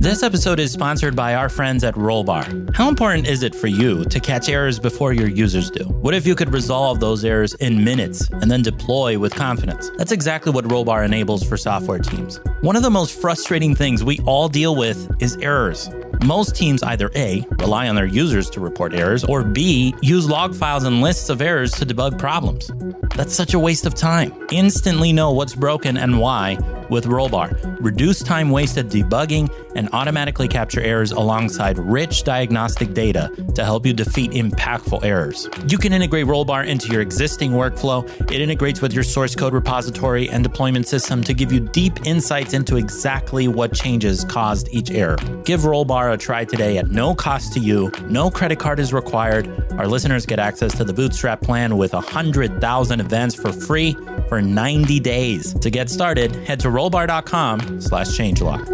This 0.00 0.22
episode 0.22 0.58
is 0.58 0.72
sponsored 0.72 1.14
by 1.14 1.34
our 1.34 1.48
friends 1.48 1.84
at 1.84 1.94
Rollbar. 1.94 2.74
How 2.74 2.88
important 2.88 3.26
is 3.26 3.42
it 3.42 3.54
for 3.54 3.66
you 3.66 4.04
to 4.06 4.20
catch 4.20 4.48
errors 4.48 4.78
before 4.78 5.12
your 5.12 5.28
users 5.28 5.70
do? 5.70 5.84
What 5.84 6.14
if 6.14 6.26
you 6.26 6.34
could 6.34 6.52
resolve 6.52 7.00
those 7.00 7.24
errors 7.24 7.54
in 7.54 7.84
minutes 7.84 8.28
and 8.30 8.50
then 8.50 8.62
deploy 8.62 9.18
with 9.18 9.34
confidence? 9.34 9.90
That's 9.98 10.12
exactly 10.12 10.52
what 10.52 10.64
Rollbar 10.64 11.04
enables 11.04 11.42
for 11.42 11.56
software 11.56 11.98
teams. 11.98 12.40
One 12.62 12.76
of 12.76 12.82
the 12.82 12.90
most 12.90 13.20
frustrating 13.20 13.74
things 13.74 14.02
we 14.02 14.18
all 14.20 14.48
deal 14.48 14.74
with 14.74 15.10
is 15.20 15.36
errors. 15.36 15.90
Most 16.24 16.56
teams 16.56 16.82
either 16.82 17.10
A, 17.14 17.46
rely 17.60 17.88
on 17.88 17.94
their 17.94 18.06
users 18.06 18.50
to 18.50 18.60
report 18.60 18.94
errors, 18.94 19.24
or 19.24 19.44
B, 19.44 19.94
use 20.02 20.28
log 20.28 20.54
files 20.54 20.84
and 20.84 21.00
lists 21.00 21.28
of 21.30 21.40
errors 21.40 21.72
to 21.72 21.86
debug 21.86 22.18
problems. 22.18 22.70
That's 23.14 23.34
such 23.34 23.54
a 23.54 23.58
waste 23.58 23.86
of 23.86 23.94
time. 23.94 24.32
Instantly 24.50 25.12
know 25.12 25.32
what's 25.32 25.54
broken 25.54 25.96
and 25.96 26.20
why 26.20 26.58
with 26.88 27.04
Rollbar. 27.04 27.76
Reduce 27.80 28.20
time 28.20 28.50
wasted 28.50 28.88
debugging 28.88 29.52
and 29.74 29.88
automatically 29.92 30.48
capture 30.48 30.80
errors 30.80 31.12
alongside 31.12 31.78
rich 31.78 32.24
diagnostic 32.24 32.94
data 32.94 33.30
to 33.54 33.64
help 33.64 33.84
you 33.86 33.92
defeat 33.92 34.32
impactful 34.32 35.04
errors. 35.04 35.48
You 35.68 35.78
can 35.78 35.92
integrate 35.92 36.26
Rollbar 36.26 36.66
into 36.66 36.90
your 36.90 37.00
existing 37.00 37.52
workflow. 37.52 38.08
It 38.32 38.40
integrates 38.40 38.80
with 38.80 38.92
your 38.92 39.04
source 39.04 39.34
code 39.34 39.52
repository 39.52 40.28
and 40.30 40.42
deployment 40.42 40.86
system 40.86 41.22
to 41.24 41.34
give 41.34 41.52
you 41.52 41.60
deep 41.60 42.06
insights 42.06 42.54
into 42.54 42.76
exactly 42.76 43.48
what 43.48 43.74
changes 43.74 44.24
caused 44.24 44.68
each 44.72 44.90
error. 44.90 45.16
Give 45.44 45.60
Rollbar 45.60 46.07
a 46.12 46.18
try 46.18 46.44
today 46.44 46.78
at 46.78 46.90
no 46.90 47.14
cost 47.14 47.52
to 47.54 47.60
you. 47.60 47.90
No 48.08 48.30
credit 48.30 48.58
card 48.58 48.80
is 48.80 48.92
required. 48.92 49.48
Our 49.72 49.86
listeners 49.86 50.26
get 50.26 50.38
access 50.38 50.76
to 50.76 50.84
the 50.84 50.92
Bootstrap 50.92 51.40
plan 51.40 51.76
with 51.76 51.92
100,000 51.92 53.00
events 53.00 53.34
for 53.34 53.52
free 53.52 53.96
for 54.28 54.42
90 54.42 55.00
days. 55.00 55.54
To 55.54 55.70
get 55.70 55.88
started, 55.90 56.34
head 56.46 56.60
to 56.60 56.68
rollbar.com 56.68 57.80
slash 57.80 58.08
changelog. 58.08 58.66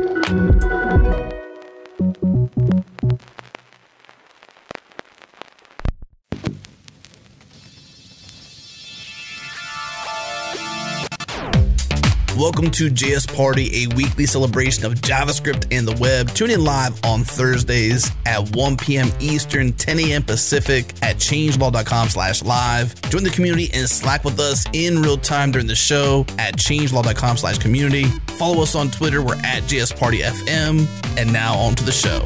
Welcome 12.37 12.73
to 12.73 12.91
JS 12.91 13.33
Party, 13.33 13.85
a 13.85 13.95
weekly 13.95 14.27
celebration 14.27 14.85
of 14.85 14.95
JavaScript 14.95 15.69
and 15.71 15.87
the 15.87 15.97
web. 16.01 16.29
Tune 16.31 16.51
in 16.51 16.65
live 16.65 16.99
on 17.05 17.23
Thursdays 17.23 18.11
at 18.27 18.57
1 18.57 18.77
p.m. 18.77 19.13
Eastern, 19.21 19.73
10 19.73 20.01
a.m. 20.01 20.23
Pacific 20.25 20.95
at 21.01 21.17
changelog.com 21.17 22.09
slash 22.09 22.43
live. 22.43 23.01
Join 23.03 23.23
the 23.23 23.31
community 23.31 23.71
and 23.73 23.89
Slack 23.89 24.25
with 24.25 24.41
us 24.41 24.65
in 24.73 25.01
real 25.01 25.17
time 25.17 25.53
during 25.53 25.69
the 25.69 25.77
show 25.77 26.27
at 26.37 26.57
changelog.com 26.57 27.37
slash 27.37 27.59
community. 27.59 28.07
Follow 28.37 28.63
us 28.63 28.75
on 28.75 28.91
Twitter. 28.91 29.23
We're 29.23 29.37
at 29.37 29.63
JS 29.63 29.97
Party 29.97 30.19
FM. 30.19 30.89
And 31.17 31.33
now 31.33 31.55
on 31.55 31.77
to 31.77 31.85
the 31.85 31.93
show. 31.93 32.19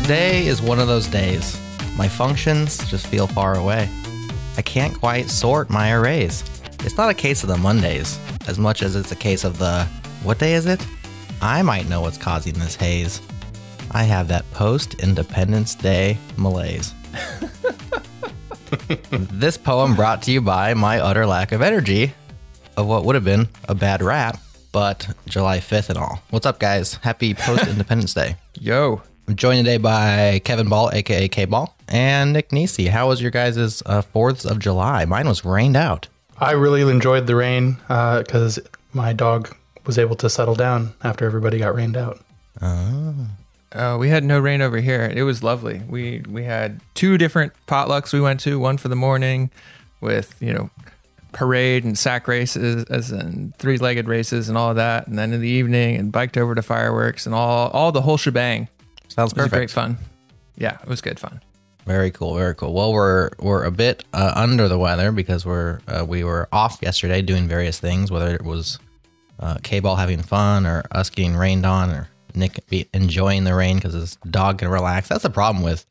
Today 0.00 0.46
is 0.46 0.62
one 0.62 0.78
of 0.78 0.86
those 0.86 1.08
days. 1.08 1.60
My 1.96 2.06
functions 2.06 2.88
just 2.88 3.08
feel 3.08 3.26
far 3.26 3.56
away. 3.56 3.88
I 4.56 4.62
can't 4.62 4.94
quite 4.94 5.28
sort 5.28 5.70
my 5.70 5.92
arrays. 5.92 6.44
It's 6.90 6.98
not 6.98 7.08
a 7.08 7.14
case 7.14 7.44
of 7.44 7.48
the 7.48 7.56
Mondays 7.56 8.18
as 8.48 8.58
much 8.58 8.82
as 8.82 8.96
it's 8.96 9.12
a 9.12 9.16
case 9.16 9.44
of 9.44 9.58
the 9.58 9.84
what 10.24 10.40
day 10.40 10.54
is 10.54 10.66
it? 10.66 10.84
I 11.40 11.62
might 11.62 11.88
know 11.88 12.00
what's 12.00 12.18
causing 12.18 12.54
this 12.54 12.74
haze. 12.74 13.22
I 13.92 14.02
have 14.02 14.26
that 14.26 14.50
post 14.50 14.94
Independence 14.94 15.76
Day 15.76 16.18
malaise. 16.36 16.92
this 19.30 19.56
poem 19.56 19.94
brought 19.94 20.20
to 20.22 20.32
you 20.32 20.40
by 20.40 20.74
my 20.74 20.98
utter 20.98 21.26
lack 21.26 21.52
of 21.52 21.62
energy 21.62 22.12
of 22.76 22.88
what 22.88 23.04
would 23.04 23.14
have 23.14 23.24
been 23.24 23.48
a 23.68 23.74
bad 23.76 24.02
rap, 24.02 24.40
but 24.72 25.14
July 25.28 25.58
5th 25.58 25.90
and 25.90 25.98
all. 25.98 26.20
What's 26.30 26.44
up, 26.44 26.58
guys? 26.58 26.94
Happy 26.94 27.34
post 27.38 27.68
Independence 27.68 28.14
Day. 28.14 28.34
Yo. 28.54 29.00
I'm 29.28 29.36
joined 29.36 29.64
today 29.64 29.78
by 29.78 30.40
Kevin 30.42 30.68
Ball, 30.68 30.90
aka 30.92 31.28
K 31.28 31.44
Ball, 31.44 31.72
and 31.86 32.32
Nick 32.32 32.50
Nisi. 32.50 32.86
How 32.86 33.06
was 33.06 33.22
your 33.22 33.30
guys' 33.30 33.80
uh, 33.86 34.02
4th 34.12 34.44
of 34.44 34.58
July? 34.58 35.04
Mine 35.04 35.28
was 35.28 35.44
rained 35.44 35.76
out. 35.76 36.08
I 36.40 36.52
really 36.52 36.80
enjoyed 36.82 37.26
the 37.26 37.36
rain 37.36 37.76
because 37.88 38.58
my 38.92 39.12
dog 39.12 39.54
was 39.86 39.98
able 39.98 40.16
to 40.16 40.30
settle 40.30 40.54
down 40.54 40.94
after 41.02 41.24
everybody 41.24 41.58
got 41.58 41.74
rained 41.74 41.96
out. 41.96 42.20
Uh, 43.72 43.96
we 44.00 44.08
had 44.08 44.24
no 44.24 44.38
rain 44.40 44.60
over 44.62 44.80
here. 44.80 45.10
It 45.14 45.22
was 45.22 45.42
lovely. 45.42 45.82
We 45.88 46.22
we 46.28 46.44
had 46.44 46.80
two 46.94 47.16
different 47.18 47.52
potlucks 47.68 48.12
we 48.12 48.20
went 48.20 48.40
to. 48.40 48.58
One 48.58 48.78
for 48.78 48.88
the 48.88 48.96
morning, 48.96 49.50
with 50.00 50.34
you 50.40 50.52
know 50.52 50.70
parade 51.32 51.84
and 51.84 51.96
sack 51.96 52.26
races, 52.26 52.84
as 52.84 53.12
in 53.12 53.54
three 53.58 53.78
legged 53.78 54.08
races 54.08 54.48
and 54.48 54.58
all 54.58 54.70
of 54.70 54.76
that, 54.76 55.06
and 55.06 55.16
then 55.18 55.32
in 55.32 55.40
the 55.40 55.48
evening 55.48 55.96
and 55.96 56.10
biked 56.10 56.36
over 56.36 56.54
to 56.56 56.62
fireworks 56.62 57.26
and 57.26 57.34
all 57.34 57.68
all 57.70 57.92
the 57.92 58.00
whole 58.02 58.16
shebang. 58.16 58.68
Sounds 59.08 59.32
It 59.32 59.36
was 59.36 59.44
perfect. 59.44 59.52
great 59.54 59.70
fun. 59.70 59.98
Yeah, 60.56 60.78
it 60.82 60.88
was 60.88 61.00
good 61.00 61.20
fun. 61.20 61.40
Very 61.90 62.10
cool, 62.12 62.36
very 62.36 62.54
cool. 62.54 62.72
Well, 62.72 62.92
we're 62.92 63.30
we're 63.40 63.64
a 63.64 63.70
bit 63.72 64.04
uh, 64.12 64.32
under 64.36 64.68
the 64.68 64.78
weather 64.78 65.10
because 65.12 65.44
we're 65.44 65.80
uh, 65.88 66.04
we 66.06 66.22
were 66.22 66.48
off 66.52 66.78
yesterday 66.80 67.20
doing 67.20 67.48
various 67.48 67.80
things, 67.80 68.10
whether 68.12 68.32
it 68.34 68.44
was 68.44 68.78
uh, 69.40 69.56
K-ball 69.62 69.96
having 69.96 70.22
fun 70.22 70.66
or 70.66 70.84
us 70.92 71.10
getting 71.10 71.34
rained 71.34 71.66
on 71.66 71.90
or 71.90 72.08
Nick 72.34 72.64
be 72.68 72.86
enjoying 72.94 73.42
the 73.44 73.54
rain 73.56 73.76
because 73.76 73.94
his 73.94 74.16
dog 74.30 74.58
can 74.58 74.68
relax. 74.68 75.08
That's 75.08 75.24
the 75.24 75.30
problem 75.30 75.64
with 75.64 75.84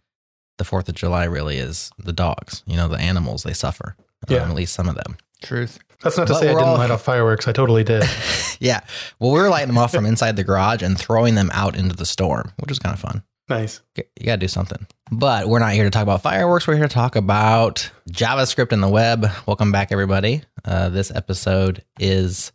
the 0.57 0.63
Fourth 0.63 0.87
of 0.87 0.95
July. 0.95 1.25
Really, 1.25 1.57
is 1.57 1.91
the 1.99 2.13
dogs. 2.13 2.63
You 2.65 2.77
know, 2.77 2.87
the 2.87 2.97
animals 2.97 3.43
they 3.43 3.53
suffer. 3.53 3.95
Yeah. 4.29 4.43
um, 4.43 4.51
at 4.51 4.55
least 4.55 4.73
some 4.73 4.87
of 4.87 4.95
them. 4.95 5.17
Truth. 5.43 5.79
That's 6.01 6.17
not 6.17 6.27
to 6.27 6.33
But 6.33 6.39
say 6.39 6.45
I 6.49 6.53
didn't 6.53 6.63
all- 6.67 6.77
light 6.77 6.91
off 6.91 7.01
fireworks. 7.01 7.45
I 7.47 7.51
totally 7.51 7.83
did. 7.83 8.03
Yeah. 8.61 8.81
Well, 9.19 9.31
we 9.31 9.39
were 9.39 9.47
lighting 9.47 9.69
them 9.69 9.77
off 9.77 9.91
from 9.93 10.05
inside 10.05 10.35
the 10.35 10.43
garage 10.43 10.81
and 10.81 10.97
throwing 10.99 11.35
them 11.35 11.49
out 11.53 11.77
into 11.77 11.95
the 11.95 12.05
storm, 12.05 12.51
which 12.59 12.67
was 12.69 12.77
kind 12.77 12.93
of 12.93 12.99
fun. 12.99 13.23
nice. 13.47 13.79
You 13.95 14.03
got 14.25 14.33
to 14.33 14.37
do 14.39 14.49
something. 14.49 14.85
But 15.11 15.47
we're 15.47 15.59
not 15.59 15.73
here 15.73 15.85
to 15.85 15.89
talk 15.89 16.03
about 16.03 16.21
fireworks. 16.21 16.67
We're 16.67 16.75
here 16.75 16.87
to 16.87 16.93
talk 16.93 17.15
about 17.15 17.89
JavaScript 18.11 18.71
and 18.71 18.83
the 18.83 18.87
web. 18.87 19.25
Welcome 19.47 19.71
back, 19.71 19.91
everybody. 19.91 20.43
Uh, 20.63 20.89
this 20.89 21.09
episode 21.09 21.83
is 21.99 22.51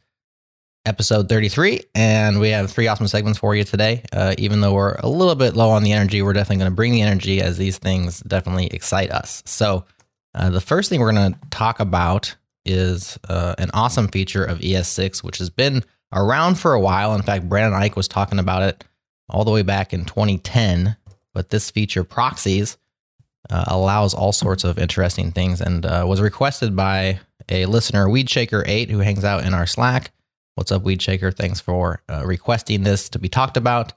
episode 0.86 1.28
33, 1.28 1.80
and 1.96 2.38
we 2.38 2.50
have 2.50 2.70
three 2.70 2.86
awesome 2.86 3.08
segments 3.08 3.40
for 3.40 3.56
you 3.56 3.64
today. 3.64 4.04
Uh, 4.12 4.36
even 4.38 4.60
though 4.60 4.72
we're 4.72 4.94
a 5.00 5.08
little 5.08 5.34
bit 5.34 5.56
low 5.56 5.70
on 5.70 5.82
the 5.82 5.92
energy, 5.92 6.22
we're 6.22 6.32
definitely 6.32 6.58
going 6.58 6.70
to 6.70 6.76
bring 6.76 6.92
the 6.92 7.02
energy 7.02 7.42
as 7.42 7.58
these 7.58 7.78
things 7.78 8.20
definitely 8.20 8.68
excite 8.68 9.10
us. 9.10 9.42
So, 9.46 9.84
uh, 10.36 10.50
the 10.50 10.60
first 10.60 10.90
thing 10.90 11.00
we're 11.00 11.12
going 11.12 11.32
to 11.32 11.38
talk 11.50 11.80
about 11.80 12.36
is 12.64 13.18
uh, 13.28 13.56
an 13.58 13.70
awesome 13.74 14.06
feature 14.06 14.44
of 14.44 14.60
ES6, 14.60 15.24
which 15.24 15.38
has 15.38 15.50
been 15.50 15.82
around 16.12 16.54
for 16.56 16.72
a 16.72 16.80
while. 16.80 17.14
In 17.16 17.22
fact, 17.22 17.48
Brendan 17.48 17.80
Eich 17.80 17.96
was 17.96 18.06
talking 18.06 18.38
about 18.38 18.62
it 18.62 18.84
all 19.28 19.44
the 19.44 19.50
way 19.50 19.62
back 19.62 19.92
in 19.92 20.04
2010. 20.04 20.96
But 21.34 21.50
this 21.50 21.70
feature, 21.70 22.04
proxies, 22.04 22.78
uh, 23.50 23.64
allows 23.66 24.14
all 24.14 24.32
sorts 24.32 24.64
of 24.64 24.78
interesting 24.78 25.32
things 25.32 25.60
and 25.60 25.84
uh, 25.84 26.04
was 26.06 26.20
requested 26.20 26.74
by 26.74 27.20
a 27.50 27.66
listener, 27.66 28.06
Weedshaker8, 28.06 28.88
who 28.90 29.00
hangs 29.00 29.24
out 29.24 29.44
in 29.44 29.52
our 29.52 29.66
Slack. 29.66 30.12
What's 30.54 30.72
up, 30.72 30.82
Weedshaker? 30.82 31.36
Thanks 31.36 31.60
for 31.60 32.00
uh, 32.08 32.22
requesting 32.24 32.84
this 32.84 33.08
to 33.10 33.18
be 33.18 33.28
talked 33.28 33.56
about. 33.56 33.92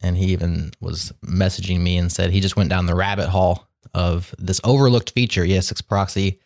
And 0.00 0.16
he 0.16 0.32
even 0.32 0.72
was 0.80 1.12
messaging 1.24 1.80
me 1.80 1.98
and 1.98 2.10
said 2.10 2.30
he 2.30 2.40
just 2.40 2.56
went 2.56 2.70
down 2.70 2.86
the 2.86 2.94
rabbit 2.94 3.28
hole 3.28 3.66
of 3.94 4.34
this 4.38 4.60
overlooked 4.64 5.10
feature, 5.10 5.44
ES6 5.44 5.86
proxy. 5.86 6.40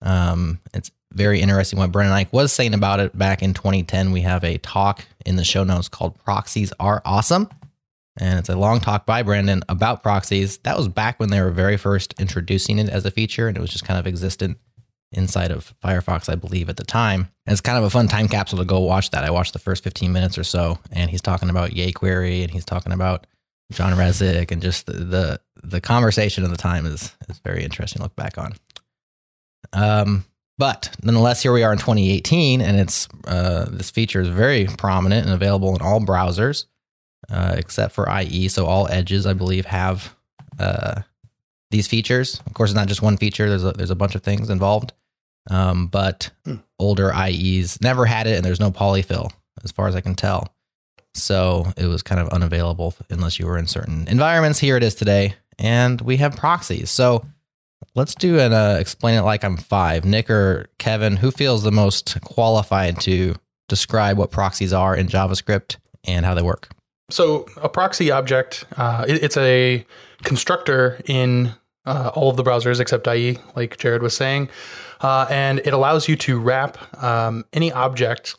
Um, 0.00 0.60
it's 0.72 0.90
very 1.12 1.40
interesting 1.40 1.78
what 1.78 1.92
Brendan 1.92 2.16
Eich 2.16 2.32
was 2.32 2.52
saying 2.52 2.74
about 2.74 3.00
it 3.00 3.16
back 3.16 3.42
in 3.42 3.54
2010. 3.54 4.12
We 4.12 4.22
have 4.22 4.44
a 4.44 4.58
talk 4.58 5.04
in 5.24 5.36
the 5.36 5.44
show 5.44 5.62
notes 5.62 5.88
called 5.88 6.18
Proxies 6.24 6.72
Are 6.80 7.02
Awesome. 7.04 7.50
And 8.18 8.38
it's 8.38 8.48
a 8.48 8.56
long 8.56 8.80
talk 8.80 9.04
by 9.04 9.22
Brendan 9.22 9.62
about 9.68 10.02
proxies. 10.02 10.58
That 10.58 10.76
was 10.76 10.88
back 10.88 11.20
when 11.20 11.30
they 11.30 11.40
were 11.40 11.50
very 11.50 11.76
first 11.76 12.14
introducing 12.18 12.78
it 12.78 12.88
as 12.88 13.04
a 13.04 13.10
feature, 13.10 13.48
and 13.48 13.56
it 13.56 13.60
was 13.60 13.70
just 13.70 13.84
kind 13.84 13.98
of 13.98 14.06
existent 14.06 14.58
inside 15.12 15.50
of 15.50 15.74
Firefox, 15.84 16.28
I 16.28 16.34
believe, 16.34 16.68
at 16.68 16.76
the 16.76 16.84
time. 16.84 17.28
And 17.46 17.52
it's 17.52 17.60
kind 17.60 17.78
of 17.78 17.84
a 17.84 17.90
fun 17.90 18.08
time 18.08 18.28
capsule 18.28 18.58
to 18.58 18.64
go 18.64 18.80
watch 18.80 19.10
that. 19.10 19.24
I 19.24 19.30
watched 19.30 19.52
the 19.52 19.58
first 19.58 19.84
15 19.84 20.12
minutes 20.12 20.38
or 20.38 20.44
so, 20.44 20.78
and 20.90 21.10
he's 21.10 21.22
talking 21.22 21.50
about 21.50 21.70
jQuery 21.70 22.42
and 22.42 22.50
he's 22.50 22.64
talking 22.64 22.92
about 22.92 23.26
John 23.72 23.92
Resig 23.92 24.50
and 24.50 24.62
just 24.62 24.86
the, 24.86 24.92
the 24.92 25.40
the 25.62 25.80
conversation 25.80 26.44
of 26.44 26.50
the 26.50 26.56
time 26.56 26.86
is 26.86 27.14
is 27.28 27.38
very 27.40 27.64
interesting 27.64 27.98
to 27.98 28.04
look 28.04 28.16
back 28.16 28.38
on. 28.38 28.52
Um, 29.72 30.24
but 30.58 30.94
nonetheless, 31.02 31.42
here 31.42 31.52
we 31.52 31.64
are 31.64 31.72
in 31.72 31.78
2018, 31.78 32.60
and 32.60 32.78
it's 32.78 33.08
uh, 33.26 33.66
this 33.68 33.90
feature 33.90 34.20
is 34.20 34.28
very 34.28 34.66
prominent 34.66 35.26
and 35.26 35.34
available 35.34 35.74
in 35.74 35.82
all 35.82 36.00
browsers 36.00 36.66
uh, 37.30 37.54
except 37.56 37.94
for 37.94 38.08
IE. 38.20 38.48
So 38.48 38.66
all 38.66 38.88
edges, 38.88 39.26
I 39.26 39.32
believe, 39.32 39.66
have 39.66 40.14
uh, 40.58 41.02
these 41.70 41.86
features. 41.86 42.40
Of 42.46 42.54
course, 42.54 42.70
it's 42.70 42.76
not 42.76 42.88
just 42.88 43.02
one 43.02 43.16
feature. 43.16 43.48
There's 43.48 43.64
a, 43.64 43.72
there's 43.72 43.90
a 43.90 43.96
bunch 43.96 44.14
of 44.14 44.22
things 44.22 44.50
involved. 44.50 44.92
Um, 45.48 45.86
but 45.86 46.30
older 46.78 47.12
IEs 47.12 47.80
never 47.80 48.04
had 48.04 48.26
it, 48.26 48.36
and 48.36 48.44
there's 48.44 48.60
no 48.60 48.70
polyfill 48.70 49.30
as 49.64 49.72
far 49.72 49.88
as 49.88 49.94
I 49.94 50.00
can 50.00 50.14
tell. 50.14 50.52
So 51.14 51.72
it 51.76 51.86
was 51.86 52.02
kind 52.02 52.20
of 52.20 52.28
unavailable 52.28 52.94
unless 53.10 53.38
you 53.38 53.46
were 53.46 53.58
in 53.58 53.66
certain 53.66 54.06
environments. 54.08 54.58
Here 54.58 54.76
it 54.76 54.82
is 54.82 54.94
today, 54.94 55.34
and 55.58 56.00
we 56.00 56.18
have 56.18 56.36
proxies. 56.36 56.90
So 56.90 57.24
let's 57.94 58.14
do 58.14 58.38
an 58.38 58.52
uh, 58.52 58.76
explain 58.80 59.18
it 59.18 59.22
like 59.22 59.44
I'm 59.44 59.56
five. 59.56 60.04
Nick 60.04 60.30
or 60.30 60.68
Kevin, 60.78 61.16
who 61.16 61.30
feels 61.30 61.62
the 61.62 61.72
most 61.72 62.20
qualified 62.22 63.00
to 63.02 63.34
describe 63.68 64.18
what 64.18 64.30
proxies 64.30 64.72
are 64.72 64.94
in 64.94 65.08
JavaScript 65.08 65.76
and 66.04 66.24
how 66.26 66.34
they 66.34 66.42
work? 66.42 66.68
So 67.10 67.46
a 67.62 67.68
proxy 67.68 68.10
object, 68.10 68.64
uh, 68.76 69.04
it- 69.06 69.22
it's 69.22 69.36
a 69.36 69.86
constructor 70.22 71.00
in 71.06 71.54
uh, 71.84 72.10
all 72.14 72.28
of 72.30 72.36
the 72.36 72.42
browsers 72.42 72.80
except 72.80 73.06
IE, 73.06 73.38
like 73.54 73.76
Jerod 73.76 74.00
was 74.00 74.16
saying, 74.16 74.48
uh, 75.02 75.26
and 75.30 75.60
it 75.60 75.72
allows 75.72 76.08
you 76.08 76.16
to 76.16 76.40
wrap 76.40 76.76
um, 77.02 77.44
any 77.52 77.70
object 77.70 78.34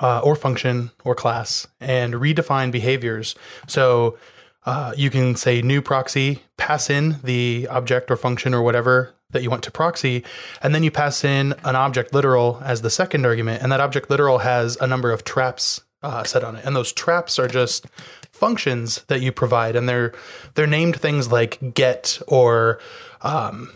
uh, 0.00 0.18
or 0.24 0.34
function 0.34 0.90
or 1.04 1.14
class 1.14 1.68
and 1.80 2.14
redefine 2.14 2.72
behaviors. 2.72 3.36
So 3.68 4.18
uh, 4.66 4.92
you 4.96 5.08
can 5.08 5.36
say 5.36 5.62
new 5.62 5.80
proxy, 5.80 6.42
pass 6.56 6.90
in 6.90 7.18
the 7.22 7.68
object 7.70 8.10
or 8.10 8.16
function 8.16 8.54
or 8.54 8.62
whatever 8.62 9.14
that 9.30 9.44
you 9.44 9.50
want 9.50 9.62
to 9.62 9.70
proxy, 9.70 10.24
and 10.60 10.74
then 10.74 10.82
you 10.82 10.90
pass 10.90 11.22
in 11.24 11.54
an 11.64 11.76
object 11.76 12.12
literal 12.12 12.60
as 12.64 12.82
the 12.82 12.90
second 12.90 13.24
argument, 13.24 13.62
and 13.62 13.70
that 13.70 13.78
object 13.80 14.10
literal 14.10 14.38
has 14.38 14.76
a 14.80 14.86
number 14.88 15.12
of 15.12 15.22
traps 15.22 15.82
uh, 16.02 16.24
set 16.24 16.44
on 16.44 16.56
it, 16.56 16.64
and 16.64 16.74
those 16.74 16.92
traps 16.92 17.38
are 17.38 17.48
just 17.48 17.86
functions 18.30 19.04
that 19.08 19.20
you 19.20 19.32
provide, 19.32 19.76
and 19.76 19.88
they're 19.88 20.12
they're 20.54 20.66
named 20.66 20.96
things 20.96 21.30
like 21.30 21.74
get 21.74 22.20
or 22.26 22.80
um, 23.22 23.72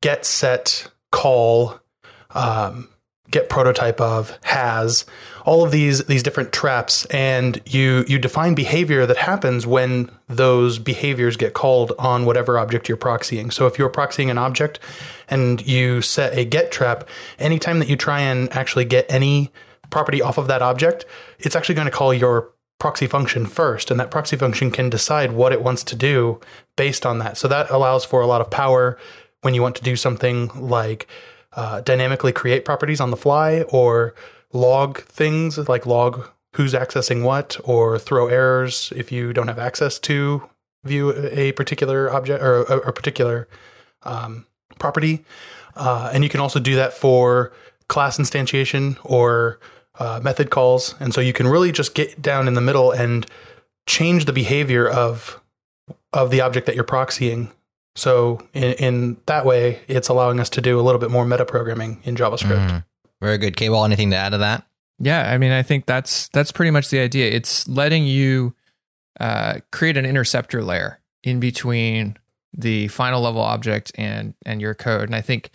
get 0.00 0.24
set 0.24 0.88
call 1.10 1.80
um, 2.30 2.88
get 3.32 3.48
prototype 3.48 4.00
of 4.00 4.38
has 4.42 5.04
all 5.44 5.64
of 5.64 5.72
these 5.72 6.04
these 6.04 6.22
different 6.22 6.52
traps. 6.52 7.04
And 7.06 7.60
you 7.66 8.04
you 8.06 8.18
define 8.18 8.54
behavior 8.54 9.06
that 9.06 9.16
happens 9.16 9.66
when 9.66 10.10
those 10.28 10.78
behaviors 10.78 11.36
get 11.36 11.54
called 11.54 11.92
on 11.98 12.24
whatever 12.24 12.58
object 12.58 12.88
you're 12.88 12.96
proxying. 12.98 13.52
So 13.52 13.66
if 13.66 13.78
you're 13.78 13.90
proxying 13.90 14.30
an 14.30 14.38
object 14.38 14.78
and 15.28 15.66
you 15.66 16.02
set 16.02 16.36
a 16.36 16.44
get 16.44 16.70
trap 16.70 17.08
anytime 17.38 17.80
that 17.80 17.88
you 17.88 17.96
try 17.96 18.20
and 18.20 18.52
actually 18.52 18.84
get 18.84 19.06
any 19.08 19.50
property 19.92 20.20
off 20.20 20.38
of 20.38 20.48
that 20.48 20.62
object 20.62 21.04
it's 21.38 21.54
actually 21.54 21.74
going 21.76 21.86
to 21.86 21.90
call 21.92 22.12
your 22.12 22.50
proxy 22.80 23.06
function 23.06 23.46
first 23.46 23.92
and 23.92 24.00
that 24.00 24.10
proxy 24.10 24.36
function 24.36 24.72
can 24.72 24.90
decide 24.90 25.32
what 25.32 25.52
it 25.52 25.62
wants 25.62 25.84
to 25.84 25.94
do 25.94 26.40
based 26.76 27.06
on 27.06 27.18
that 27.18 27.36
so 27.36 27.46
that 27.46 27.70
allows 27.70 28.04
for 28.04 28.20
a 28.20 28.26
lot 28.26 28.40
of 28.40 28.50
power 28.50 28.98
when 29.42 29.54
you 29.54 29.62
want 29.62 29.76
to 29.76 29.82
do 29.82 29.94
something 29.94 30.48
like 30.54 31.06
uh, 31.52 31.80
dynamically 31.82 32.32
create 32.32 32.64
properties 32.64 33.00
on 33.00 33.12
the 33.12 33.16
fly 33.16 33.62
or 33.68 34.14
log 34.52 35.00
things 35.02 35.56
like 35.68 35.86
log 35.86 36.28
who's 36.56 36.74
accessing 36.74 37.22
what 37.22 37.56
or 37.64 37.98
throw 37.98 38.26
errors 38.26 38.92
if 38.96 39.12
you 39.12 39.32
don't 39.32 39.48
have 39.48 39.58
access 39.58 39.98
to 39.98 40.42
view 40.84 41.14
a 41.30 41.52
particular 41.52 42.12
object 42.12 42.42
or 42.42 42.62
a, 42.62 42.78
a 42.88 42.92
particular 42.92 43.48
um, 44.02 44.46
property. 44.78 45.24
Uh, 45.76 46.10
and 46.12 46.24
you 46.24 46.30
can 46.30 46.40
also 46.40 46.60
do 46.60 46.74
that 46.74 46.92
for 46.92 47.52
class 47.88 48.18
instantiation 48.18 48.98
or 49.04 49.58
uh, 49.98 50.20
method 50.22 50.50
calls. 50.50 50.94
And 51.00 51.12
so 51.12 51.20
you 51.20 51.32
can 51.32 51.46
really 51.46 51.72
just 51.72 51.94
get 51.94 52.20
down 52.20 52.48
in 52.48 52.54
the 52.54 52.60
middle 52.60 52.90
and 52.90 53.26
change 53.86 54.24
the 54.24 54.32
behavior 54.32 54.88
of 54.88 55.40
of 56.12 56.30
the 56.30 56.40
object 56.40 56.66
that 56.66 56.74
you're 56.74 56.84
proxying 56.84 57.50
so 57.94 58.40
in, 58.54 58.72
in 58.74 59.16
that 59.26 59.44
way, 59.44 59.80
it's 59.86 60.08
allowing 60.08 60.40
us 60.40 60.48
to 60.50 60.60
do 60.60 60.78
a 60.80 60.82
little 60.82 61.00
bit 61.00 61.10
more 61.10 61.24
metaprogramming 61.24 61.98
in 62.04 62.16
JavaScript. 62.16 62.68
Mhm. 62.68 62.84
Very 63.20 63.38
good. 63.38 63.56
K-Ball, 63.56 63.84
anything 63.84 64.10
to 64.10 64.16
add 64.16 64.30
to 64.30 64.38
that? 64.38 64.64
Yeah, 64.98 65.30
I 65.30 65.38
mean, 65.38 65.52
I 65.52 65.62
think 65.62 65.86
that's 65.86 66.28
that's 66.28 66.52
pretty 66.52 66.70
much 66.70 66.90
the 66.90 67.00
idea. 67.00 67.30
It's 67.30 67.68
letting 67.68 68.06
you 68.06 68.54
uh, 69.20 69.58
create 69.70 69.96
an 69.96 70.06
interceptor 70.06 70.62
layer 70.62 71.00
in 71.22 71.38
between 71.38 72.16
the 72.56 72.88
final 72.88 73.20
level 73.20 73.40
object 73.42 73.92
and 73.96 74.34
and 74.46 74.60
your 74.60 74.74
code. 74.74 75.04
And 75.04 75.14
I 75.14 75.20
think 75.20 75.50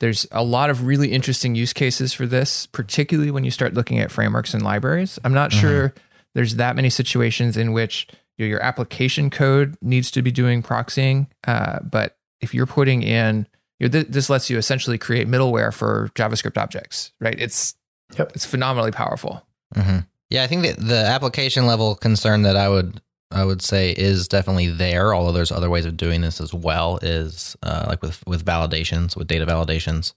there's 0.00 0.26
a 0.32 0.42
lot 0.44 0.70
of 0.70 0.84
really 0.86 1.12
interesting 1.12 1.54
use 1.54 1.72
cases 1.72 2.12
for 2.12 2.26
this, 2.26 2.66
particularly 2.66 3.30
when 3.30 3.44
you 3.44 3.50
start 3.50 3.74
looking 3.74 3.98
at 3.98 4.10
frameworks 4.10 4.52
and 4.54 4.62
libraries. 4.62 5.18
I'm 5.24 5.32
not 5.34 5.50
Mhm. 5.50 5.60
sure 5.60 5.94
there's 6.34 6.56
that 6.56 6.76
many 6.76 6.90
situations 6.90 7.56
in 7.56 7.72
which 7.72 8.06
you 8.38 8.44
know, 8.44 8.50
your 8.50 8.62
application 8.62 9.30
code 9.30 9.76
needs 9.80 10.10
to 10.10 10.20
be 10.20 10.30
doing 10.30 10.62
proxying, 10.62 11.26
uh, 11.46 11.78
but 11.80 12.18
if 12.40 12.52
you're 12.52 12.66
putting 12.66 13.02
in 13.02 13.46
you 13.78 13.86
know, 13.88 13.92
th- 13.92 14.06
this 14.08 14.30
lets 14.30 14.48
you 14.48 14.56
essentially 14.56 14.96
create 14.96 15.28
middleware 15.28 15.72
for 15.72 16.10
JavaScript 16.14 16.56
objects, 16.60 17.12
right? 17.20 17.38
It's 17.38 17.74
Yep. 18.18 18.32
it's 18.34 18.46
phenomenally 18.46 18.90
powerful. 18.90 19.46
hmm 19.74 19.98
Yeah, 20.30 20.42
I 20.42 20.46
think 20.46 20.62
that 20.62 20.78
the 20.78 20.96
application 21.06 21.66
level 21.66 21.94
concern 21.94 22.42
that 22.42 22.56
I 22.56 22.68
would 22.68 23.00
I 23.30 23.44
would 23.44 23.62
say 23.62 23.90
is 23.90 24.28
definitely 24.28 24.68
there. 24.68 25.14
Although 25.14 25.32
there's 25.32 25.52
other 25.52 25.70
ways 25.70 25.84
of 25.84 25.96
doing 25.96 26.20
this 26.20 26.40
as 26.40 26.54
well. 26.54 26.98
Is 27.02 27.56
uh, 27.62 27.86
like 27.88 28.02
with 28.02 28.24
with 28.26 28.44
validations, 28.44 29.16
with 29.16 29.26
data 29.26 29.46
validations, 29.46 30.12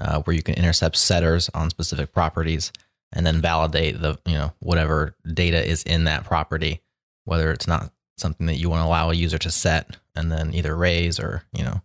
uh, 0.00 0.20
where 0.22 0.36
you 0.36 0.42
can 0.42 0.54
intercept 0.54 0.96
setters 0.96 1.50
on 1.54 1.70
specific 1.70 2.12
properties 2.12 2.72
and 3.12 3.26
then 3.26 3.40
validate 3.40 4.00
the 4.00 4.18
you 4.26 4.34
know 4.34 4.52
whatever 4.60 5.16
data 5.32 5.66
is 5.66 5.82
in 5.82 6.04
that 6.04 6.24
property, 6.24 6.80
whether 7.24 7.50
it's 7.50 7.66
not 7.66 7.92
something 8.16 8.46
that 8.46 8.56
you 8.56 8.70
want 8.70 8.80
to 8.80 8.86
allow 8.86 9.10
a 9.10 9.14
user 9.14 9.38
to 9.38 9.50
set 9.50 9.96
and 10.14 10.30
then 10.30 10.54
either 10.54 10.76
raise 10.76 11.18
or 11.18 11.42
you 11.52 11.64
know 11.64 11.82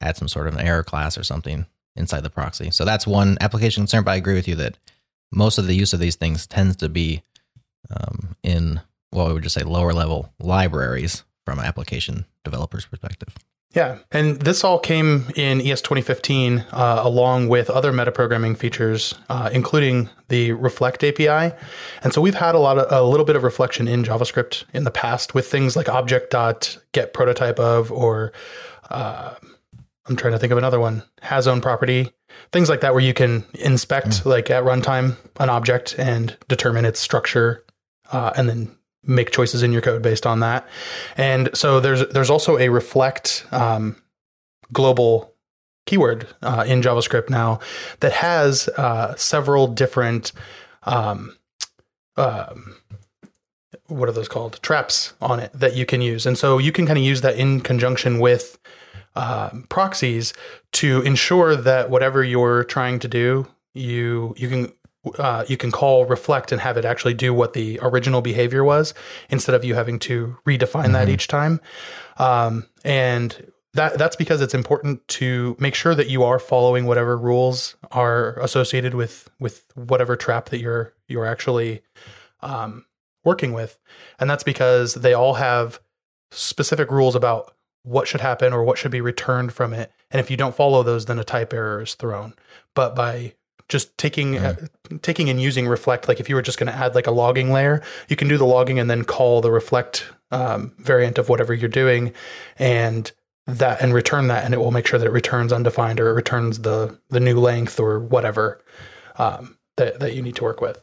add 0.00 0.16
some 0.16 0.28
sort 0.28 0.46
of 0.46 0.54
an 0.54 0.66
error 0.66 0.82
class 0.82 1.16
or 1.16 1.22
something 1.24 1.66
inside 1.96 2.22
the 2.22 2.30
proxy. 2.30 2.70
So 2.70 2.84
that's 2.84 3.06
one 3.06 3.36
application 3.40 3.82
concern. 3.82 4.04
But 4.04 4.12
I 4.12 4.16
agree 4.16 4.34
with 4.34 4.48
you 4.48 4.56
that 4.56 4.78
most 5.32 5.58
of 5.58 5.66
the 5.66 5.74
use 5.74 5.92
of 5.92 6.00
these 6.00 6.16
things 6.16 6.46
tends 6.46 6.76
to 6.76 6.88
be 6.88 7.22
um, 7.90 8.36
in 8.42 8.80
well, 9.12 9.28
we 9.28 9.34
would 9.34 9.42
just 9.42 9.54
say 9.54 9.62
lower 9.62 9.92
level 9.92 10.32
libraries 10.38 11.24
from 11.44 11.58
an 11.58 11.64
application 11.64 12.26
developer's 12.44 12.86
perspective. 12.86 13.34
Yeah, 13.72 13.98
and 14.10 14.40
this 14.40 14.64
all 14.64 14.80
came 14.80 15.26
in 15.36 15.60
ES 15.60 15.80
2015 15.82 16.64
uh, 16.72 17.02
along 17.04 17.48
with 17.48 17.70
other 17.70 17.92
metaprogramming 17.92 18.56
features, 18.56 19.14
uh, 19.28 19.48
including 19.52 20.10
the 20.28 20.52
Reflect 20.52 21.04
API. 21.04 21.54
And 22.02 22.12
so 22.12 22.20
we've 22.20 22.34
had 22.34 22.56
a 22.56 22.58
lot 22.58 22.78
of 22.78 22.90
a 22.90 23.08
little 23.08 23.24
bit 23.24 23.36
of 23.36 23.44
reflection 23.44 23.86
in 23.86 24.02
JavaScript 24.02 24.64
in 24.72 24.82
the 24.82 24.90
past 24.90 25.34
with 25.34 25.48
things 25.48 25.76
like 25.76 25.88
object 25.88 26.30
dot 26.30 26.78
get 26.92 27.14
prototype 27.14 27.60
of, 27.60 27.92
or 27.92 28.32
uh, 28.90 29.34
I'm 30.06 30.16
trying 30.16 30.32
to 30.32 30.38
think 30.40 30.50
of 30.50 30.58
another 30.58 30.80
one, 30.80 31.04
has 31.22 31.46
own 31.46 31.60
property, 31.60 32.10
things 32.50 32.68
like 32.68 32.80
that, 32.80 32.92
where 32.92 33.04
you 33.04 33.14
can 33.14 33.44
inspect 33.54 34.26
like 34.26 34.50
at 34.50 34.64
runtime 34.64 35.16
an 35.38 35.48
object 35.48 35.94
and 35.96 36.36
determine 36.48 36.84
its 36.84 36.98
structure, 36.98 37.64
uh, 38.10 38.32
and 38.36 38.48
then 38.48 38.76
make 39.04 39.30
choices 39.30 39.62
in 39.62 39.72
your 39.72 39.82
code 39.82 40.02
based 40.02 40.26
on 40.26 40.40
that. 40.40 40.68
And 41.16 41.50
so 41.54 41.80
there's 41.80 42.06
there's 42.08 42.30
also 42.30 42.58
a 42.58 42.68
reflect 42.68 43.46
um, 43.50 43.96
global 44.72 45.34
keyword 45.86 46.28
uh, 46.42 46.64
in 46.66 46.82
JavaScript 46.82 47.30
now 47.30 47.60
that 48.00 48.12
has 48.12 48.68
uh, 48.76 49.14
several 49.16 49.66
different 49.66 50.32
um, 50.84 51.36
um, 52.16 52.76
what 53.86 54.08
are 54.08 54.12
those 54.12 54.28
called 54.28 54.60
traps 54.62 55.14
on 55.20 55.40
it 55.40 55.50
that 55.52 55.74
you 55.74 55.84
can 55.84 56.00
use. 56.00 56.26
And 56.26 56.38
so 56.38 56.58
you 56.58 56.72
can 56.72 56.86
kind 56.86 56.98
of 56.98 57.04
use 57.04 57.22
that 57.22 57.36
in 57.36 57.60
conjunction 57.60 58.20
with 58.20 58.58
um, 59.16 59.66
proxies 59.68 60.32
to 60.72 61.02
ensure 61.02 61.56
that 61.56 61.90
whatever 61.90 62.22
you're 62.22 62.64
trying 62.64 62.98
to 63.00 63.08
do, 63.08 63.48
you 63.74 64.34
you 64.36 64.48
can 64.48 64.72
uh, 65.18 65.44
you 65.48 65.56
can 65.56 65.70
call 65.70 66.04
reflect 66.04 66.52
and 66.52 66.60
have 66.60 66.76
it 66.76 66.84
actually 66.84 67.14
do 67.14 67.32
what 67.32 67.54
the 67.54 67.78
original 67.82 68.20
behavior 68.20 68.62
was 68.62 68.92
instead 69.30 69.54
of 69.54 69.64
you 69.64 69.74
having 69.74 69.98
to 69.98 70.36
redefine 70.46 70.92
that 70.92 71.08
each 71.08 71.26
time. 71.26 71.60
Um, 72.18 72.66
and 72.84 73.52
that 73.72 73.98
that's 73.98 74.16
because 74.16 74.40
it's 74.40 74.54
important 74.54 75.06
to 75.08 75.56
make 75.58 75.74
sure 75.74 75.94
that 75.94 76.08
you 76.08 76.24
are 76.24 76.38
following 76.38 76.86
whatever 76.86 77.16
rules 77.16 77.76
are 77.92 78.38
associated 78.40 78.94
with 78.94 79.30
with 79.38 79.64
whatever 79.74 80.16
trap 80.16 80.48
that 80.50 80.58
you're 80.58 80.92
you're 81.08 81.26
actually 81.26 81.82
um, 82.42 82.84
working 83.24 83.52
with, 83.52 83.78
and 84.18 84.28
that's 84.28 84.42
because 84.42 84.94
they 84.94 85.14
all 85.14 85.34
have 85.34 85.80
specific 86.32 86.90
rules 86.90 87.14
about 87.14 87.54
what 87.82 88.06
should 88.06 88.20
happen 88.20 88.52
or 88.52 88.64
what 88.64 88.76
should 88.76 88.90
be 88.90 89.00
returned 89.00 89.52
from 89.52 89.72
it. 89.72 89.92
And 90.10 90.20
if 90.20 90.30
you 90.30 90.36
don't 90.36 90.54
follow 90.54 90.82
those, 90.82 91.06
then 91.06 91.18
a 91.18 91.24
type 91.24 91.52
error 91.52 91.82
is 91.82 91.94
thrown. 91.94 92.34
But 92.74 92.94
by 92.94 93.34
just 93.70 93.96
taking 93.96 94.36
uh, 94.36 94.56
taking 95.00 95.30
and 95.30 95.40
using 95.40 95.66
reflect, 95.66 96.08
like 96.08 96.20
if 96.20 96.28
you 96.28 96.34
were 96.34 96.42
just 96.42 96.58
going 96.58 96.70
to 96.70 96.76
add 96.76 96.94
like 96.94 97.06
a 97.06 97.10
logging 97.12 97.50
layer, 97.52 97.82
you 98.08 98.16
can 98.16 98.28
do 98.28 98.36
the 98.36 98.44
logging 98.44 98.78
and 98.78 98.90
then 98.90 99.04
call 99.04 99.40
the 99.40 99.50
reflect 99.50 100.06
um, 100.30 100.74
variant 100.78 101.16
of 101.16 101.28
whatever 101.28 101.54
you're 101.54 101.68
doing, 101.68 102.12
and 102.58 103.12
that 103.46 103.80
and 103.80 103.94
return 103.94 104.26
that, 104.26 104.44
and 104.44 104.52
it 104.52 104.58
will 104.58 104.70
make 104.70 104.86
sure 104.86 104.98
that 104.98 105.06
it 105.06 105.12
returns 105.12 105.52
undefined 105.52 106.00
or 106.00 106.10
it 106.10 106.14
returns 106.14 106.58
the 106.58 106.98
the 107.08 107.20
new 107.20 107.40
length 107.40 107.80
or 107.80 107.98
whatever 107.98 108.62
um, 109.16 109.56
that 109.76 110.00
that 110.00 110.14
you 110.14 110.22
need 110.22 110.36
to 110.36 110.44
work 110.44 110.60
with. 110.60 110.82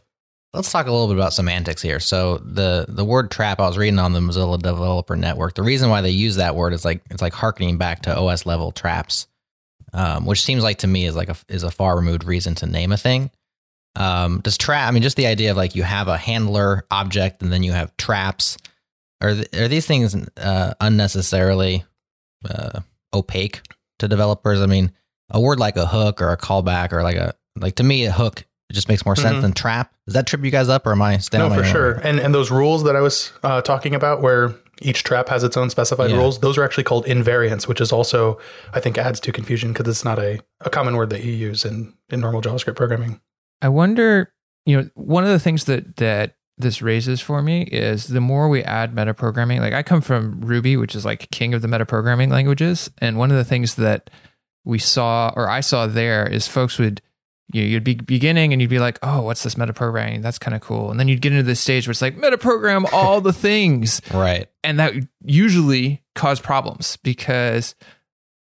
Let's 0.53 0.71
talk 0.71 0.87
a 0.87 0.91
little 0.91 1.07
bit 1.07 1.17
about 1.17 1.33
semantics 1.33 1.81
here. 1.81 1.99
So 1.99 2.37
the 2.37 2.85
the 2.87 3.05
word 3.05 3.29
trap 3.31 3.59
I 3.59 3.67
was 3.67 3.77
reading 3.77 3.99
on 3.99 4.13
the 4.13 4.21
Mozilla 4.21 4.59
Developer 4.59 5.15
Network. 5.15 5.55
The 5.55 5.63
reason 5.63 5.89
why 5.89 6.01
they 6.01 6.09
use 6.09 6.37
that 6.37 6.55
word 6.55 6.73
is 6.73 6.85
like 6.85 7.01
it's 7.11 7.21
like 7.21 7.33
harkening 7.33 7.77
back 7.77 8.03
to 8.03 8.17
OS 8.17 8.45
level 8.45 8.71
traps, 8.71 9.27
um, 9.97 10.25
which 10.25 10.41
seems 10.43 10.63
like 10.63 10.77
to 10.79 10.87
me 10.87 11.05
is 11.05 11.15
like 11.15 11.29
a 11.29 11.35
is 11.49 11.63
a 11.63 11.71
far 11.71 11.95
removed 11.97 12.23
reason 12.23 12.55
to 12.55 12.65
name 12.65 12.91
a 12.91 12.97
thing. 12.97 13.31
Um, 13.95 14.41
does 14.41 14.57
trap? 14.57 14.87
I 14.87 14.91
mean, 14.91 15.01
just 15.03 15.17
the 15.17 15.25
idea 15.27 15.51
of 15.51 15.57
like 15.57 15.75
you 15.75 15.81
have 15.83 16.07
a 16.07 16.17
handler 16.17 16.85
object 16.91 17.41
and 17.41 17.51
then 17.51 17.63
you 17.63 17.71
have 17.71 17.95
traps. 17.97 18.57
Are 19.21 19.33
th- 19.33 19.53
are 19.55 19.67
these 19.67 19.87
things 19.87 20.15
uh, 20.37 20.73
unnecessarily 20.79 21.83
uh, 22.47 22.81
opaque 23.13 23.61
to 23.99 24.07
developers? 24.07 24.61
I 24.61 24.67
mean, 24.67 24.91
a 25.31 25.41
word 25.41 25.59
like 25.59 25.77
a 25.77 25.87
hook 25.87 26.21
or 26.21 26.29
a 26.29 26.37
callback 26.37 26.93
or 26.93 27.01
like 27.01 27.15
a 27.17 27.33
like 27.59 27.75
to 27.77 27.83
me 27.83 28.05
a 28.05 28.11
hook 28.11 28.45
just 28.71 28.89
makes 28.89 29.05
more 29.05 29.15
sense 29.15 29.37
Mhm. 29.37 29.41
than 29.41 29.53
trap. 29.53 29.93
Does 30.05 30.13
that 30.13 30.27
trip 30.27 30.43
you 30.43 30.51
guys 30.51 30.69
up, 30.69 30.85
or 30.85 30.91
am 30.91 31.01
I 31.01 31.17
staying 31.17 31.47
No, 31.49 31.55
for 31.55 31.61
own? 31.65 31.71
sure. 31.71 31.91
And 31.93 32.19
and 32.19 32.35
those 32.35 32.51
rules 32.51 32.83
that 32.83 32.95
I 32.95 33.01
was 33.01 33.31
uh, 33.43 33.61
talking 33.61 33.95
about, 33.95 34.21
where 34.21 34.53
each 34.81 35.03
trap 35.03 35.29
has 35.29 35.43
its 35.43 35.57
own 35.57 35.69
specified 35.69 36.09
Yeah. 36.11 36.17
rules, 36.17 36.39
those 36.39 36.57
are 36.57 36.63
actually 36.63 36.83
called 36.83 37.05
invariants, 37.05 37.67
which 37.67 37.81
is 37.81 37.91
also 37.91 38.39
I 38.73 38.79
think 38.79 38.97
adds 38.97 39.19
to 39.21 39.31
confusion 39.31 39.73
because 39.73 39.87
it's 39.87 40.05
not 40.05 40.19
a, 40.19 40.39
a 40.61 40.69
common 40.69 40.95
word 40.95 41.09
that 41.11 41.23
you 41.23 41.31
use 41.33 41.65
in 41.65 41.93
in 42.09 42.19
normal 42.19 42.41
JavaScript 42.41 42.75
programming. 42.75 43.19
I 43.61 43.69
wonder, 43.69 44.31
you 44.65 44.81
know, 44.81 44.89
one 44.95 45.23
of 45.23 45.29
the 45.29 45.39
things 45.39 45.65
that 45.65 45.97
that 45.97 46.35
this 46.59 46.81
raises 46.81 47.21
for 47.21 47.41
me 47.43 47.61
is 47.63 48.07
the 48.07 48.21
more 48.21 48.49
we 48.49 48.63
add 48.63 48.95
metaprogramming. 48.95 49.59
Like 49.59 49.73
I 49.73 49.83
come 49.83 50.01
from 50.01 50.41
Ruby, 50.41 50.75
which 50.77 50.95
is 50.95 51.05
like 51.05 51.29
king 51.31 51.53
of 51.53 51.61
the 51.61 51.67
metaprogramming 51.67 52.31
languages, 52.31 52.89
and 52.97 53.17
one 53.17 53.29
of 53.31 53.37
the 53.37 53.43
things 53.43 53.75
that 53.75 54.09
we 54.65 54.79
saw 54.79 55.31
or 55.35 55.49
I 55.49 55.61
saw 55.61 55.87
there 55.87 56.27
is 56.27 56.47
folks 56.47 56.77
would 56.79 57.01
you 57.53 57.61
know, 57.61 57.67
you'd 57.67 57.83
be 57.83 57.95
beginning 57.95 58.51
and 58.53 58.61
you'd 58.61 58.69
be 58.69 58.79
like, 58.79 58.99
"Oh, 59.03 59.21
what's 59.21 59.43
this 59.43 59.55
metaprogramming? 59.55 60.21
That's 60.21 60.37
kind 60.39 60.53
of 60.55 60.61
cool." 60.61 60.91
And 60.91 60.99
then 60.99 61.07
you'd 61.07 61.21
get 61.21 61.31
into 61.31 61.43
this 61.43 61.59
stage 61.59 61.87
where 61.87 61.91
it's 61.91 62.01
like 62.01 62.17
metaprogram 62.17 62.85
all 62.91 63.21
the 63.21 63.33
things 63.33 64.01
Right. 64.13 64.47
and 64.63 64.79
that 64.79 64.93
usually 65.23 66.03
cause 66.15 66.39
problems 66.39 66.97
because 66.97 67.75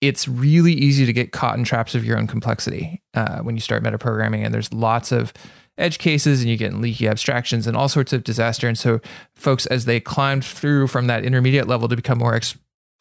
it's 0.00 0.26
really 0.26 0.72
easy 0.72 1.04
to 1.06 1.12
get 1.12 1.30
caught 1.32 1.58
in 1.58 1.64
traps 1.64 1.94
of 1.94 2.04
your 2.04 2.16
own 2.18 2.26
complexity 2.26 3.02
uh, 3.14 3.40
when 3.40 3.54
you 3.54 3.60
start 3.60 3.82
metaprogramming 3.82 4.44
and 4.44 4.54
there's 4.54 4.72
lots 4.72 5.12
of 5.12 5.32
edge 5.76 5.98
cases 5.98 6.40
and 6.40 6.50
you 6.50 6.56
get 6.56 6.72
leaky 6.74 7.06
abstractions 7.06 7.66
and 7.66 7.76
all 7.76 7.88
sorts 7.88 8.12
of 8.12 8.24
disaster 8.24 8.66
and 8.66 8.78
so 8.78 9.00
folks 9.34 9.66
as 9.66 9.84
they 9.84 10.00
climbed 10.00 10.44
through 10.44 10.86
from 10.86 11.06
that 11.06 11.24
intermediate 11.24 11.68
level 11.68 11.86
to 11.88 11.96
become 11.96 12.18
more 12.18 12.34
ex- 12.34 12.56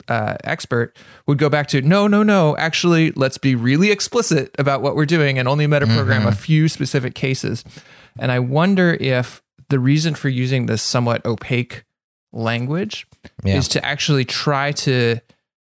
uh, 0.08 0.36
expert 0.44 0.96
would 1.28 1.38
go 1.38 1.50
back 1.50 1.68
to 1.68 1.82
no 1.82 2.08
no 2.08 2.24
no 2.24 2.56
actually 2.58 3.12
let's 3.12 3.38
be 3.38 3.54
really 3.56 3.92
explicit 3.92 4.56
about 4.58 4.82
what 4.82 4.96
we're 4.96 5.06
doing 5.06 5.38
and 5.38 5.48
only 5.48 5.68
metaprogram 5.68 6.26
a 6.26 6.32
few 6.32 6.68
specific 6.68 7.14
cases. 7.16 7.64
And 8.18 8.32
i 8.32 8.40
wonder 8.40 8.98
if 9.00 9.42
the 9.70 9.80
reason 9.80 10.16
for 10.16 10.30
using 10.30 10.66
this 10.66 10.82
somewhat 10.82 11.24
opaque 11.26 11.84
language 12.32 13.08
Yeah. 13.44 13.58
is 13.58 13.68
to 13.70 13.86
actually 13.86 14.26
try 14.26 14.72
to 14.74 15.20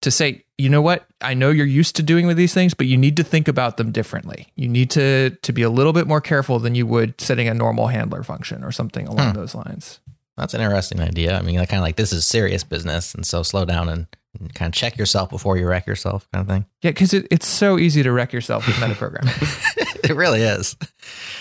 to 0.02 0.10
say 0.10 0.44
you 0.60 0.68
know 0.68 0.82
what? 0.82 1.06
I 1.20 1.34
know 1.34 1.50
you're 1.50 1.66
used 1.66 1.94
to 1.96 2.02
doing 2.02 2.26
with 2.26 2.36
these 2.36 2.52
things 2.54 2.74
but 2.74 2.86
you 2.86 2.96
need 2.96 3.16
to 3.16 3.24
think 3.24 3.46
about 3.48 3.76
them 3.76 3.92
differently. 3.92 4.48
You 4.56 4.68
need 4.68 4.90
to 4.90 5.30
to 5.42 5.52
be 5.52 5.62
a 5.62 5.70
little 5.70 5.92
bit 5.92 6.06
more 6.06 6.20
careful 6.20 6.58
than 6.58 6.74
you 6.74 6.86
would 6.86 7.20
setting 7.20 7.48
a 7.48 7.54
normal 7.54 7.86
handler 7.88 8.22
function 8.24 8.64
or 8.64 8.72
something 8.72 9.06
along 9.08 9.30
Hmm. 9.30 9.36
those 9.38 9.54
lines 9.54 10.00
That's 10.38 10.54
an 10.54 10.60
interesting 10.60 11.00
idea. 11.00 11.36
I 11.36 11.42
mean, 11.42 11.56
like, 11.56 11.68
kind 11.68 11.80
of 11.80 11.84
like 11.84 11.96
this 11.96 12.12
is 12.12 12.26
serious 12.26 12.64
business, 12.64 13.14
and 13.14 13.26
so 13.26 13.42
slow 13.42 13.64
down 13.64 13.88
and, 13.88 14.06
and 14.38 14.54
kind 14.54 14.68
of 14.68 14.74
check 14.74 14.96
yourself 14.96 15.30
before 15.30 15.56
you 15.56 15.66
wreck 15.66 15.86
yourself, 15.86 16.28
kind 16.32 16.42
of 16.42 16.48
thing. 16.48 16.64
yeah 16.82 16.90
because 16.92 17.12
it, 17.12 17.26
it's 17.30 17.46
so 17.46 17.78
easy 17.78 18.02
to 18.02 18.12
wreck 18.12 18.32
yourself 18.32 18.66
with 18.66 18.76
metaprogramming 18.76 20.04
it 20.08 20.14
really 20.14 20.42
is. 20.42 20.76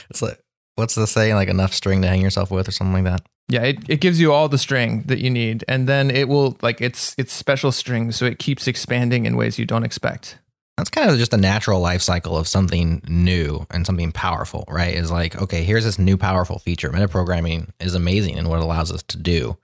It's 0.09 0.21
like 0.21 0.39
what's 0.75 0.95
the 0.95 1.07
saying? 1.07 1.35
Like 1.35 1.49
enough 1.49 1.73
string 1.73 2.01
to 2.01 2.07
hang 2.07 2.21
yourself 2.21 2.51
with, 2.51 2.67
or 2.67 2.71
something 2.71 2.93
like 2.93 3.03
that. 3.05 3.21
yeah 3.49 3.63
it, 3.63 3.77
it 3.89 4.01
gives 4.01 4.19
you 4.19 4.33
all 4.33 4.49
the 4.49 4.57
string 4.57 5.03
that 5.07 5.19
you 5.19 5.29
need 5.29 5.63
and 5.67 5.87
then 5.87 6.09
it 6.11 6.27
will 6.27 6.57
like 6.61 6.81
it's 6.81 7.15
it's 7.17 7.31
special 7.33 7.71
string 7.71 8.11
so 8.11 8.25
it 8.25 8.39
keeps 8.39 8.67
expanding 8.67 9.25
in 9.25 9.35
ways 9.37 9.57
you 9.59 9.65
don't 9.65 9.83
expect 9.83 10.37
That's 10.77 10.89
kind 10.91 11.09
of 11.09 11.17
just 11.17 11.33
a 11.33 11.37
natural 11.37 11.79
life 11.79 12.03
cycle 12.03 12.37
of 12.37 12.47
something 12.47 13.01
new 13.07 13.65
and 13.71 13.85
something 13.85 14.11
powerful, 14.11 14.63
right? 14.67 14.93
Is 14.93 15.11
like, 15.11 15.41
okay, 15.41 15.63
here's 15.63 15.83
this 15.83 15.97
new 15.97 16.17
powerful 16.17 16.59
feature. 16.59 16.91
Metaprogramming 16.91 17.71
is 17.79 17.95
amazing 17.95 18.37
and 18.37 18.47
what 18.47 18.59
it 18.59 18.63
allows 18.63 18.91
us 18.91 19.01
to 19.03 19.17
do. 19.17 19.57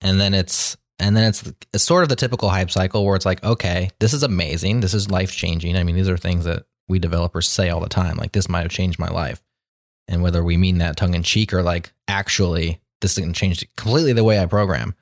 And 0.00 0.18
then 0.18 0.32
it's 0.32 0.76
and 0.98 1.16
then 1.16 1.28
it's, 1.28 1.52
it's 1.72 1.84
sort 1.84 2.02
of 2.02 2.08
the 2.08 2.16
typical 2.16 2.48
hype 2.48 2.70
cycle 2.70 3.04
where 3.04 3.14
it's 3.14 3.26
like, 3.26 3.44
okay, 3.44 3.90
this 4.00 4.12
is 4.12 4.24
amazing. 4.24 4.80
This 4.80 4.94
is 4.94 5.10
life 5.10 5.30
changing. 5.30 5.76
I 5.76 5.84
mean, 5.84 5.94
these 5.94 6.08
are 6.08 6.16
things 6.16 6.44
that 6.44 6.64
we 6.88 6.98
developers 6.98 7.46
say 7.46 7.68
all 7.68 7.80
the 7.80 7.88
time. 7.88 8.16
Like 8.16 8.32
this 8.32 8.48
might 8.48 8.62
have 8.62 8.72
changed 8.72 8.98
my 8.98 9.08
life. 9.08 9.40
And 10.08 10.22
whether 10.22 10.42
we 10.42 10.56
mean 10.56 10.78
that 10.78 10.96
tongue 10.96 11.14
in 11.14 11.22
cheek 11.22 11.52
or 11.52 11.62
like 11.62 11.92
actually 12.08 12.80
this 13.00 13.14
to 13.14 13.32
change 13.32 13.64
completely 13.76 14.12
the 14.12 14.24
way 14.24 14.40
I 14.40 14.46
program, 14.46 14.94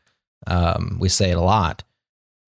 um, 0.47 0.99
we 1.01 1.09
say 1.09 1.31
it 1.31 1.39
a 1.39 1.43
lot. 1.43 1.83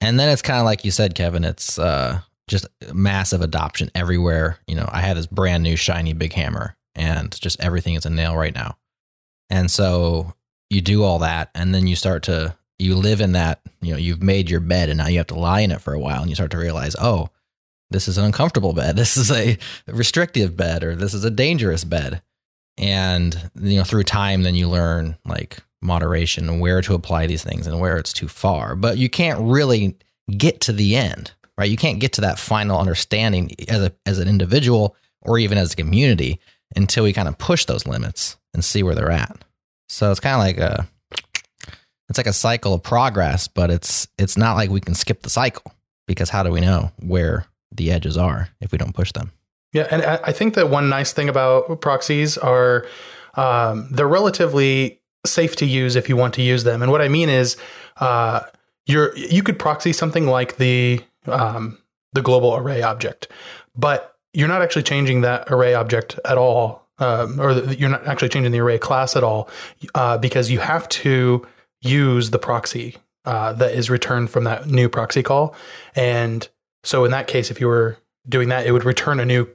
And 0.00 0.18
then 0.20 0.28
it's 0.28 0.42
kind 0.42 0.58
of 0.58 0.64
like 0.64 0.84
you 0.84 0.90
said, 0.90 1.14
Kevin. 1.14 1.44
It's 1.44 1.78
uh, 1.78 2.20
just 2.48 2.66
massive 2.92 3.40
adoption 3.40 3.90
everywhere. 3.94 4.58
You 4.66 4.76
know, 4.76 4.88
I 4.90 5.00
had 5.00 5.16
this 5.16 5.26
brand 5.26 5.62
new 5.62 5.76
shiny 5.76 6.12
big 6.12 6.32
hammer, 6.32 6.76
and 6.94 7.38
just 7.40 7.60
everything 7.60 7.94
is 7.94 8.06
a 8.06 8.10
nail 8.10 8.36
right 8.36 8.54
now. 8.54 8.76
And 9.50 9.70
so 9.70 10.34
you 10.70 10.80
do 10.80 11.04
all 11.04 11.20
that, 11.20 11.50
and 11.54 11.74
then 11.74 11.86
you 11.86 11.96
start 11.96 12.24
to 12.24 12.56
you 12.78 12.94
live 12.94 13.20
in 13.20 13.32
that. 13.32 13.60
You 13.80 13.92
know, 13.92 13.98
you've 13.98 14.22
made 14.22 14.50
your 14.50 14.60
bed, 14.60 14.88
and 14.88 14.98
now 14.98 15.08
you 15.08 15.18
have 15.18 15.28
to 15.28 15.38
lie 15.38 15.60
in 15.60 15.70
it 15.70 15.80
for 15.80 15.94
a 15.94 16.00
while, 16.00 16.20
and 16.20 16.28
you 16.28 16.34
start 16.34 16.50
to 16.52 16.58
realize, 16.58 16.96
oh, 17.00 17.28
this 17.90 18.08
is 18.08 18.18
an 18.18 18.24
uncomfortable 18.24 18.72
bed. 18.72 18.96
This 18.96 19.16
is 19.16 19.30
a 19.30 19.58
restrictive 19.86 20.56
bed, 20.56 20.82
or 20.84 20.96
this 20.96 21.14
is 21.14 21.24
a 21.24 21.30
dangerous 21.30 21.84
bed. 21.84 22.22
And 22.76 23.50
you 23.60 23.78
know, 23.78 23.84
through 23.84 24.04
time, 24.04 24.42
then 24.42 24.54
you 24.54 24.68
learn 24.68 25.16
like 25.24 25.58
moderation 25.80 26.48
and 26.48 26.60
where 26.60 26.80
to 26.82 26.94
apply 26.94 27.26
these 27.26 27.44
things 27.44 27.66
and 27.66 27.80
where 27.80 27.96
it's 27.96 28.12
too 28.12 28.28
far. 28.28 28.74
But 28.74 28.98
you 28.98 29.08
can't 29.08 29.40
really 29.40 29.96
get 30.36 30.60
to 30.62 30.72
the 30.72 30.96
end, 30.96 31.32
right? 31.58 31.68
You 31.68 31.76
can't 31.76 31.98
get 31.98 32.14
to 32.14 32.20
that 32.22 32.38
final 32.38 32.78
understanding 32.78 33.50
as 33.68 33.82
a 33.82 33.92
as 34.06 34.18
an 34.18 34.28
individual 34.28 34.96
or 35.20 35.38
even 35.38 35.58
as 35.58 35.72
a 35.72 35.76
community 35.76 36.40
until 36.74 37.04
we 37.04 37.12
kind 37.12 37.28
of 37.28 37.36
push 37.36 37.64
those 37.64 37.86
limits 37.86 38.36
and 38.54 38.64
see 38.64 38.82
where 38.82 38.94
they're 38.94 39.10
at. 39.10 39.44
So 39.88 40.10
it's 40.10 40.20
kind 40.20 40.34
of 40.34 40.40
like 40.40 40.58
a 40.58 40.88
it's 42.08 42.18
like 42.18 42.26
a 42.26 42.32
cycle 42.32 42.72
of 42.72 42.82
progress, 42.82 43.48
but 43.48 43.70
it's 43.70 44.06
it's 44.16 44.36
not 44.36 44.56
like 44.56 44.70
we 44.70 44.80
can 44.80 44.94
skip 44.94 45.22
the 45.22 45.30
cycle 45.30 45.72
because 46.06 46.30
how 46.30 46.42
do 46.42 46.50
we 46.50 46.60
know 46.60 46.92
where 47.00 47.46
the 47.70 47.90
edges 47.90 48.16
are 48.16 48.48
if 48.60 48.72
we 48.72 48.78
don't 48.78 48.94
push 48.94 49.12
them? 49.12 49.32
Yeah, 49.74 49.86
and 49.90 50.02
I 50.02 50.32
think 50.32 50.54
that 50.54 50.70
one 50.70 50.88
nice 50.88 51.12
thing 51.12 51.28
about 51.28 51.82
proxies 51.82 52.38
are 52.38 52.86
um, 53.34 53.88
they're 53.90 54.08
relatively 54.08 55.00
safe 55.26 55.56
to 55.56 55.66
use 55.66 55.94
if 55.94 56.08
you 56.08 56.16
want 56.16 56.32
to 56.34 56.42
use 56.42 56.64
them. 56.64 56.82
And 56.82 56.90
what 56.90 57.02
I 57.02 57.08
mean 57.08 57.28
is, 57.28 57.58
uh, 57.98 58.40
you're 58.86 59.14
you 59.16 59.42
could 59.42 59.58
proxy 59.58 59.92
something 59.92 60.26
like 60.26 60.56
the 60.56 61.02
um, 61.30 61.78
the 62.12 62.22
global 62.22 62.56
array 62.56 62.82
object, 62.82 63.28
but 63.76 64.16
you're 64.32 64.48
not 64.48 64.62
actually 64.62 64.82
changing 64.82 65.22
that 65.22 65.50
array 65.50 65.74
object 65.74 66.18
at 66.24 66.38
all, 66.38 66.86
um, 66.98 67.40
or 67.40 67.54
the, 67.54 67.76
you're 67.76 67.88
not 67.88 68.06
actually 68.06 68.28
changing 68.28 68.52
the 68.52 68.60
array 68.60 68.78
class 68.78 69.16
at 69.16 69.24
all, 69.24 69.48
uh, 69.94 70.18
because 70.18 70.50
you 70.50 70.58
have 70.58 70.88
to 70.88 71.46
use 71.80 72.30
the 72.30 72.38
proxy 72.38 72.96
uh, 73.24 73.52
that 73.52 73.72
is 73.72 73.90
returned 73.90 74.30
from 74.30 74.44
that 74.44 74.66
new 74.66 74.88
proxy 74.88 75.22
call. 75.22 75.54
And 75.94 76.48
so 76.84 77.04
in 77.04 77.10
that 77.10 77.26
case, 77.26 77.50
if 77.50 77.60
you 77.60 77.68
were 77.68 77.98
doing 78.28 78.48
that, 78.48 78.66
it 78.66 78.72
would 78.72 78.84
return 78.84 79.20
a 79.20 79.24
new 79.24 79.48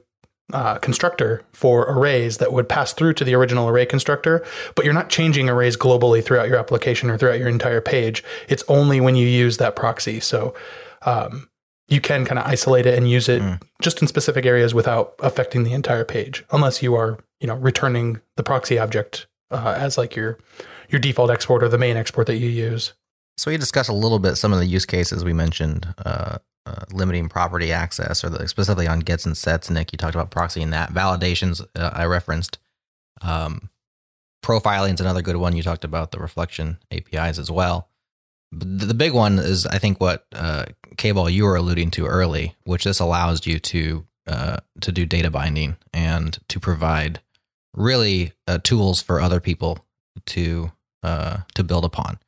uh, 0.52 0.76
constructor 0.78 1.42
for 1.52 1.84
arrays 1.84 2.36
that 2.38 2.52
would 2.52 2.68
pass 2.68 2.92
through 2.92 3.14
to 3.14 3.24
the 3.24 3.34
original 3.34 3.68
array 3.68 3.86
constructor, 3.86 4.44
but 4.74 4.84
you're 4.84 4.94
not 4.94 5.08
changing 5.08 5.48
arrays 5.48 5.76
globally 5.76 6.22
throughout 6.22 6.48
your 6.48 6.58
application 6.58 7.10
or 7.10 7.16
throughout 7.16 7.38
your 7.38 7.48
entire 7.48 7.80
page. 7.80 8.22
It's 8.48 8.62
only 8.68 9.00
when 9.00 9.16
you 9.16 9.26
use 9.26 9.56
that 9.56 9.74
proxy. 9.74 10.20
So 10.20 10.54
um, 11.02 11.48
you 11.88 12.00
can 12.00 12.24
kind 12.24 12.38
of 12.38 12.46
isolate 12.46 12.86
it 12.86 12.96
and 12.96 13.10
use 13.10 13.28
it 13.28 13.42
Mm. 13.42 13.60
just 13.82 14.00
in 14.00 14.08
specific 14.08 14.46
areas 14.46 14.72
without 14.74 15.14
affecting 15.20 15.64
the 15.64 15.72
entire 15.74 16.04
page, 16.04 16.44
unless 16.50 16.82
you 16.82 16.94
are, 16.94 17.18
you 17.40 17.46
know, 17.46 17.54
returning 17.56 18.20
the 18.36 18.42
proxy 18.42 18.78
object 18.78 19.26
uh, 19.50 19.74
as 19.76 19.98
like 19.98 20.16
your 20.16 20.38
your 20.88 20.98
default 21.00 21.30
export 21.30 21.62
or 21.62 21.68
the 21.68 21.78
main 21.78 21.96
export 21.96 22.26
that 22.26 22.36
you 22.36 22.48
use. 22.48 22.92
So 23.36 23.50
we 23.50 23.56
discussed 23.56 23.88
a 23.88 23.94
little 23.94 24.18
bit 24.18 24.36
some 24.36 24.52
of 24.52 24.58
the 24.60 24.66
use 24.66 24.86
cases 24.86 25.24
we 25.24 25.32
mentioned, 25.32 25.92
uh, 26.04 26.38
uh, 26.66 26.84
limiting 26.92 27.28
property 27.28 27.72
access, 27.72 28.22
or 28.24 28.30
the, 28.30 28.46
specifically 28.48 28.86
on 28.86 29.00
gets 29.00 29.26
and 29.26 29.36
sets. 29.36 29.68
Nick, 29.70 29.92
you 29.92 29.96
talked 29.98 30.14
about 30.14 30.30
proxying 30.30 30.70
that. 30.70 30.92
Validations, 30.92 31.60
uh, 31.74 31.90
I 31.92 32.04
referenced. 32.06 32.58
Um, 33.22 33.70
profiling 34.42 34.94
is 34.94 35.00
another 35.00 35.22
good 35.22 35.36
one. 35.36 35.56
You 35.56 35.62
talked 35.62 35.84
about 35.84 36.12
the 36.12 36.18
reflection 36.18 36.78
APIs 36.90 37.38
as 37.38 37.50
well. 37.50 37.88
The 38.56 38.94
big 38.94 39.12
one 39.12 39.38
is, 39.38 39.66
I 39.66 39.78
think, 39.78 40.00
what 40.00 40.26
uh, 40.32 40.66
K-Ball 40.96 41.28
you 41.30 41.44
were 41.44 41.56
alluding 41.56 41.90
to 41.92 42.06
early, 42.06 42.54
which 42.64 42.84
this 42.84 43.00
allows 43.00 43.46
you 43.46 43.58
to 43.58 44.06
uh, 44.26 44.56
to 44.80 44.92
do 44.92 45.04
data 45.04 45.30
binding 45.30 45.76
and 45.92 46.38
to 46.48 46.60
provide 46.60 47.20
really 47.74 48.32
uh, 48.46 48.58
tools 48.62 49.02
for 49.02 49.20
other 49.20 49.40
people 49.40 49.84
to 50.26 50.72
uh, 51.02 51.38
to 51.54 51.64
build 51.64 51.84
upon. 51.84 52.18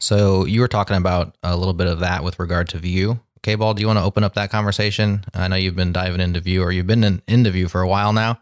So 0.00 0.44
you 0.44 0.60
were 0.60 0.68
talking 0.68 0.96
about 0.96 1.36
a 1.42 1.56
little 1.56 1.74
bit 1.74 1.86
of 1.86 2.00
that 2.00 2.24
with 2.24 2.38
regard 2.38 2.68
to 2.70 2.78
Vue. 2.78 3.20
K-Ball, 3.42 3.74
do 3.74 3.80
you 3.80 3.86
want 3.86 3.98
to 3.98 4.04
open 4.04 4.24
up 4.24 4.34
that 4.34 4.50
conversation? 4.50 5.24
I 5.32 5.48
know 5.48 5.56
you've 5.56 5.76
been 5.76 5.92
diving 5.92 6.20
into 6.20 6.40
Vue, 6.40 6.62
or 6.62 6.72
you've 6.72 6.86
been 6.86 7.04
in, 7.04 7.22
into 7.28 7.50
Vue 7.50 7.68
for 7.68 7.80
a 7.80 7.88
while 7.88 8.12
now, 8.12 8.40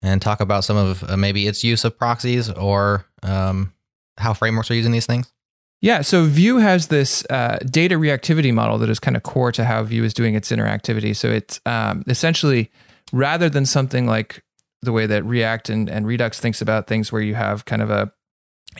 and 0.00 0.22
talk 0.22 0.40
about 0.40 0.64
some 0.64 0.76
of 0.76 1.02
uh, 1.02 1.16
maybe 1.16 1.46
its 1.46 1.64
use 1.64 1.84
of 1.84 1.98
proxies 1.98 2.48
or 2.48 3.04
um, 3.22 3.72
how 4.16 4.34
frameworks 4.34 4.70
are 4.70 4.74
using 4.74 4.92
these 4.92 5.06
things. 5.06 5.32
Yeah, 5.80 6.00
so 6.00 6.24
Vue 6.24 6.56
has 6.56 6.88
this 6.88 7.24
uh, 7.30 7.58
data 7.70 7.94
reactivity 7.96 8.52
model 8.52 8.78
that 8.78 8.90
is 8.90 8.98
kind 8.98 9.16
of 9.16 9.22
core 9.22 9.52
to 9.52 9.64
how 9.64 9.84
Vue 9.84 10.02
is 10.02 10.12
doing 10.12 10.34
its 10.34 10.50
interactivity. 10.50 11.14
So 11.14 11.28
it's 11.28 11.60
um, 11.66 12.02
essentially 12.08 12.70
rather 13.12 13.48
than 13.48 13.64
something 13.64 14.06
like 14.06 14.42
the 14.82 14.92
way 14.92 15.06
that 15.06 15.24
React 15.24 15.70
and, 15.70 15.88
and 15.88 16.06
Redux 16.06 16.40
thinks 16.40 16.60
about 16.60 16.86
things, 16.86 17.12
where 17.12 17.22
you 17.22 17.34
have 17.34 17.64
kind 17.64 17.82
of 17.82 17.90
a 17.90 18.12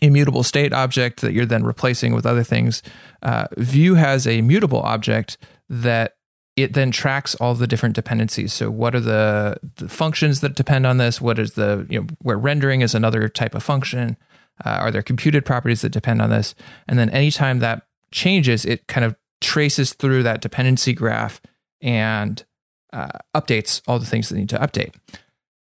immutable 0.02 0.42
state 0.42 0.72
object 0.72 1.20
that 1.20 1.32
you're 1.32 1.46
then 1.46 1.64
replacing 1.64 2.14
with 2.14 2.26
other 2.26 2.44
things. 2.44 2.82
Uh, 3.22 3.46
Vue 3.56 3.94
has 3.94 4.26
a 4.26 4.42
mutable 4.42 4.80
object 4.80 5.38
that 5.68 6.14
it 6.56 6.74
then 6.74 6.90
tracks 6.90 7.36
all 7.36 7.54
the 7.54 7.66
different 7.66 7.94
dependencies. 7.94 8.52
So 8.52 8.70
what 8.70 8.94
are 8.94 9.00
the, 9.00 9.58
the 9.76 9.88
functions 9.88 10.40
that 10.40 10.56
depend 10.56 10.86
on 10.86 10.98
this? 10.98 11.20
What 11.20 11.38
is 11.38 11.52
the, 11.52 11.86
you 11.88 12.00
know, 12.00 12.06
where 12.22 12.36
rendering 12.36 12.80
is 12.80 12.94
another 12.94 13.28
type 13.28 13.54
of 13.54 13.62
function? 13.62 14.16
Uh, 14.64 14.70
are 14.70 14.90
there 14.90 15.02
computed 15.02 15.44
properties 15.44 15.82
that 15.82 15.90
depend 15.90 16.22
on 16.22 16.30
this? 16.30 16.54
And 16.86 16.98
then 16.98 17.10
anytime 17.10 17.60
that 17.60 17.86
changes, 18.10 18.64
it 18.64 18.86
kind 18.88 19.04
of 19.04 19.16
traces 19.40 19.92
through 19.92 20.22
that 20.24 20.40
dependency 20.40 20.92
graph 20.92 21.40
and 21.80 22.44
uh, 22.92 23.08
updates 23.36 23.82
all 23.86 23.98
the 23.98 24.06
things 24.06 24.28
that 24.28 24.36
need 24.36 24.48
to 24.48 24.58
update. 24.58 24.94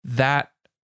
That 0.05 0.51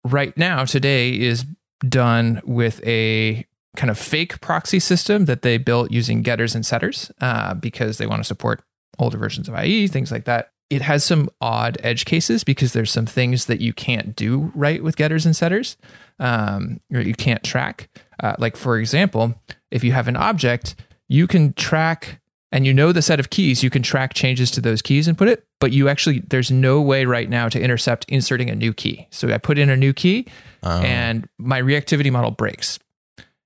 right 0.05 0.37
now, 0.37 0.65
today, 0.65 1.19
is 1.19 1.45
done 1.89 2.41
with 2.45 2.81
a 2.87 3.47
kind 3.77 3.91
of 3.91 3.99
fake 3.99 4.41
proxy 4.41 4.81
system 4.81 5.27
that 5.27 5.43
they 5.43 5.59
built 5.59 5.91
using 5.91 6.23
getters 6.23 6.55
and 6.55 6.65
setters 6.67 7.11
uh, 7.21 7.55
because 7.55 7.99
they 7.99 8.07
want 8.07 8.21
to 8.21 8.27
support 8.27 8.63
older 8.99 9.19
versions 9.19 9.49
of 9.49 9.59
IE, 9.59 9.87
things 9.87 10.11
like 10.11 10.25
that. 10.25 10.53
It 10.71 10.83
has 10.83 11.05
some 11.05 11.29
odd 11.41 11.77
edge 11.83 12.05
cases 12.05 12.45
because 12.45 12.73
there's 12.73 12.91
some 12.91 13.07
things 13.07 13.47
that 13.47 13.61
you 13.61 13.73
can't 13.73 14.15
do 14.17 14.53
right 14.55 14.83
with 14.83 14.97
getters 14.97 15.27
and 15.27 15.37
setters, 15.37 15.77
um, 16.19 16.81
or 16.93 17.01
you 17.01 17.15
can't 17.15 17.43
track. 17.43 17.89
Uh, 18.23 18.37
like, 18.39 18.57
for 18.57 18.79
example, 18.79 19.35
if 19.71 19.83
you 19.83 19.93
have 19.93 20.09
an 20.09 20.17
object, 20.17 20.77
you 21.09 21.27
can 21.27 21.53
track 21.55 22.21
and 22.53 22.67
you 22.67 22.75
know 22.75 22.93
the 22.93 23.03
set 23.03 23.21
of 23.21 23.31
keys, 23.31 23.63
you 23.63 23.71
can 23.71 23.83
track 23.83 24.15
changes 24.15 24.51
to 24.51 24.61
those 24.61 24.83
keys 24.83 25.07
and 25.07 25.17
put 25.17 25.29
it, 25.29 25.47
but 25.61 25.73
you 25.73 25.89
actually, 25.89 26.21
there's 26.31 26.51
no 26.51 26.81
way 26.81 27.05
right 27.05 27.29
now 27.29 27.49
to 27.49 27.61
intercept 27.61 28.05
inserting 28.09 28.51
a 28.51 28.55
new 28.57 28.73
key. 28.73 29.07
So 29.11 29.29
I 29.29 29.39
put 29.39 29.59
in 29.59 29.71
a 29.71 29.77
new 29.77 29.93
key 29.93 30.27
Um, 30.63 30.85
and 30.85 31.29
my 31.39 31.61
reactivity 31.61 32.11
model 32.11 32.33
breaks. 32.33 32.79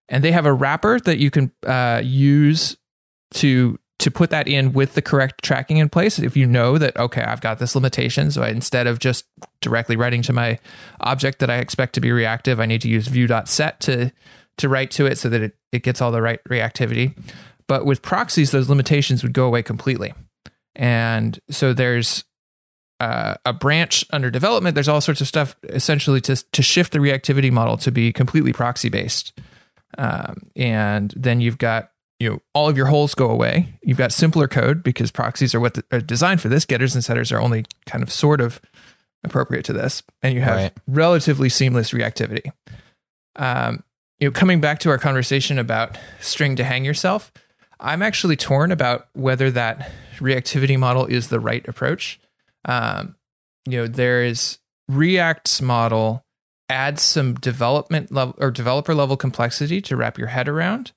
And 0.09 0.25
they 0.25 0.33
have 0.33 0.47
a 0.47 0.53
wrapper 0.53 1.01
that 1.01 1.19
you 1.19 1.31
can 1.31 1.53
uh, 1.67 2.01
use 2.03 2.77
to 3.35 3.79
to 4.01 4.11
put 4.11 4.31
that 4.31 4.49
in 4.49 4.73
with 4.73 4.95
the 4.95 5.03
correct 5.03 5.43
tracking 5.43 5.79
in 5.79 5.89
place. 5.89 6.19
If 6.19 6.37
you 6.37 6.47
know 6.47 6.79
that 6.79 6.97
okay, 6.97 7.23
I've 7.23 7.41
got 7.41 7.59
this 7.59 7.75
limitation, 7.75 8.31
so 8.31 8.43
I, 8.43 8.49
instead 8.49 8.87
of 8.87 8.99
just 8.99 9.25
directly 9.61 9.97
writing 9.97 10.23
to 10.23 10.33
my 10.33 10.59
object 11.01 11.39
that 11.39 11.51
I 11.51 11.57
expect 11.57 11.95
to 11.95 12.01
be 12.01 12.13
reactive, 12.13 12.61
I 12.61 12.67
need 12.67 12.83
to 12.83 12.89
use 12.89 13.07
Vue.set 13.07 13.81
to 13.81 14.13
to 14.59 14.69
write 14.69 14.91
to 14.93 15.07
it 15.07 15.19
so 15.19 15.29
that 15.29 15.43
it, 15.43 15.57
it 15.73 15.83
gets 15.83 16.01
all 16.01 16.13
the 16.13 16.23
right 16.23 16.41
reactivity. 16.49 17.17
But 17.67 17.87
with 17.87 18.03
proxies, 18.03 18.51
those 18.51 18.69
limitations 18.69 19.23
would 19.23 19.33
go 19.33 19.47
away 19.47 19.63
completely. 19.63 20.13
And 20.77 21.39
so 21.51 21.73
there's 21.73 22.25
uh, 23.01 23.35
a 23.45 23.53
branch 23.53 24.05
under 24.13 24.31
development. 24.31 24.75
There's 24.75 24.89
all 24.89 25.01
sorts 25.01 25.21
of 25.21 25.29
stuff 25.29 25.57
essentially 25.65 26.21
to 26.23 26.37
to 26.37 26.63
shift 26.63 26.93
the 26.93 26.99
reactivity 26.99 27.51
model 27.51 27.77
to 27.79 27.91
be 27.91 28.13
completely 28.13 28.53
proxy 28.53 28.89
based. 28.89 29.39
Um, 29.97 30.51
and 30.57 31.13
then 31.17 31.41
you've 31.41 31.59
got 31.59 31.91
you 32.21 32.31
know 32.31 32.39
all 32.55 32.69
of 32.69 32.77
your 32.77 32.87
holes 32.87 33.15
go 33.15 33.31
away. 33.31 33.75
You've 33.83 33.99
got 33.99 34.13
simpler 34.13 34.49
code 34.49 34.83
because 34.83 35.11
proxies 35.11 35.55
are 35.55 35.61
what 35.61 35.75
the, 35.75 35.85
are 35.93 36.01
designed 36.01 36.41
for 36.41 36.49
this. 36.49 36.65
Getters 36.65 36.95
and 36.95 37.05
setters 37.05 37.33
are 37.33 37.41
only 37.41 37.65
kind 37.87 38.03
of 38.03 38.11
sort 38.13 38.41
of 38.41 38.61
appropriate 39.25 39.65
to 39.67 39.73
this, 39.73 40.03
and 40.23 40.35
you 40.35 40.41
have 40.43 40.57
Right. 40.57 40.73
relatively 40.87 41.49
seamless 41.49 41.91
reactivity. 41.93 42.53
Um, 43.37 43.83
you 44.21 44.29
know, 44.29 44.33
coming 44.33 44.61
back 44.61 44.79
to 44.81 44.91
our 44.91 44.99
conversation 44.99 45.59
about 45.59 45.99
string 46.21 46.57
to 46.57 46.65
hang 46.65 46.85
yourself, 46.85 47.33
I'm 47.81 48.03
actually 48.03 48.37
torn 48.37 48.71
about 48.71 49.09
whether 49.15 49.51
that 49.51 49.91
reactivity 50.19 50.79
model 50.79 51.07
is 51.07 51.29
the 51.29 51.41
right 51.41 51.67
approach. 51.67 52.21
Um, 52.65 53.17
you 53.67 53.79
know, 53.79 53.87
there 53.87 54.23
is 54.25 54.59
React's 54.89 55.61
model 55.63 56.25
adds 56.69 57.03
some 57.03 57.35
development 57.35 58.13
level 58.13 58.35
or 58.39 58.51
developer 58.51 58.95
level 58.95 59.17
complexity 59.17 59.81
to 59.83 59.97
wrap 59.97 60.19
your 60.19 60.29
head 60.29 60.49
around. 60.49 60.93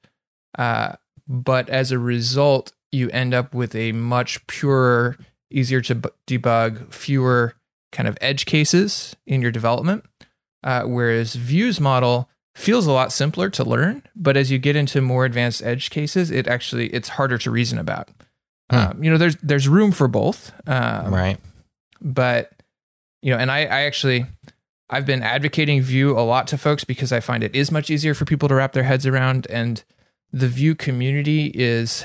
Uh, 0.57 0.93
but 1.27 1.69
as 1.69 1.91
a 1.91 1.99
result, 1.99 2.71
you 2.91 3.09
end 3.09 3.33
up 3.33 3.53
with 3.53 3.75
a 3.75 3.91
much 3.91 4.45
purer, 4.47 5.17
easier 5.51 5.81
to 5.81 5.95
bu- 5.95 6.09
debug, 6.25 6.93
fewer 6.93 7.53
kind 7.91 8.07
of 8.07 8.17
edge 8.21 8.45
cases 8.45 9.15
in 9.25 9.41
your 9.41 9.51
development. 9.51 10.05
Uh, 10.63 10.83
whereas 10.83 11.35
Vue's 11.35 11.79
model 11.79 12.29
feels 12.55 12.87
a 12.87 12.91
lot 12.91 13.11
simpler 13.11 13.49
to 13.51 13.63
learn, 13.63 14.01
but 14.15 14.35
as 14.35 14.51
you 14.51 14.57
get 14.57 14.75
into 14.75 14.99
more 14.99 15.25
advanced 15.25 15.61
edge 15.63 15.89
cases, 15.89 16.31
it 16.31 16.47
actually 16.47 16.87
it's 16.87 17.09
harder 17.09 17.37
to 17.37 17.51
reason 17.51 17.77
about. 17.77 18.09
Hmm. 18.71 18.75
Um, 18.75 19.03
you 19.03 19.11
know, 19.11 19.17
there's 19.17 19.35
there's 19.37 19.67
room 19.67 19.91
for 19.91 20.07
both, 20.07 20.51
um, 20.67 21.13
right. 21.13 21.37
but 22.01 22.51
you 23.21 23.31
know, 23.31 23.37
and 23.37 23.51
I, 23.51 23.59
I 23.59 23.81
actually 23.83 24.25
I've 24.89 25.05
been 25.05 25.21
advocating 25.21 25.81
Vue 25.81 26.17
a 26.17 26.21
lot 26.21 26.47
to 26.47 26.57
folks 26.57 26.83
because 26.83 27.11
I 27.11 27.19
find 27.19 27.43
it 27.43 27.55
is 27.55 27.71
much 27.71 27.89
easier 27.89 28.13
for 28.13 28.25
people 28.25 28.49
to 28.49 28.55
wrap 28.55 28.73
their 28.73 28.83
heads 28.83 29.05
around, 29.05 29.47
and 29.49 29.83
the 30.31 30.47
Vue 30.47 30.75
community 30.75 31.47
is 31.47 32.03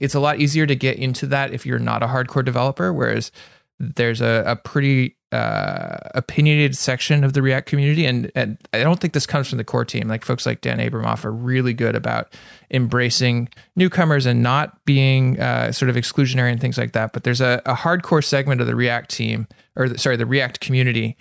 it's 0.00 0.14
a 0.14 0.20
lot 0.20 0.38
easier 0.38 0.66
to 0.66 0.76
get 0.76 0.96
into 0.96 1.26
that 1.26 1.52
if 1.52 1.66
you're 1.66 1.78
not 1.78 2.02
a 2.02 2.06
hardcore 2.06 2.44
developer, 2.44 2.92
whereas 2.92 3.32
there's 3.80 4.20
a, 4.20 4.42
a 4.46 4.56
pretty 4.56 5.16
uh, 5.30 5.98
opinionated 6.14 6.76
section 6.76 7.22
of 7.22 7.32
the 7.32 7.42
React 7.42 7.68
community, 7.68 8.06
and, 8.06 8.30
and 8.34 8.58
I 8.72 8.82
don't 8.82 8.98
think 8.98 9.12
this 9.12 9.26
comes 9.26 9.48
from 9.48 9.58
the 9.58 9.64
core 9.64 9.84
team. 9.84 10.08
Like 10.08 10.24
folks 10.24 10.46
like 10.46 10.62
Dan 10.62 10.78
Abramov 10.78 11.24
are 11.24 11.32
really 11.32 11.74
good 11.74 11.94
about 11.94 12.34
embracing 12.70 13.48
newcomers 13.76 14.24
and 14.26 14.42
not 14.42 14.84
being 14.84 15.38
uh, 15.38 15.70
sort 15.70 15.90
of 15.90 15.96
exclusionary 15.96 16.50
and 16.50 16.60
things 16.60 16.78
like 16.78 16.92
that. 16.92 17.12
But 17.12 17.24
there's 17.24 17.40
a, 17.40 17.60
a 17.66 17.74
hardcore 17.74 18.24
segment 18.24 18.60
of 18.60 18.66
the 18.66 18.74
React 18.74 19.10
team, 19.10 19.46
or 19.76 19.88
the, 19.90 19.98
sorry, 19.98 20.16
the 20.16 20.26
React 20.26 20.60
community 20.60 21.16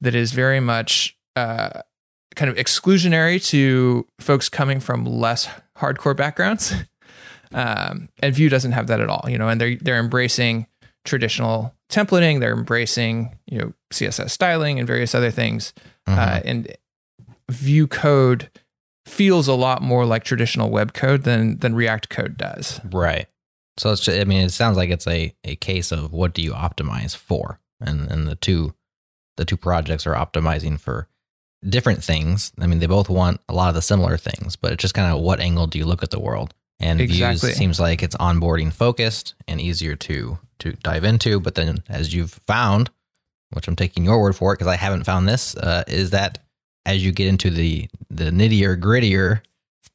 that 0.00 0.14
is 0.14 0.32
very 0.32 0.60
much 0.60 1.16
uh, 1.36 1.82
kind 2.34 2.50
of 2.50 2.56
exclusionary 2.56 3.44
to 3.48 4.06
folks 4.20 4.48
coming 4.48 4.80
from 4.80 5.04
less 5.04 5.48
hardcore 5.76 6.16
backgrounds. 6.16 6.74
Um, 7.54 8.08
and 8.22 8.34
Vue 8.34 8.48
doesn't 8.48 8.72
have 8.72 8.86
that 8.86 9.02
at 9.02 9.10
all, 9.10 9.26
you 9.28 9.36
know, 9.36 9.46
and 9.46 9.60
they're 9.60 9.76
they're 9.76 9.98
embracing 9.98 10.66
traditional 11.04 11.74
templating, 11.90 12.40
they're 12.40 12.54
embracing 12.54 13.36
you 13.46 13.58
know 13.58 13.74
CSS 13.92 14.30
styling 14.30 14.78
and 14.78 14.86
various 14.86 15.14
other 15.14 15.30
things, 15.30 15.74
uh, 16.06 16.40
and 16.46 16.74
Vue 17.50 17.86
code 17.86 18.50
feels 19.04 19.48
a 19.48 19.54
lot 19.54 19.82
more 19.82 20.06
like 20.06 20.24
traditional 20.24 20.70
web 20.70 20.94
code 20.94 21.24
than 21.24 21.58
than 21.58 21.74
React 21.74 22.08
code 22.08 22.36
does. 22.38 22.80
Right. 22.90 23.26
So 23.78 23.90
it's 23.90 24.02
just, 24.02 24.18
I 24.18 24.24
mean, 24.24 24.42
it 24.42 24.50
sounds 24.50 24.76
like 24.76 24.90
it's 24.90 25.06
a, 25.06 25.34
a 25.44 25.56
case 25.56 25.92
of 25.92 26.12
what 26.12 26.34
do 26.34 26.42
you 26.42 26.52
optimize 26.52 27.16
for? 27.16 27.60
And 27.80 28.10
and 28.10 28.26
the 28.26 28.36
two 28.36 28.74
the 29.36 29.44
two 29.44 29.56
projects 29.56 30.06
are 30.06 30.14
optimizing 30.14 30.78
for 30.78 31.08
different 31.68 32.02
things. 32.02 32.52
I 32.58 32.66
mean, 32.66 32.78
they 32.78 32.86
both 32.86 33.08
want 33.08 33.40
a 33.48 33.54
lot 33.54 33.68
of 33.68 33.74
the 33.74 33.82
similar 33.82 34.16
things, 34.16 34.56
but 34.56 34.72
it's 34.72 34.82
just 34.82 34.94
kind 34.94 35.12
of 35.12 35.20
what 35.20 35.40
angle 35.40 35.66
do 35.66 35.78
you 35.78 35.84
look 35.84 36.02
at 36.02 36.10
the 36.10 36.20
world? 36.20 36.54
And 36.80 37.00
Exactly. 37.00 37.48
Views 37.48 37.58
seems 37.58 37.80
like 37.80 38.02
it's 38.02 38.16
onboarding 38.16 38.72
focused 38.72 39.34
and 39.46 39.60
easier 39.60 39.94
to 39.96 40.38
to 40.58 40.72
dive 40.72 41.04
into. 41.04 41.40
But 41.40 41.54
then, 41.54 41.82
as 41.88 42.14
you've 42.14 42.32
found, 42.46 42.90
which 43.52 43.68
I'm 43.68 43.76
taking 43.76 44.04
your 44.04 44.20
word 44.20 44.34
for 44.34 44.52
it 44.52 44.56
because 44.56 44.72
I 44.72 44.76
haven't 44.76 45.04
found 45.04 45.28
this, 45.28 45.56
uh, 45.56 45.84
is 45.86 46.10
that 46.10 46.38
as 46.84 47.04
you 47.04 47.12
get 47.12 47.28
into 47.28 47.50
the 47.50 47.88
the 48.10 48.30
nittier 48.30 48.78
grittier 48.78 49.42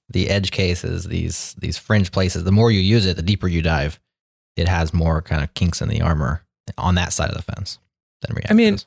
the 0.10 0.30
edge 0.30 0.52
cases, 0.52 1.06
these 1.06 1.56
these 1.60 1.78
fringe 1.78 2.12
places, 2.12 2.44
the 2.44 2.52
more 2.52 2.72
you 2.72 2.80
use 2.80 3.06
it, 3.06 3.16
the 3.16 3.22
deeper 3.22 3.48
you 3.48 3.62
dive, 3.62 4.00
it 4.56 4.68
has 4.68 4.94
more 4.94 5.22
kind 5.22 5.44
of 5.44 5.54
kinks 5.54 5.82
in 5.82 5.90
the 5.90 6.02
armor 6.02 6.44
on 6.78 6.96
that 6.96 7.14
side 7.14 7.30
of 7.30 7.36
the 7.36 7.42
fence 7.42 7.80
than 8.22 8.36
React. 8.36 8.52
I 8.52 8.54
mean, 8.54 8.74
does. 8.74 8.86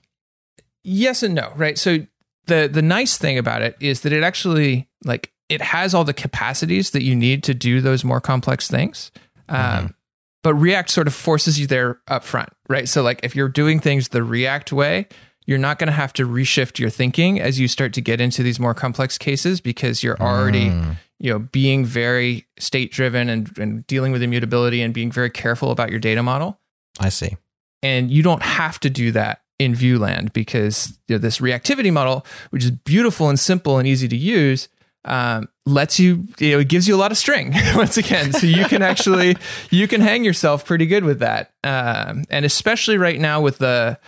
yes 0.82 1.22
and 1.22 1.34
no, 1.34 1.52
right? 1.56 1.78
So 1.78 2.06
the 2.46 2.68
the 2.72 2.82
nice 2.82 3.16
thing 3.18 3.38
about 3.38 3.62
it 3.62 3.76
is 3.80 4.00
that 4.02 4.12
it 4.12 4.22
actually 4.22 4.88
like 5.04 5.32
it 5.48 5.60
has 5.60 5.94
all 5.94 6.04
the 6.04 6.14
capacities 6.14 6.90
that 6.90 7.02
you 7.02 7.14
need 7.16 7.42
to 7.44 7.54
do 7.54 7.80
those 7.80 8.04
more 8.04 8.20
complex 8.20 8.68
things. 8.68 9.10
Um, 9.48 9.58
Mhm. 9.58 9.94
But 10.42 10.54
React 10.54 10.88
sort 10.90 11.06
of 11.06 11.12
forces 11.14 11.60
you 11.60 11.66
there 11.66 12.00
up 12.08 12.24
front, 12.24 12.48
right? 12.68 12.88
So 12.88 13.02
like 13.02 13.20
if 13.22 13.36
you're 13.36 13.48
doing 13.50 13.78
things 13.78 14.08
the 14.08 14.22
React 14.22 14.72
way, 14.72 15.06
you're 15.46 15.58
not 15.58 15.78
going 15.78 15.88
to 15.88 15.92
have 15.92 16.14
to 16.14 16.26
reshift 16.26 16.78
your 16.78 16.88
thinking 16.88 17.40
as 17.40 17.60
you 17.60 17.68
start 17.68 17.92
to 17.94 18.00
get 18.00 18.20
into 18.22 18.42
these 18.42 18.58
more 18.58 18.72
complex 18.72 19.18
cases 19.18 19.60
because 19.60 20.02
you're 20.02 20.18
already 20.18 20.70
Mm, 20.70 20.96
you 21.18 21.30
know 21.32 21.40
being 21.40 21.84
very 21.84 22.46
state 22.58 22.90
driven 22.90 23.28
and, 23.28 23.58
and 23.58 23.86
dealing 23.86 24.12
with 24.12 24.22
immutability 24.22 24.80
and 24.80 24.94
being 24.94 25.12
very 25.12 25.28
careful 25.30 25.70
about 25.72 25.90
your 25.90 25.98
data 26.00 26.22
model 26.22 26.58
I 26.98 27.10
see. 27.10 27.36
and 27.82 28.10
you 28.10 28.22
don't 28.22 28.42
have 28.42 28.80
to 28.80 28.88
do 28.90 29.12
that 29.12 29.42
in 29.60 29.74
Vueland 29.74 30.32
because 30.32 30.98
you 31.06 31.14
know, 31.14 31.18
this 31.18 31.38
reactivity 31.38 31.92
model 31.92 32.24
which 32.48 32.64
is 32.64 32.70
beautiful 32.70 33.28
and 33.28 33.38
simple 33.38 33.78
and 33.78 33.86
easy 33.86 34.08
to 34.08 34.16
use 34.16 34.68
um, 35.04 35.48
lets 35.66 36.00
you 36.00 36.26
you 36.38 36.52
know 36.52 36.58
it 36.58 36.68
gives 36.68 36.88
you 36.88 36.94
a 36.94 36.98
lot 36.98 37.10
of 37.10 37.18
string 37.18 37.52
once 37.74 37.96
again. 37.96 38.32
So 38.32 38.46
you 38.46 38.64
can 38.64 38.82
actually 38.82 39.36
you 39.70 39.86
can 39.86 40.00
hang 40.00 40.24
yourself 40.24 40.64
pretty 40.64 40.86
good 40.86 41.04
with 41.04 41.20
that. 41.20 41.52
Um, 41.62 42.24
and 42.30 42.44
especially 42.44 42.98
right 42.98 43.20
now 43.20 43.40
with 43.40 43.58
the 43.58 43.98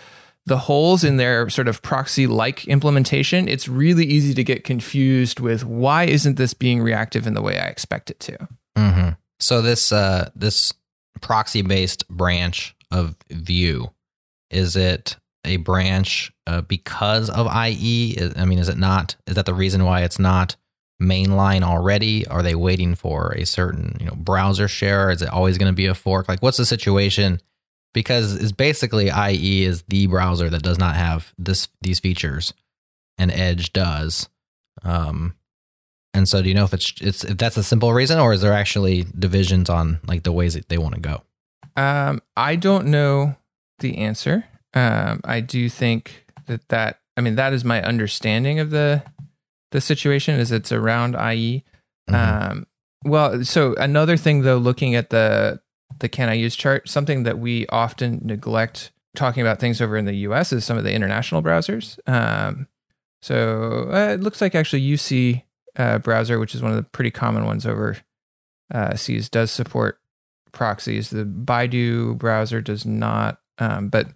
the 0.45 0.57
holes 0.57 1.03
in 1.03 1.17
their 1.17 1.49
sort 1.49 1.67
of 1.69 1.81
proxy 1.81 2.27
like 2.27 2.67
implementation 2.67 3.47
it's 3.47 3.69
really 3.69 4.05
easy 4.05 4.33
to 4.33 4.43
get 4.43 4.65
confused 4.65 5.39
with 5.39 5.63
why 5.63 6.03
isn't 6.03 6.35
this 6.35 6.53
being 6.53 6.81
reactive 6.81 7.25
in 7.25 7.33
the 7.33 7.41
way 7.41 7.57
i 7.57 7.65
expect 7.67 8.11
it 8.11 8.19
to? 8.19 8.37
Hmm 8.75 9.09
So 9.39 9.61
this 9.61 9.91
uh, 9.91 10.29
this 10.35 10.73
proxy 11.21 11.61
based 11.61 12.07
branch 12.09 12.75
of 12.91 13.15
Vue, 13.29 13.89
is 14.51 14.75
it 14.75 15.17
a 15.45 15.57
branch 15.57 16.31
uh, 16.47 16.61
because 16.61 17.29
of 17.29 17.47
IE? 17.47 18.17
I 18.35 18.45
mean, 18.45 18.59
is 18.59 18.69
it 18.69 18.77
not? 18.77 19.15
Is 19.27 19.35
that 19.35 19.45
the 19.45 19.53
reason 19.53 19.83
why 19.83 20.03
it's 20.03 20.19
not 20.19 20.55
mainline 21.01 21.61
already? 21.61 22.25
Are 22.27 22.43
they 22.43 22.55
waiting 22.55 22.95
for 22.95 23.33
a 23.33 23.45
certain 23.45 23.97
you 23.99 24.07
know 24.07 24.15
browser 24.15 24.67
share? 24.67 25.11
Is 25.11 25.21
it 25.21 25.29
always 25.29 25.57
going 25.57 25.71
to 25.71 25.75
be 25.75 25.87
a 25.87 25.95
fork? 25.95 26.27
Like, 26.27 26.41
what's 26.41 26.57
the 26.57 26.65
situation? 26.65 27.41
Because 27.93 28.35
it's 28.35 28.51
basically 28.51 29.09
IE 29.09 29.63
is 29.63 29.83
the 29.87 30.07
browser 30.07 30.49
that 30.49 30.63
does 30.63 30.79
not 30.79 30.95
have 30.95 31.33
this 31.37 31.67
these 31.81 31.99
features, 31.99 32.53
and 33.17 33.31
Edge 33.31 33.73
does. 33.73 34.29
Um, 34.83 35.35
and 36.13 36.27
so, 36.27 36.41
do 36.41 36.49
you 36.49 36.55
know 36.55 36.63
if 36.63 36.73
it's 36.73 36.93
it's 37.01 37.23
if 37.23 37.37
that's 37.37 37.57
a 37.57 37.63
simple 37.63 37.93
reason, 37.93 38.19
or 38.19 38.33
is 38.33 38.41
there 38.41 38.53
actually 38.53 39.05
divisions 39.17 39.69
on 39.69 39.99
like 40.07 40.23
the 40.23 40.31
ways 40.31 40.53
that 40.55 40.69
they 40.69 40.77
want 40.77 40.95
to 40.95 41.01
go? 41.01 41.23
Um, 41.75 42.21
I 42.35 42.55
don't 42.55 42.87
know 42.87 43.35
the 43.79 43.97
answer. 43.97 44.45
Um, 44.73 45.21
I 45.23 45.39
do 45.39 45.69
think 45.69 46.25
that 46.47 46.67
that 46.69 46.99
I 47.17 47.21
mean 47.21 47.35
that 47.35 47.53
is 47.53 47.63
my 47.63 47.81
understanding 47.83 48.59
of 48.59 48.69
the 48.71 49.03
the 49.71 49.81
situation 49.81 50.39
is 50.39 50.51
it's 50.51 50.71
around 50.71 51.15
IE. 51.15 51.63
Mhm. 52.09 52.13
Um, 52.51 52.67
well, 53.05 53.43
so 53.43 53.75
another 53.75 54.17
thing 54.17 54.41
though, 54.41 54.57
looking 54.57 54.95
at 54.95 55.09
the 55.09 55.61
the 55.99 56.09
can 56.09 56.29
I 56.29 56.33
use 56.33 56.55
chart, 56.55 56.89
something 56.89 57.23
that 57.23 57.39
we 57.39 57.67
often 57.67 58.21
neglect 58.23 58.91
talking 59.15 59.41
about 59.41 59.59
things 59.59 59.79
over 59.79 59.95
in 59.95 60.05
the 60.05 60.15
US 60.27 60.51
is 60.51 60.65
some 60.65 60.77
of 60.77 60.83
the 60.83 60.93
international 60.93 61.43
browsers. 61.43 61.99
Um, 62.07 62.67
so 63.21 63.89
uh, 63.91 64.13
it 64.13 64.21
looks 64.21 64.41
like 64.41 64.55
actually 64.55 64.81
UC 64.81 65.43
uh, 65.77 65.99
browser, 65.99 66.39
which 66.39 66.55
is 66.55 66.61
one 66.61 66.71
of 66.71 66.77
the 66.77 66.83
pretty 66.83 67.11
common 67.11 67.45
ones 67.45 67.65
over 67.65 67.97
uh, 68.73 68.95
seas, 68.95 69.29
does 69.29 69.51
support 69.51 69.99
proxies. 70.51 71.09
The 71.09 71.25
Baidu 71.25 72.17
browser 72.17 72.59
does 72.61 72.85
not, 72.85 73.39
um, 73.59 73.89
but 73.89 74.07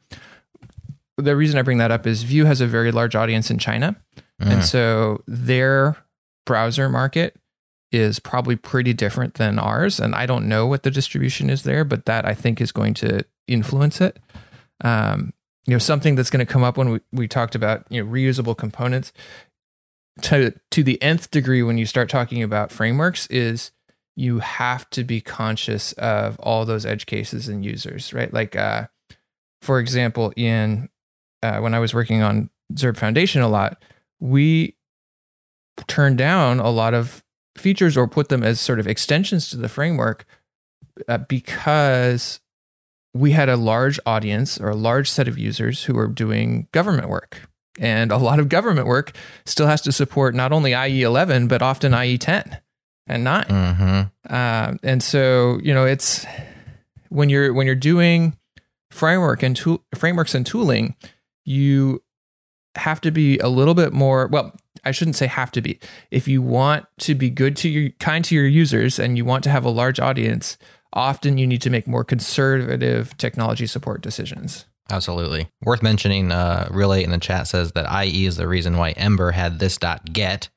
the 1.17 1.35
reason 1.35 1.57
I 1.57 1.61
bring 1.63 1.79
that 1.79 1.91
up 1.91 2.05
is 2.07 2.23
Vue 2.23 2.45
has 2.45 2.61
a 2.61 2.67
very 2.67 2.91
large 2.91 3.15
audience 3.15 3.49
in 3.51 3.57
China. 3.57 3.95
And 4.39 4.61
Mm. 4.61 4.63
so 4.63 5.23
their 5.27 5.97
browser 6.45 6.89
market 6.89 7.35
is 7.91 8.19
probably 8.19 8.55
pretty 8.55 8.93
different 8.93 9.35
than 9.35 9.57
ours. 9.57 9.99
And 9.99 10.13
I 10.13 10.25
don't 10.25 10.47
know 10.47 10.67
what 10.67 10.83
the 10.83 10.91
distribution 10.91 11.49
is 11.49 11.63
there, 11.63 11.83
but 11.83 12.05
that 12.05 12.25
I 12.25 12.33
think 12.33 12.61
is 12.61 12.71
going 12.71 12.93
to 12.95 13.23
influence 13.47 13.99
it. 14.01 14.19
Um, 14.83 15.33
you 15.65 15.73
know, 15.73 15.79
something 15.79 16.15
that's 16.15 16.29
going 16.29 16.45
to 16.45 16.51
come 16.51 16.63
up 16.63 16.77
when 16.77 16.89
we, 16.89 16.99
we 17.11 17.27
talked 17.27 17.55
about, 17.55 17.85
you 17.89 18.03
know, 18.03 18.09
reusable 18.09 18.55
components 18.55 19.11
to, 20.21 20.53
to 20.71 20.83
the 20.83 21.01
nth 21.01 21.31
degree 21.31 21.63
when 21.63 21.77
you 21.77 21.85
start 21.85 22.09
talking 22.09 22.43
about 22.43 22.71
frameworks 22.71 23.27
is 23.27 23.71
you 24.15 24.39
have 24.39 24.89
to 24.91 25.03
be 25.03 25.21
conscious 25.21 25.93
of 25.93 26.39
all 26.39 26.65
those 26.65 26.85
edge 26.85 27.05
cases 27.05 27.47
and 27.47 27.63
users, 27.65 28.13
right? 28.13 28.33
Like, 28.33 28.55
uh, 28.55 28.87
for 29.61 29.79
example, 29.79 30.33
in 30.35 30.89
uh, 31.43 31.59
when 31.59 31.73
I 31.73 31.79
was 31.79 31.93
working 31.93 32.21
on 32.21 32.49
ZURB 32.73 32.97
Foundation 32.97 33.41
a 33.41 33.47
lot, 33.47 33.81
we 34.19 34.75
turned 35.87 36.17
down 36.17 36.59
a 36.59 36.69
lot 36.69 36.93
of 36.93 37.23
features 37.57 37.97
or 37.97 38.07
put 38.07 38.29
them 38.29 38.43
as 38.43 38.59
sort 38.59 38.79
of 38.79 38.87
extensions 38.87 39.49
to 39.49 39.57
the 39.57 39.69
framework 39.69 40.25
uh, 41.07 41.17
because 41.17 42.39
we 43.13 43.31
had 43.31 43.49
a 43.49 43.57
large 43.57 43.99
audience 44.05 44.59
or 44.59 44.69
a 44.69 44.75
large 44.75 45.09
set 45.09 45.27
of 45.27 45.37
users 45.37 45.83
who 45.83 45.93
were 45.93 46.07
doing 46.07 46.67
government 46.71 47.09
work. 47.09 47.41
And 47.79 48.11
a 48.11 48.17
lot 48.17 48.39
of 48.39 48.49
government 48.49 48.87
work 48.87 49.15
still 49.45 49.67
has 49.67 49.81
to 49.81 49.91
support 49.91 50.33
not 50.33 50.51
only 50.51 50.73
IE 50.73 51.03
11, 51.03 51.47
but 51.47 51.61
often 51.61 51.93
IE 51.93 52.17
10 52.17 52.57
and 53.05 53.23
9. 53.23 53.45
Mhm. 53.45 54.11
Um, 54.29 54.79
and 54.83 55.01
so 55.03 55.59
you 55.61 55.73
know 55.73 55.85
it's 55.85 56.25
when 57.09 57.29
you're 57.29 57.53
when 57.53 57.65
you're 57.67 57.75
doing 57.75 58.35
framework 58.91 59.43
and 59.43 59.55
tool 59.55 59.83
frameworks 59.95 60.33
and 60.33 60.45
tooling, 60.45 60.95
you 61.47 62.03
have 62.75 63.01
to 63.01 63.09
be 63.09 63.39
a 63.39 63.47
little 63.47 63.73
bit 63.73 63.93
more. 63.93 64.27
Well, 64.27 64.53
I 64.83 64.91
shouldn't 64.91 65.15
say 65.15 65.27
have 65.27 65.51
to 65.53 65.61
be. 65.61 65.79
If 66.11 66.27
you 66.27 66.41
want 66.41 66.85
to 66.99 67.15
be 67.15 67.29
good 67.29 67.55
to 67.57 67.69
your 67.69 67.89
kind 67.99 68.23
to 68.25 68.35
your 68.35 68.47
users 68.47 68.99
and 68.99 69.17
you 69.17 69.25
want 69.25 69.43
to 69.45 69.49
have 69.49 69.65
a 69.65 69.69
large 69.69 69.99
audience, 69.99 70.57
often 70.93 71.37
you 71.37 71.47
need 71.47 71.61
to 71.61 71.69
make 71.69 71.87
more 71.87 72.03
conservative 72.03 73.17
technology 73.17 73.65
support 73.65 74.01
decisions. 74.01 74.65
Absolutely. 74.89 75.49
Worth 75.63 75.81
mentioning, 75.81 76.31
uh, 76.31 76.67
Relay 76.69 77.03
in 77.03 77.11
the 77.11 77.17
chat 77.17 77.47
says 77.47 77.71
that 77.73 78.05
IE 78.05 78.25
is 78.25 78.37
the 78.37 78.47
reason 78.47 78.77
why 78.77 78.91
Ember 78.91 79.31
had 79.31 79.59
this 79.59 79.77
dot 79.77 80.13
get 80.13 80.49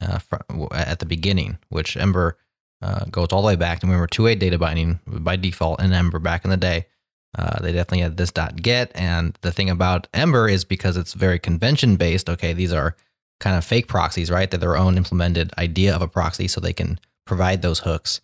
uh, 0.00 0.18
fr- 0.18 0.36
at 0.72 0.98
the 0.98 1.06
beginning, 1.06 1.58
which 1.68 1.96
Ember 1.96 2.36
uh, 2.80 3.04
goes 3.06 3.28
all 3.30 3.42
the 3.42 3.46
way 3.46 3.56
back. 3.56 3.82
And 3.82 3.90
we 3.90 3.96
were 3.96 4.06
two-way 4.06 4.34
data 4.34 4.58
binding 4.58 5.00
by 5.06 5.36
default 5.36 5.80
in 5.80 5.92
Ember 5.92 6.18
back 6.18 6.44
in 6.44 6.50
the 6.50 6.56
day. 6.56 6.86
Uh, 7.36 7.60
they 7.60 7.72
definitely 7.72 8.00
had 8.00 8.16
this 8.16 8.30
dot 8.30 8.56
get. 8.56 8.92
And 8.94 9.36
the 9.40 9.52
thing 9.52 9.70
about 9.70 10.08
Ember 10.12 10.48
is 10.48 10.64
because 10.64 10.96
it's 10.96 11.14
very 11.14 11.38
convention 11.38 11.96
based, 11.96 12.28
okay, 12.28 12.52
these 12.52 12.72
are 12.72 12.96
kind 13.40 13.56
of 13.56 13.64
fake 13.64 13.88
proxies, 13.88 14.30
right? 14.30 14.50
They're 14.50 14.60
their 14.60 14.76
own 14.76 14.96
implemented 14.96 15.52
idea 15.58 15.94
of 15.94 16.02
a 16.02 16.08
proxy 16.08 16.46
so 16.48 16.60
they 16.60 16.72
can 16.72 17.00
provide 17.26 17.62
those 17.62 17.80
hooks. 17.80 18.20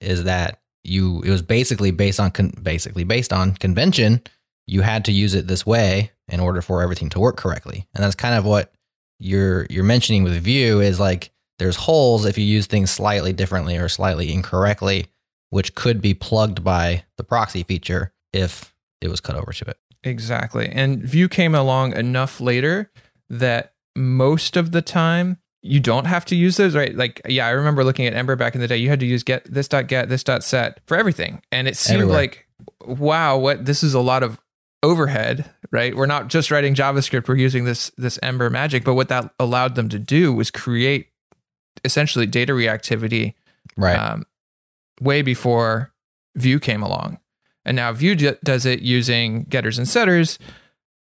Is 0.00 0.24
that 0.24 0.60
you, 0.84 1.22
it 1.22 1.30
was 1.30 1.42
basically 1.42 1.90
based 1.90 2.20
on, 2.20 2.30
con- 2.30 2.54
basically 2.62 3.04
based 3.04 3.32
on 3.32 3.54
convention 3.54 4.22
you 4.68 4.82
had 4.82 5.06
to 5.06 5.12
use 5.12 5.34
it 5.34 5.46
this 5.48 5.66
way 5.66 6.12
in 6.28 6.40
order 6.40 6.60
for 6.60 6.82
everything 6.82 7.08
to 7.08 7.18
work 7.18 7.36
correctly. 7.36 7.86
And 7.94 8.04
that's 8.04 8.14
kind 8.14 8.34
of 8.34 8.44
what 8.44 8.72
you're 9.18 9.66
you're 9.70 9.82
mentioning 9.82 10.22
with 10.22 10.34
Vue 10.42 10.80
is 10.80 11.00
like 11.00 11.30
there's 11.58 11.74
holes 11.74 12.24
if 12.24 12.38
you 12.38 12.44
use 12.44 12.66
things 12.66 12.90
slightly 12.90 13.32
differently 13.32 13.76
or 13.78 13.88
slightly 13.88 14.32
incorrectly, 14.32 15.06
which 15.50 15.74
could 15.74 16.00
be 16.00 16.14
plugged 16.14 16.62
by 16.62 17.04
the 17.16 17.24
proxy 17.24 17.64
feature 17.64 18.12
if 18.32 18.74
it 19.00 19.08
was 19.08 19.20
cut 19.20 19.36
over 19.36 19.52
to 19.52 19.64
it. 19.70 19.78
Exactly. 20.04 20.68
And 20.68 21.02
Vue 21.02 21.28
came 21.28 21.54
along 21.54 21.94
enough 21.96 22.40
later 22.40 22.90
that 23.30 23.74
most 23.96 24.56
of 24.56 24.70
the 24.72 24.82
time 24.82 25.38
you 25.62 25.80
don't 25.80 26.04
have 26.06 26.24
to 26.26 26.36
use 26.36 26.56
those, 26.56 26.74
right? 26.76 26.94
Like, 26.94 27.20
yeah, 27.28 27.46
I 27.46 27.50
remember 27.50 27.82
looking 27.82 28.06
at 28.06 28.14
Ember 28.14 28.36
back 28.36 28.54
in 28.54 28.60
the 28.60 28.68
day. 28.68 28.76
You 28.76 28.88
had 28.88 29.00
to 29.00 29.06
use 29.06 29.22
get 29.24 29.44
this 29.52 29.66
dot 29.66 29.88
get 29.88 30.08
this 30.08 30.22
dot 30.22 30.44
set 30.44 30.80
for 30.86 30.96
everything, 30.96 31.42
and 31.50 31.66
it 31.66 31.76
seemed 31.76 32.02
Everywhere. 32.02 32.16
like, 32.16 32.48
wow, 32.86 33.36
what 33.36 33.64
this 33.64 33.82
is 33.82 33.92
a 33.92 34.00
lot 34.00 34.22
of 34.22 34.38
overhead, 34.84 35.50
right? 35.72 35.96
We're 35.96 36.06
not 36.06 36.28
just 36.28 36.52
writing 36.52 36.76
JavaScript; 36.76 37.26
we're 37.26 37.36
using 37.36 37.64
this 37.64 37.90
this 37.98 38.20
Ember 38.22 38.48
magic. 38.50 38.84
But 38.84 38.94
what 38.94 39.08
that 39.08 39.34
allowed 39.40 39.74
them 39.74 39.88
to 39.88 39.98
do 39.98 40.32
was 40.32 40.50
create 40.52 41.08
essentially 41.84 42.26
data 42.26 42.52
reactivity 42.52 43.34
Right. 43.76 43.96
um, 43.96 44.24
way 45.00 45.22
before 45.22 45.92
Vue 46.36 46.60
came 46.60 46.82
along. 46.84 47.18
And 47.68 47.76
now 47.76 47.92
Vue 47.92 48.14
d- 48.14 48.32
does 48.42 48.64
it 48.64 48.80
using 48.80 49.44
getters 49.44 49.76
and 49.76 49.86
setters, 49.86 50.38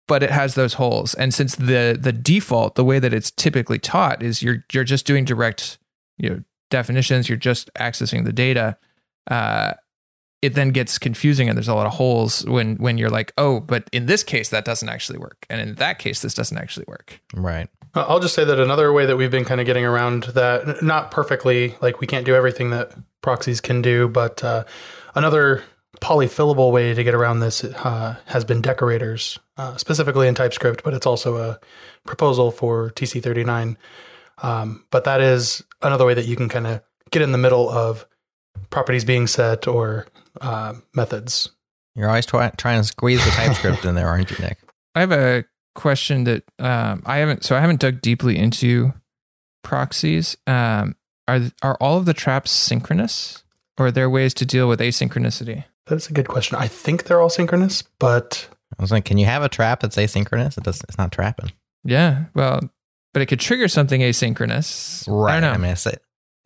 but 0.06 0.22
it 0.22 0.30
has 0.30 0.54
those 0.54 0.74
holes. 0.74 1.12
And 1.14 1.34
since 1.34 1.54
the 1.54 1.96
the 2.00 2.12
default, 2.12 2.74
the 2.74 2.84
way 2.84 2.98
that 2.98 3.12
it's 3.12 3.30
typically 3.30 3.78
taught 3.78 4.22
is 4.22 4.42
you're 4.42 4.64
you're 4.72 4.82
just 4.82 5.06
doing 5.06 5.26
direct, 5.26 5.78
you 6.16 6.30
know, 6.30 6.42
definitions. 6.70 7.28
You're 7.28 7.36
just 7.36 7.70
accessing 7.74 8.24
the 8.24 8.32
data. 8.32 8.78
Uh, 9.30 9.74
it 10.40 10.54
then 10.54 10.70
gets 10.70 10.98
confusing, 10.98 11.48
and 11.48 11.58
there's 11.58 11.68
a 11.68 11.74
lot 11.74 11.86
of 11.86 11.92
holes 11.92 12.46
when 12.46 12.76
when 12.76 12.96
you're 12.96 13.10
like, 13.10 13.32
oh, 13.36 13.60
but 13.60 13.90
in 13.92 14.06
this 14.06 14.24
case 14.24 14.48
that 14.48 14.64
doesn't 14.64 14.88
actually 14.88 15.18
work, 15.18 15.44
and 15.50 15.60
in 15.60 15.74
that 15.74 15.98
case 15.98 16.22
this 16.22 16.32
doesn't 16.32 16.56
actually 16.56 16.86
work. 16.88 17.20
right. 17.34 17.68
I'll 17.94 18.20
just 18.20 18.34
say 18.34 18.44
that 18.44 18.60
another 18.60 18.92
way 18.92 19.06
that 19.06 19.16
we've 19.16 19.30
been 19.30 19.46
kind 19.46 19.60
of 19.60 19.66
getting 19.66 19.84
around 19.84 20.24
that, 20.34 20.82
not 20.82 21.10
perfectly, 21.10 21.74
like 21.80 22.00
we 22.00 22.06
can't 22.06 22.24
do 22.24 22.34
everything 22.34 22.70
that 22.70 22.92
proxies 23.22 23.60
can 23.60 23.82
do, 23.82 24.08
but 24.08 24.44
uh, 24.44 24.64
another 25.14 25.64
polyfillable 26.00 26.70
way 26.70 26.94
to 26.94 27.02
get 27.02 27.14
around 27.14 27.40
this 27.40 27.64
uh, 27.64 28.16
has 28.26 28.44
been 28.44 28.60
decorators, 28.60 29.38
uh, 29.56 29.76
specifically 29.76 30.28
in 30.28 30.34
TypeScript, 30.34 30.84
but 30.84 30.94
it's 30.94 31.06
also 31.06 31.36
a 31.36 31.58
proposal 32.04 32.50
for 32.50 32.90
TC39. 32.90 33.76
Um, 34.42 34.84
but 34.90 35.04
that 35.04 35.20
is 35.20 35.64
another 35.82 36.04
way 36.06 36.14
that 36.14 36.26
you 36.26 36.36
can 36.36 36.48
kind 36.48 36.66
of 36.66 36.82
get 37.10 37.22
in 37.22 37.32
the 37.32 37.38
middle 37.38 37.68
of 37.68 38.06
properties 38.70 39.04
being 39.04 39.26
set 39.26 39.66
or 39.66 40.06
uh, 40.40 40.74
methods. 40.94 41.50
You're 41.94 42.08
always 42.08 42.26
try- 42.26 42.50
trying 42.50 42.80
to 42.80 42.86
squeeze 42.86 43.24
the 43.24 43.30
TypeScript 43.32 43.84
in 43.84 43.94
there, 43.94 44.08
aren't 44.08 44.30
you, 44.30 44.36
Nick? 44.38 44.58
I 44.94 45.00
have 45.00 45.12
a 45.12 45.44
question 45.74 46.24
that 46.24 46.44
um, 46.58 47.02
I 47.06 47.18
haven't. 47.18 47.44
So 47.44 47.56
I 47.56 47.60
haven't 47.60 47.80
dug 47.80 48.00
deeply 48.00 48.36
into 48.36 48.92
proxies. 49.64 50.36
Um, 50.46 50.96
are 51.26 51.40
are 51.62 51.76
all 51.80 51.98
of 51.98 52.04
the 52.04 52.14
traps 52.14 52.50
synchronous, 52.50 53.42
or 53.78 53.86
are 53.86 53.90
there 53.90 54.08
ways 54.08 54.34
to 54.34 54.46
deal 54.46 54.68
with 54.68 54.80
asynchronicity? 54.80 55.64
That's 55.88 56.08
a 56.08 56.12
good 56.12 56.28
question. 56.28 56.56
I 56.58 56.68
think 56.68 57.04
they're 57.04 57.20
all 57.20 57.30
synchronous, 57.30 57.82
but 57.98 58.48
I 58.78 58.82
was 58.82 58.92
like, 58.92 59.04
can 59.04 59.18
you 59.18 59.26
have 59.26 59.42
a 59.42 59.48
trap 59.48 59.80
that's 59.80 59.96
asynchronous? 59.96 60.58
It 60.58 60.64
does, 60.64 60.82
it's 60.82 60.98
not 60.98 61.12
trapping. 61.12 61.52
Yeah, 61.84 62.24
well, 62.34 62.60
but 63.12 63.22
it 63.22 63.26
could 63.26 63.40
trigger 63.40 63.68
something 63.68 64.00
asynchronous. 64.00 65.04
Right. 65.08 65.36
I 65.36 65.40
don't 65.40 65.50
know. 65.50 65.54
I 65.54 65.58
mean, 65.58 65.70
I 65.70 65.74
say 65.74 65.94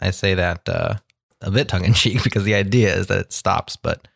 I 0.00 0.10
say 0.10 0.34
that 0.34 0.68
uh, 0.68 0.96
a 1.40 1.50
bit 1.50 1.68
tongue 1.68 1.84
in 1.84 1.92
cheek 1.92 2.22
because 2.24 2.44
the 2.44 2.54
idea 2.54 2.94
is 2.94 3.08
that 3.08 3.18
it 3.18 3.32
stops, 3.32 3.76
but 3.76 4.06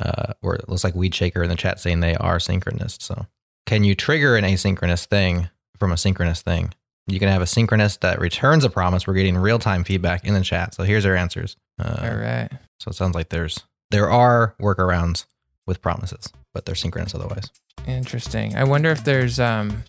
uh, 0.00 0.32
or 0.42 0.56
it 0.56 0.68
looks 0.68 0.84
like 0.84 0.94
Weed 0.94 1.14
Shaker 1.14 1.42
in 1.42 1.48
the 1.48 1.56
chat 1.56 1.80
saying 1.80 2.00
they 2.00 2.16
are 2.16 2.40
synchronous. 2.40 2.98
So, 3.00 3.26
can 3.66 3.84
you 3.84 3.94
trigger 3.94 4.36
an 4.36 4.44
asynchronous 4.44 5.06
thing 5.06 5.48
from 5.78 5.92
a 5.92 5.96
synchronous 5.96 6.42
thing? 6.42 6.72
You 7.06 7.18
can 7.18 7.28
have 7.28 7.42
a 7.42 7.46
synchronous 7.46 7.98
that 7.98 8.18
returns 8.18 8.64
a 8.64 8.70
promise. 8.70 9.06
We're 9.06 9.14
getting 9.14 9.36
real 9.36 9.58
time 9.58 9.84
feedback 9.84 10.24
in 10.24 10.34
the 10.34 10.40
chat. 10.40 10.74
So 10.74 10.84
here's 10.84 11.04
our 11.04 11.14
answers. 11.14 11.56
Uh, 11.78 12.08
All 12.10 12.16
right. 12.16 12.48
So 12.80 12.88
it 12.88 12.94
sounds 12.94 13.14
like 13.14 13.28
there's 13.28 13.62
there 13.90 14.10
are 14.10 14.54
workarounds 14.60 15.26
with 15.66 15.80
promises, 15.80 16.32
but 16.52 16.66
they're 16.66 16.74
synchronous 16.74 17.14
otherwise. 17.14 17.50
Interesting. 17.86 18.56
I 18.56 18.64
wonder 18.64 18.90
if 18.90 19.04
there's 19.04 19.38
um, 19.38 19.84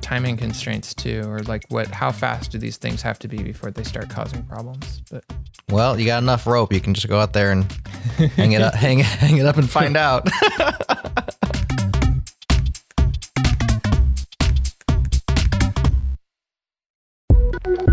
timing 0.00 0.36
constraints 0.36 0.94
too, 0.94 1.22
or 1.26 1.40
like 1.40 1.64
what? 1.68 1.88
How 1.88 2.10
fast 2.12 2.50
do 2.52 2.58
these 2.58 2.76
things 2.76 3.02
have 3.02 3.18
to 3.20 3.28
be 3.28 3.42
before 3.42 3.70
they 3.70 3.84
start 3.84 4.08
causing 4.10 4.42
problems? 4.44 5.02
But 5.10 5.24
Well, 5.68 5.98
you 5.98 6.06
got 6.06 6.22
enough 6.22 6.46
rope. 6.46 6.72
You 6.72 6.80
can 6.80 6.94
just 6.94 7.08
go 7.08 7.20
out 7.20 7.32
there 7.32 7.52
and 7.52 7.64
hang 8.36 8.52
it 8.52 8.62
up, 8.62 8.74
hang, 8.86 8.98
hang 9.00 9.36
it 9.36 9.46
up, 9.46 9.56
and 9.56 9.68
find 9.68 9.96
out. 9.96 10.28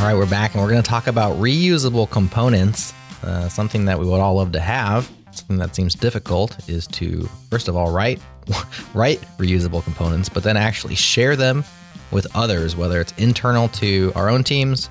right, 0.04 0.16
we're 0.16 0.26
back 0.26 0.54
and 0.54 0.64
we're 0.64 0.70
going 0.70 0.82
to 0.82 0.84
talk 0.90 1.08
about 1.08 1.36
reusable 1.38 2.10
components. 2.10 2.94
Uh, 3.24 3.50
something 3.50 3.84
that 3.84 4.00
we 4.00 4.06
would 4.06 4.22
all 4.22 4.36
love 4.36 4.54
to 4.54 4.62
have. 4.62 5.12
Something 5.32 5.58
that 5.58 5.76
seems 5.76 5.94
difficult 5.94 6.58
is 6.70 6.88
to, 6.88 7.30
first 7.50 7.68
of 7.68 7.76
all, 7.76 7.92
write 7.92 8.22
write 8.94 9.20
reusable 9.38 9.84
components, 9.84 10.30
but 10.30 10.44
then 10.44 10.56
actually 10.56 10.96
share 10.96 11.36
them 11.36 11.66
with 12.12 12.28
others, 12.36 12.76
whether 12.76 13.02
it's 13.02 13.14
internal 13.18 13.68
to 13.70 14.12
our 14.16 14.30
own 14.30 14.44
teams 14.44 14.90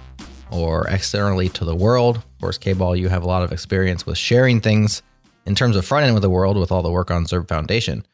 or 0.50 0.87
externally 0.88 1.48
to 1.50 1.64
the 1.64 1.74
world. 1.74 2.16
Of 2.16 2.38
course, 2.40 2.59
K-Ball, 2.59 2.96
you 2.96 3.09
have 3.09 3.22
a 3.22 3.26
lot 3.26 3.42
of 3.42 3.52
experience 3.52 4.07
with 4.07 4.18
sharing 4.18 4.61
things 4.61 5.02
in 5.44 5.55
terms 5.55 5.76
of 5.76 5.85
front 5.85 6.07
end 6.07 6.14
with 6.14 6.22
the 6.22 6.31
world 6.31 6.57
with 6.57 6.72
all 6.72 6.83
the 6.83 6.90
work 6.90 7.11
on 7.11 7.24
ZURB 7.24 7.48
Foundation. 7.48 8.07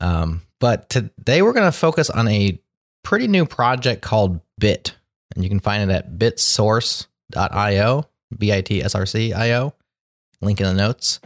Um, 0.00 0.42
but 0.60 0.88
today 0.88 1.42
we're 1.42 1.52
going 1.52 1.70
to 1.70 1.76
focus 1.76 2.10
on 2.10 2.28
a 2.28 2.60
pretty 3.02 3.28
new 3.28 3.46
project 3.46 4.02
called 4.02 4.40
Bit 4.58 4.94
and 5.34 5.44
you 5.44 5.50
can 5.50 5.60
find 5.60 5.90
it 5.90 5.94
at 5.94 6.18
bitsource.io, 6.18 8.04
B 8.36 8.52
I 8.52 8.60
T 8.60 8.82
S 8.82 8.94
R 8.94 9.06
C 9.06 9.32
I 9.32 9.52
O, 9.52 9.74
link 10.40 10.60
in 10.60 10.66
the 10.66 10.74
notes, 10.74 11.20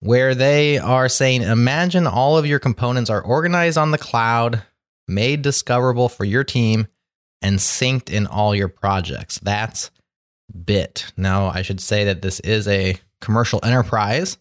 where 0.00 0.34
they 0.34 0.78
are 0.78 1.08
saying 1.08 1.42
imagine 1.42 2.06
all 2.06 2.38
of 2.38 2.46
your 2.46 2.58
components 2.58 3.10
are 3.10 3.22
organized 3.22 3.78
on 3.78 3.90
the 3.90 3.98
cloud, 3.98 4.62
made 5.06 5.42
discoverable 5.42 6.08
for 6.08 6.24
your 6.24 6.44
team, 6.44 6.86
and 7.42 7.58
synced 7.58 8.10
in 8.10 8.26
all 8.26 8.54
your 8.54 8.68
projects. 8.68 9.38
That's 9.38 9.90
Bit. 10.64 11.12
Now, 11.16 11.46
I 11.46 11.62
should 11.62 11.80
say 11.80 12.04
that 12.04 12.22
this 12.22 12.38
is 12.40 12.68
a 12.68 12.96
commercial 13.20 13.60
enterprise. 13.62 14.36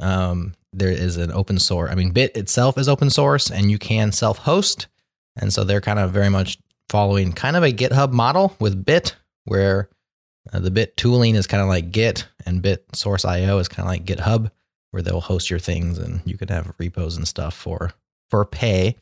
Um, 0.00 0.54
there 0.72 0.90
is 0.90 1.16
an 1.16 1.32
open 1.32 1.58
source. 1.58 1.90
I 1.90 1.94
mean, 1.94 2.10
Bit 2.10 2.36
itself 2.36 2.76
is 2.78 2.88
open 2.88 3.10
source 3.10 3.50
and 3.50 3.70
you 3.70 3.78
can 3.78 4.12
self 4.12 4.38
host. 4.38 4.88
And 5.36 5.52
so 5.52 5.64
they're 5.64 5.80
kind 5.80 5.98
of 5.98 6.10
very 6.10 6.28
much 6.28 6.58
following 6.88 7.32
kind 7.32 7.56
of 7.56 7.62
a 7.62 7.72
GitHub 7.72 8.12
model 8.12 8.56
with 8.60 8.84
Bit, 8.84 9.16
where 9.44 9.88
uh, 10.52 10.60
the 10.60 10.70
Bit 10.70 10.96
tooling 10.96 11.34
is 11.34 11.46
kind 11.46 11.62
of 11.62 11.68
like 11.68 11.90
Git, 11.90 12.26
and 12.44 12.62
Bit 12.62 12.84
Source 12.92 13.24
IO 13.24 13.58
is 13.58 13.68
kind 13.68 13.86
of 13.86 13.90
like 13.90 14.04
GitHub, 14.04 14.50
where 14.90 15.02
they'll 15.02 15.20
host 15.20 15.50
your 15.50 15.58
things 15.58 15.98
and 15.98 16.20
you 16.24 16.36
can 16.36 16.48
have 16.48 16.72
repos 16.78 17.16
and 17.16 17.26
stuff 17.26 17.54
for 17.54 17.92
for 18.30 18.44
pay. 18.44 18.96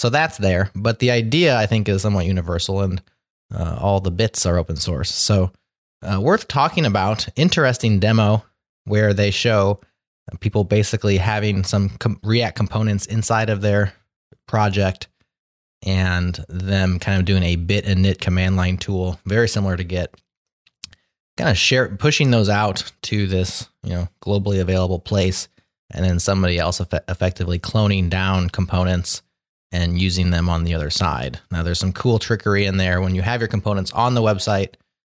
So 0.00 0.08
that's 0.08 0.38
there, 0.38 0.70
but 0.74 0.98
the 0.98 1.10
idea 1.10 1.58
I 1.58 1.66
think 1.66 1.86
is 1.86 2.00
somewhat 2.00 2.24
universal, 2.24 2.80
and 2.80 3.02
uh, 3.54 3.76
all 3.78 4.00
the 4.00 4.10
bits 4.10 4.46
are 4.46 4.56
open 4.56 4.76
source. 4.76 5.14
So 5.14 5.52
uh, 6.00 6.18
worth 6.18 6.48
talking 6.48 6.86
about. 6.86 7.28
Interesting 7.36 8.00
demo 8.00 8.42
where 8.84 9.12
they 9.12 9.30
show 9.30 9.78
people 10.40 10.64
basically 10.64 11.18
having 11.18 11.64
some 11.64 11.90
com- 11.98 12.18
React 12.22 12.56
components 12.56 13.04
inside 13.04 13.50
of 13.50 13.60
their 13.60 13.92
project 14.48 15.08
and 15.82 16.42
them 16.48 16.98
kind 16.98 17.18
of 17.18 17.26
doing 17.26 17.42
a 17.42 17.56
bit 17.56 17.84
and 17.84 18.02
init 18.02 18.20
command 18.20 18.56
line 18.56 18.78
tool, 18.78 19.20
very 19.26 19.50
similar 19.50 19.76
to 19.76 19.84
Git. 19.84 20.14
Kind 21.36 21.50
of 21.50 21.58
share 21.58 21.94
pushing 21.94 22.30
those 22.30 22.48
out 22.48 22.90
to 23.02 23.26
this, 23.26 23.68
you 23.82 23.90
know, 23.90 24.08
globally 24.22 24.62
available 24.62 24.98
place, 24.98 25.48
and 25.90 26.06
then 26.06 26.18
somebody 26.18 26.56
else 26.56 26.80
eff- 26.80 27.04
effectively 27.06 27.58
cloning 27.58 28.08
down 28.08 28.48
components 28.48 29.20
and 29.72 30.00
using 30.00 30.30
them 30.30 30.48
on 30.48 30.64
the 30.64 30.74
other 30.74 30.90
side. 30.90 31.40
Now, 31.50 31.62
there's 31.62 31.78
some 31.78 31.92
cool 31.92 32.18
trickery 32.18 32.66
in 32.66 32.76
there 32.76 33.00
when 33.00 33.14
you 33.14 33.22
have 33.22 33.40
your 33.40 33.48
components 33.48 33.92
on 33.92 34.14
the 34.14 34.22
website, 34.22 34.74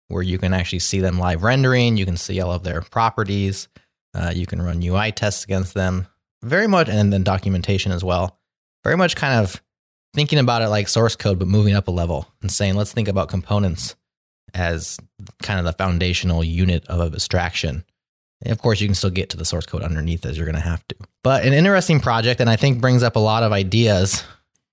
where 0.09 0.23
you 0.23 0.37
can 0.37 0.53
actually 0.53 0.79
see 0.79 0.99
them 0.99 1.17
live 1.17 1.43
rendering. 1.43 1.97
You 1.97 2.05
can 2.05 2.17
see 2.17 2.41
all 2.41 2.51
of 2.51 2.63
their 2.63 2.81
properties. 2.81 3.69
Uh, 4.13 4.31
you 4.35 4.45
can 4.45 4.61
run 4.61 4.83
UI 4.83 5.11
tests 5.11 5.45
against 5.45 5.73
them. 5.73 6.07
Very 6.43 6.67
much, 6.67 6.89
and 6.89 7.13
then 7.13 7.23
documentation 7.23 7.91
as 7.91 8.03
well. 8.03 8.37
Very 8.83 8.97
much 8.97 9.15
kind 9.15 9.39
of 9.39 9.61
thinking 10.13 10.39
about 10.39 10.61
it 10.61 10.67
like 10.67 10.87
source 10.87 11.15
code, 11.15 11.39
but 11.39 11.47
moving 11.47 11.75
up 11.75 11.87
a 11.87 11.91
level 11.91 12.27
and 12.41 12.51
saying, 12.51 12.75
let's 12.75 12.91
think 12.91 13.07
about 13.07 13.29
components 13.29 13.95
as 14.53 14.97
kind 15.41 15.59
of 15.59 15.65
the 15.65 15.73
foundational 15.73 16.43
unit 16.43 16.85
of 16.87 17.13
abstraction. 17.13 17.85
Of 18.45 18.57
course, 18.57 18.81
you 18.81 18.87
can 18.87 18.95
still 18.95 19.11
get 19.11 19.29
to 19.29 19.37
the 19.37 19.45
source 19.45 19.65
code 19.65 19.83
underneath 19.83 20.25
as 20.25 20.35
you're 20.35 20.47
going 20.47 20.55
to 20.55 20.61
have 20.61 20.85
to. 20.87 20.95
But 21.23 21.45
an 21.45 21.53
interesting 21.53 21.99
project, 21.99 22.41
and 22.41 22.49
I 22.49 22.55
think 22.55 22.81
brings 22.81 23.03
up 23.03 23.15
a 23.15 23.19
lot 23.19 23.43
of 23.43 23.51
ideas. 23.51 24.23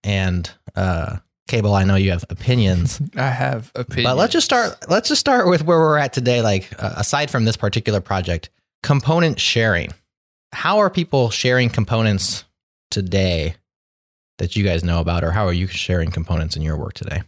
And 0.08 0.50
uh, 0.74 1.16
K-Ball, 1.48 1.74
I 1.74 1.84
know 1.84 1.96
you 1.96 2.10
have 2.12 2.24
opinions. 2.30 3.00
I 3.16 3.28
have 3.28 3.70
opinions. 3.74 4.04
But 4.08 4.16
let's 4.16 4.32
just 4.32 4.46
start. 4.46 4.88
Let's 4.88 5.08
just 5.08 5.20
start 5.20 5.48
with 5.48 5.64
where 5.64 5.78
we're 5.78 5.98
at 5.98 6.12
today. 6.14 6.40
Like 6.40 6.72
uh, 6.82 6.94
aside 6.96 7.30
from 7.30 7.44
this 7.44 7.56
particular 7.58 8.00
project, 8.00 8.48
component 8.82 9.38
sharing. 9.38 9.90
How 10.52 10.78
are 10.78 10.88
people 10.88 11.28
sharing 11.28 11.68
components 11.68 12.44
today 12.90 13.56
that 14.38 14.56
you 14.56 14.64
guys 14.64 14.82
know 14.82 15.00
about, 15.00 15.24
or 15.24 15.30
how 15.32 15.46
are 15.46 15.52
you 15.52 15.66
sharing 15.66 16.10
components 16.10 16.56
in 16.56 16.62
your 16.62 16.78
work 16.78 16.94
today? 16.94 17.22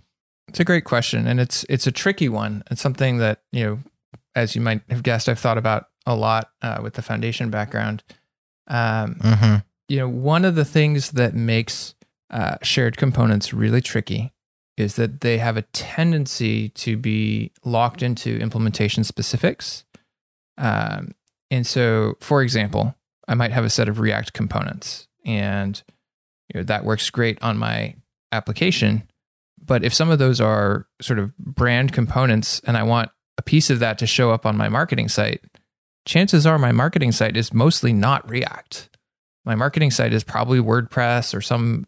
It's 0.48 0.58
a 0.60 0.64
great 0.64 0.84
question, 0.84 1.26
and 1.26 1.38
it's 1.38 1.64
it's 1.68 1.86
a 1.86 1.92
tricky 1.92 2.28
one. 2.30 2.62
It's 2.70 2.80
something 2.80 3.18
that 3.18 3.42
you 3.52 3.64
know, 3.66 3.78
as 4.34 4.54
you 4.56 4.62
might 4.62 4.80
have 4.88 5.02
guessed, 5.02 5.28
I've 5.28 5.38
thought 5.38 5.58
about 5.58 5.88
a 6.06 6.14
lot 6.16 6.50
uh, 6.62 6.80
with 6.82 6.94
the 6.94 7.02
foundation 7.02 7.50
background. 7.50 8.02
Um, 8.68 9.16
Mm-hmm. 9.16 9.56
you 9.88 9.98
know, 9.98 10.08
one 10.08 10.44
of 10.46 10.54
the 10.54 10.64
things 10.64 11.10
that 11.10 11.34
makes 11.34 11.94
uh, 12.30 12.56
shared 12.62 12.96
components 12.96 13.52
really 13.52 13.80
tricky 13.80 14.32
is 14.76 14.96
that 14.96 15.20
they 15.20 15.38
have 15.38 15.56
a 15.56 15.62
tendency 15.62 16.70
to 16.70 16.96
be 16.96 17.52
locked 17.64 18.02
into 18.02 18.38
implementation 18.38 19.04
specifics. 19.04 19.84
Um, 20.56 21.14
and 21.50 21.66
so, 21.66 22.14
for 22.20 22.42
example, 22.42 22.94
I 23.28 23.34
might 23.34 23.52
have 23.52 23.64
a 23.64 23.70
set 23.70 23.88
of 23.88 24.00
React 24.00 24.32
components, 24.32 25.06
and 25.24 25.82
you 26.52 26.60
know, 26.60 26.64
that 26.64 26.84
works 26.84 27.10
great 27.10 27.42
on 27.42 27.58
my 27.58 27.96
application. 28.32 29.08
But 29.62 29.84
if 29.84 29.92
some 29.94 30.10
of 30.10 30.18
those 30.18 30.40
are 30.40 30.86
sort 31.00 31.18
of 31.18 31.36
brand 31.38 31.92
components, 31.92 32.60
and 32.64 32.76
I 32.76 32.82
want 32.82 33.10
a 33.38 33.42
piece 33.42 33.70
of 33.70 33.78
that 33.80 33.98
to 33.98 34.06
show 34.06 34.30
up 34.30 34.46
on 34.46 34.56
my 34.56 34.68
marketing 34.68 35.08
site, 35.08 35.42
chances 36.06 36.46
are 36.46 36.58
my 36.58 36.72
marketing 36.72 37.12
site 37.12 37.36
is 37.36 37.52
mostly 37.52 37.92
not 37.92 38.28
React. 38.28 38.89
My 39.44 39.54
marketing 39.54 39.90
site 39.90 40.12
is 40.12 40.24
probably 40.24 40.58
WordPress 40.58 41.34
or 41.34 41.40
some 41.40 41.86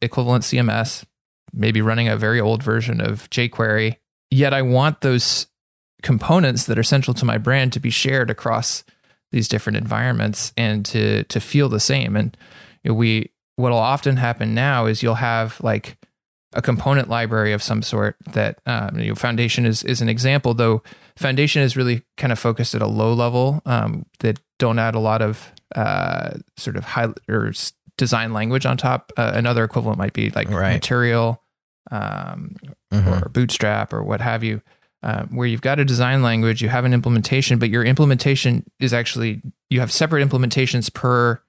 equivalent 0.00 0.44
CMS, 0.44 1.04
maybe 1.52 1.82
running 1.82 2.08
a 2.08 2.16
very 2.16 2.40
old 2.40 2.62
version 2.62 3.00
of 3.00 3.28
jQuery. 3.30 3.96
Yet 4.30 4.54
I 4.54 4.62
want 4.62 5.00
those 5.00 5.46
components 6.02 6.66
that 6.66 6.78
are 6.78 6.84
central 6.84 7.14
to 7.14 7.24
my 7.24 7.38
brand 7.38 7.72
to 7.72 7.80
be 7.80 7.90
shared 7.90 8.30
across 8.30 8.84
these 9.32 9.48
different 9.48 9.76
environments 9.76 10.52
and 10.56 10.84
to 10.86 11.24
to 11.24 11.40
feel 11.40 11.68
the 11.68 11.80
same. 11.80 12.16
And 12.16 12.36
we 12.84 13.32
what'll 13.56 13.78
often 13.78 14.16
happen 14.16 14.54
now 14.54 14.86
is 14.86 15.02
you'll 15.02 15.14
have 15.14 15.60
like 15.60 15.96
a 16.52 16.62
component 16.62 17.08
library 17.08 17.52
of 17.52 17.62
some 17.62 17.82
sort 17.82 18.16
that 18.32 18.60
um, 18.66 18.98
you 18.98 19.08
know, 19.08 19.14
Foundation 19.14 19.66
is 19.66 19.82
is 19.82 20.00
an 20.00 20.08
example. 20.08 20.54
Though 20.54 20.82
Foundation 21.16 21.62
is 21.62 21.76
really 21.76 22.02
kind 22.16 22.32
of 22.32 22.38
focused 22.38 22.74
at 22.74 22.82
a 22.82 22.86
low 22.86 23.12
level 23.12 23.62
um, 23.66 24.06
that 24.20 24.38
don't 24.58 24.78
add 24.78 24.94
a 24.94 25.00
lot 25.00 25.22
of 25.22 25.52
uh, 25.74 26.30
sort 26.56 26.76
of 26.76 26.84
high 26.84 27.08
or 27.28 27.52
design 27.98 28.32
language 28.32 28.66
on 28.66 28.76
top. 28.76 29.12
Uh, 29.16 29.32
another 29.34 29.64
equivalent 29.64 29.98
might 29.98 30.12
be 30.12 30.30
like 30.30 30.48
Right. 30.50 30.74
Material 30.74 31.42
um, 31.90 32.56
Mhm. 32.92 33.22
or 33.22 33.28
Bootstrap 33.28 33.92
or 33.92 34.02
what 34.02 34.20
have 34.20 34.42
you, 34.44 34.60
uh, 35.02 35.24
where 35.26 35.46
you've 35.46 35.60
got 35.60 35.78
a 35.78 35.84
design 35.84 36.22
language, 36.22 36.60
you 36.62 36.68
have 36.68 36.84
an 36.84 36.92
implementation, 36.92 37.58
but 37.58 37.70
your 37.70 37.84
implementation 37.84 38.64
is 38.80 38.92
actually 38.92 39.40
you 39.70 39.80
have 39.80 39.92
separate 39.92 40.28
implementations 40.28 40.92
per 40.92 41.40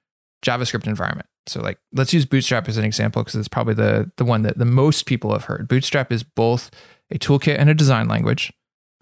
JavaScript 0.45 0.87
environment. 0.87 1.27
So, 1.47 1.61
like, 1.61 1.79
let's 1.93 2.13
use 2.13 2.25
Bootstrap 2.25 2.67
as 2.67 2.77
an 2.77 2.83
example 2.85 3.23
because 3.23 3.35
it's 3.35 3.47
probably 3.47 3.73
the 3.73 4.11
the 4.17 4.25
one 4.25 4.41
that 4.43 4.57
the 4.57 4.65
most 4.65 5.05
people 5.05 5.31
have 5.33 5.45
heard. 5.45 5.67
Bootstrap 5.67 6.11
is 6.11 6.23
both 6.23 6.69
a 7.09 7.17
toolkit 7.17 7.57
and 7.57 7.69
a 7.69 7.73
design 7.73 8.07
language, 8.07 8.51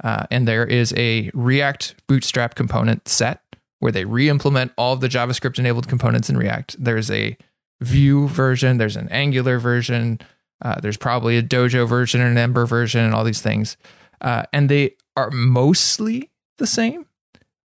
uh, 0.04 0.26
and 0.32 0.48
there 0.48 0.66
is 0.66 0.94
a 0.96 1.32
React 1.34 1.96
Bootstrap 2.08 2.56
component 2.56 3.08
set 3.08 3.42
where 3.80 3.92
they 3.92 4.06
re-implement 4.06 4.72
all 4.78 4.94
of 4.94 5.02
the 5.02 5.10
JavaScript 5.10 5.60
enabled 5.60 5.88
components 5.88 6.30
in 6.30 6.38
React. 6.38 6.76
There's 6.84 7.12
a 7.12 7.38
Vue 7.82 8.28
version, 8.30 8.78
there's 8.78 8.96
an 8.96 9.10
Angular 9.10 9.60
version, 9.60 10.20
uh, 10.64 10.80
there's 10.80 10.96
probably 10.98 11.38
a 11.38 11.44
Dojo 11.44 11.88
version 11.88 12.22
and 12.22 12.32
an 12.32 12.38
Ember 12.38 12.66
version, 12.66 13.04
and 13.04 13.14
all 13.14 13.26
these 13.26 13.42
things, 13.42 13.76
uh, 14.22 14.44
and 14.54 14.70
they 14.70 14.96
are 15.18 15.30
mostly 15.32 16.32
the 16.58 16.68
same. 16.68 17.06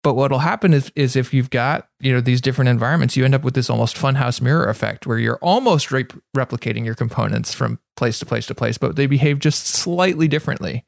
But 0.03 0.13
what'll 0.13 0.39
happen 0.39 0.73
is, 0.73 0.91
is 0.95 1.15
if 1.15 1.33
you've 1.33 1.49
got 1.49 1.89
you 1.99 2.13
know 2.13 2.21
these 2.21 2.39
different 2.41 2.69
environments, 2.69 3.17
you 3.17 3.25
end 3.25 3.33
up 3.33 3.43
with 3.43 3.55
this 3.55 3.69
almost 3.69 3.95
funhouse 3.97 4.39
mirror 4.39 4.69
effect 4.69 5.07
where 5.07 5.17
you're 5.17 5.39
almost 5.41 5.91
re- 5.91 6.05
replicating 6.35 6.85
your 6.85 6.95
components 6.95 7.53
from 7.55 7.79
place 7.97 8.19
to 8.19 8.25
place 8.25 8.45
to 8.45 8.55
place, 8.55 8.77
but 8.77 8.95
they 8.95 9.07
behave 9.07 9.39
just 9.39 9.65
slightly 9.65 10.27
differently 10.27 10.85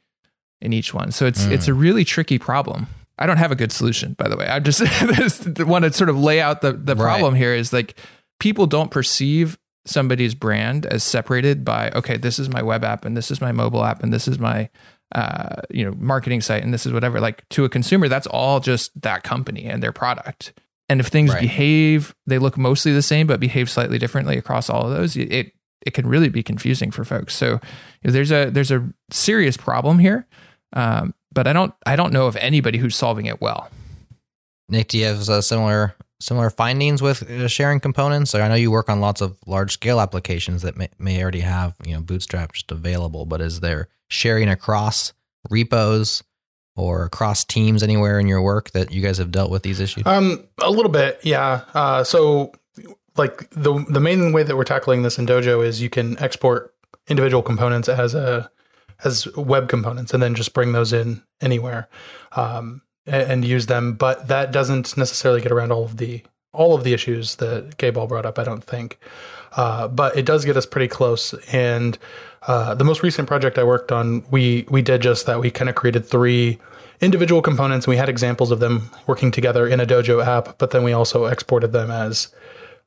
in 0.61 0.71
each 0.71 0.93
one. 0.93 1.11
So 1.11 1.25
it's 1.25 1.45
Mm. 1.47 1.51
it's 1.51 1.67
a 1.67 1.73
really 1.73 2.05
tricky 2.05 2.37
problem. 2.37 2.85
I 3.19 3.25
don't 3.25 3.38
have 3.38 3.51
a 3.51 3.55
good 3.55 3.71
solution, 3.71 4.13
by 4.13 4.27
the 4.29 4.38
way. 4.38 4.47
I 4.47 4.60
just 4.60 4.82
want 5.60 5.84
to 5.86 5.93
sort 5.93 6.10
of 6.10 6.17
lay 6.17 6.41
out 6.41 6.62
the 6.62 6.71
the 6.73 6.95
Right. 6.95 7.03
problem 7.03 7.36
here 7.36 7.53
is 7.53 7.71
like 7.73 7.95
people 8.39 8.65
don't 8.65 8.89
perceive 8.91 9.58
somebody's 9.86 10.34
brand 10.36 10.86
as 10.86 11.03
separated 11.03 11.63
by 11.65 11.91
okay, 11.91 12.17
this 12.17 12.39
is 12.39 12.49
my 12.49 12.62
web 12.63 12.84
app 12.84 13.05
and 13.05 13.15
this 13.17 13.29
is 13.32 13.41
my 13.41 13.51
mobile 13.51 13.84
app 13.84 14.01
and 14.03 14.13
this 14.13 14.27
is 14.27 14.39
my 14.39 14.69
uh, 15.15 15.55
you 15.69 15.84
know 15.84 15.93
marketing 15.97 16.39
site 16.41 16.63
and 16.63 16.73
this 16.73 16.86
is 16.86 16.93
whatever. 16.93 17.19
Like 17.19 17.47
to 17.49 17.65
a 17.65 17.69
consumer, 17.69 18.08
that's 18.08 18.27
all 18.27 18.60
just 18.60 18.91
that 19.01 19.23
company 19.23 19.65
and 19.65 19.82
their 19.84 19.91
product. 19.91 20.53
And 20.88 20.99
if 20.99 21.08
things 21.08 21.32
Right. 21.32 21.41
behave, 21.41 22.15
they 22.25 22.39
look 22.39 22.58
mostly 22.58 22.93
the 22.93 23.01
same 23.01 23.27
but 23.27 23.39
behave 23.39 23.69
slightly 23.69 23.97
differently 23.99 24.38
across 24.38 24.69
all 24.69 24.84
of 24.89 24.91
those. 24.95 25.15
It 25.15 25.32
it, 25.32 25.53
it 25.86 25.93
can 25.93 26.08
really 26.08 26.29
be 26.29 26.43
confusing 26.43 26.91
for 26.91 27.03
folks. 27.03 27.36
So 27.36 27.47
you 27.53 27.60
know, 28.05 28.12
there's 28.12 28.32
a 28.32 28.49
there's 28.49 28.71
a 28.71 28.88
serious 29.12 29.58
problem 29.58 29.99
here. 29.99 30.27
Um, 30.73 31.13
but 31.31 31.47
I 31.47 31.53
don't 31.53 31.73
I 31.85 31.95
don't 31.95 32.13
know 32.13 32.27
of 32.27 32.35
anybody 32.37 32.77
who's 32.77 32.95
solving 32.95 33.25
it 33.25 33.41
well. 33.41 33.69
Nick, 34.69 34.89
do 34.89 34.97
you 34.97 35.05
have 35.05 35.27
uh, 35.29 35.41
similar 35.41 35.95
similar 36.19 36.49
findings 36.49 37.01
with 37.01 37.29
uh, 37.29 37.47
sharing 37.47 37.79
components? 37.79 38.35
Or 38.35 38.41
I 38.41 38.47
know 38.47 38.55
you 38.55 38.71
work 38.71 38.89
on 38.89 38.99
lots 38.99 39.21
of 39.21 39.37
large 39.45 39.73
scale 39.73 39.99
applications 39.99 40.61
that 40.61 40.77
may, 40.77 40.89
may 40.97 41.21
already 41.21 41.41
have 41.41 41.75
you 41.85 41.93
know 41.93 42.01
Bootstrap 42.01 42.53
just 42.53 42.71
available, 42.71 43.25
but 43.25 43.41
is 43.41 43.59
there 43.59 43.87
sharing 44.09 44.49
across 44.49 45.13
repos 45.49 46.23
or 46.75 47.05
across 47.05 47.43
teams 47.43 47.83
anywhere 47.83 48.19
in 48.19 48.27
your 48.27 48.41
work 48.41 48.71
that 48.71 48.91
you 48.91 49.01
guys 49.01 49.17
have 49.17 49.31
dealt 49.31 49.51
with 49.51 49.63
these 49.63 49.79
issues? 49.79 50.05
Um, 50.05 50.45
a 50.61 50.71
little 50.71 50.91
bit, 50.91 51.19
yeah. 51.23 51.61
Uh, 51.73 52.03
so, 52.03 52.53
like 53.17 53.49
the 53.51 53.85
the 53.89 53.99
main 53.99 54.31
way 54.31 54.43
that 54.43 54.55
we're 54.55 54.63
tackling 54.63 55.01
this 55.01 55.17
in 55.17 55.25
Dojo 55.25 55.65
is 55.65 55.81
you 55.81 55.89
can 55.89 56.17
export 56.19 56.73
individual 57.07 57.41
components 57.41 57.89
as 57.89 58.13
a 58.13 58.49
as 59.03 59.27
web 59.35 59.69
components, 59.69 60.13
and 60.13 60.21
then 60.21 60.35
just 60.35 60.53
bring 60.53 60.71
those 60.71 60.93
in 60.93 61.23
anywhere, 61.41 61.88
um, 62.33 62.81
and, 63.05 63.31
and 63.31 63.45
use 63.45 63.67
them. 63.67 63.93
But 63.93 64.27
that 64.27 64.51
doesn't 64.51 64.97
necessarily 64.97 65.41
get 65.41 65.51
around 65.51 65.71
all 65.71 65.85
of 65.85 65.97
the 65.97 66.23
all 66.51 66.73
of 66.73 66.83
the 66.83 66.93
issues 66.93 67.35
that 67.35 67.77
K-Ball 67.77 68.07
brought 68.07 68.25
up. 68.25 68.39
I 68.39 68.43
don't 68.43 68.63
think, 68.63 68.99
uh, 69.55 69.88
but 69.88 70.17
it 70.17 70.25
does 70.25 70.45
get 70.45 70.57
us 70.57 70.65
pretty 70.65 70.88
close. 70.88 71.33
And 71.53 71.97
uh, 72.47 72.73
the 72.73 72.83
most 72.83 73.03
recent 73.03 73.27
project 73.27 73.57
I 73.57 73.63
worked 73.63 73.91
on, 73.91 74.25
we 74.31 74.65
we 74.69 74.81
did 74.81 75.01
just 75.01 75.25
that. 75.25 75.39
We 75.39 75.51
kind 75.51 75.69
of 75.69 75.75
created 75.75 76.05
three 76.05 76.59
individual 77.01 77.41
components. 77.41 77.88
We 77.88 77.97
had 77.97 78.09
examples 78.09 78.51
of 78.51 78.59
them 78.59 78.89
working 79.07 79.31
together 79.31 79.67
in 79.67 79.79
a 79.79 79.85
Dojo 79.85 80.25
app, 80.25 80.57
but 80.57 80.71
then 80.71 80.83
we 80.83 80.91
also 80.91 81.25
exported 81.25 81.71
them 81.71 81.89
as 81.91 82.33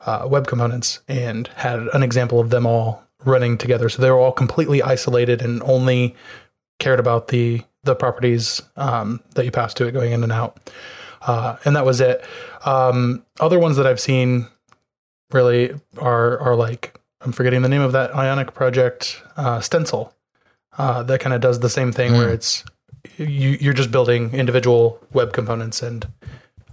uh, 0.05 0.27
web 0.29 0.46
components 0.46 1.01
and 1.09 1.48
had 1.48 1.81
an 1.94 2.03
example 2.03 2.40
of 2.40 2.51
them 2.51 2.66
all 2.66 3.02
running 3.24 3.58
together. 3.58 3.88
So 3.88 4.02
they 4.02 4.11
were 4.11 4.18
all 4.18 4.32
completely 4.32 4.82
isolated 4.82 5.42
and 5.42 5.62
only 5.62 6.14
cared 6.78 7.00
about 7.00 7.28
the 7.28 7.62
the 7.85 7.94
properties 7.96 8.62
um, 8.76 9.20
that 9.35 9.44
you 9.44 9.50
pass 9.50 9.74
to 9.74 9.87
it 9.87 9.92
going 9.92 10.12
in 10.12 10.22
and 10.22 10.30
out, 10.32 10.58
uh, 11.22 11.56
and 11.64 11.74
that 11.74 11.85
was 11.85 12.00
it. 12.00 12.24
Um, 12.64 13.24
other 13.40 13.58
ones 13.58 13.76
that 13.76 13.87
I've 13.87 14.00
seen 14.00 14.46
really 15.32 15.72
are 15.98 16.38
are 16.38 16.54
like 16.54 16.94
I'm 17.20 17.32
forgetting 17.32 17.62
the 17.62 17.68
name 17.68 17.80
of 17.82 17.92
that 17.92 18.14
Ionic 18.14 18.54
project, 18.54 19.22
uh, 19.37 19.61
Stencil, 19.61 20.14
uh, 20.78 21.02
that 21.04 21.20
kind 21.20 21.35
of 21.35 21.40
does 21.40 21.61
the 21.61 21.68
same 21.70 21.92
thing 21.92 22.12
where 22.12 22.28
Mm. 22.28 22.35
it's 22.35 22.64
you 23.16 23.58
you're 23.61 23.72
just 23.74 23.90
building 23.90 24.32
individual 24.32 25.00
web 25.12 25.32
components 25.32 25.82
and 25.82 26.06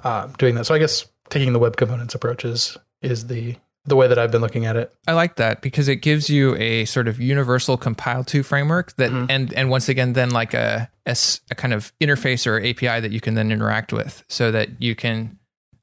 uh, 0.03 0.27
doing 0.37 0.55
that. 0.55 0.65
So 0.65 0.75
I 0.75 0.79
guess 0.79 1.05
taking 1.29 1.53
the 1.53 1.59
web 1.59 1.75
components 1.75 2.13
approach 2.15 2.45
is 2.45 2.77
is 3.01 3.27
the 3.27 3.55
the 3.85 3.95
way 3.95 4.07
that 4.07 4.19
I've 4.19 4.31
been 4.31 4.41
looking 4.41 4.65
at 4.65 4.75
it. 4.75 4.93
I 5.07 5.13
like 5.13 5.37
that 5.37 5.61
because 5.61 5.87
it 5.87 5.97
gives 5.97 6.29
you 6.29 6.55
a 6.57 6.85
sort 6.85 7.07
of 7.07 7.19
universal 7.19 7.77
compile 7.77 8.23
to 8.25 8.43
framework 8.43 8.95
that 8.97 9.09
Mhm. 9.11 9.25
and 9.29 9.53
and 9.53 9.69
once 9.69 9.89
again 9.89 10.13
then 10.13 10.29
like 10.31 10.53
a, 10.53 10.89
a 11.05 11.09
s- 11.11 11.41
a 11.49 11.55
kind 11.55 11.73
of 11.73 11.91
interface 11.99 12.45
or 12.45 12.57
API 12.59 12.99
that 12.99 13.11
you 13.11 13.19
can 13.21 13.33
then 13.35 13.51
interact 13.51 13.91
with 13.93 14.23
so 14.27 14.51
that 14.51 14.69
you 14.81 14.95
can 14.95 15.37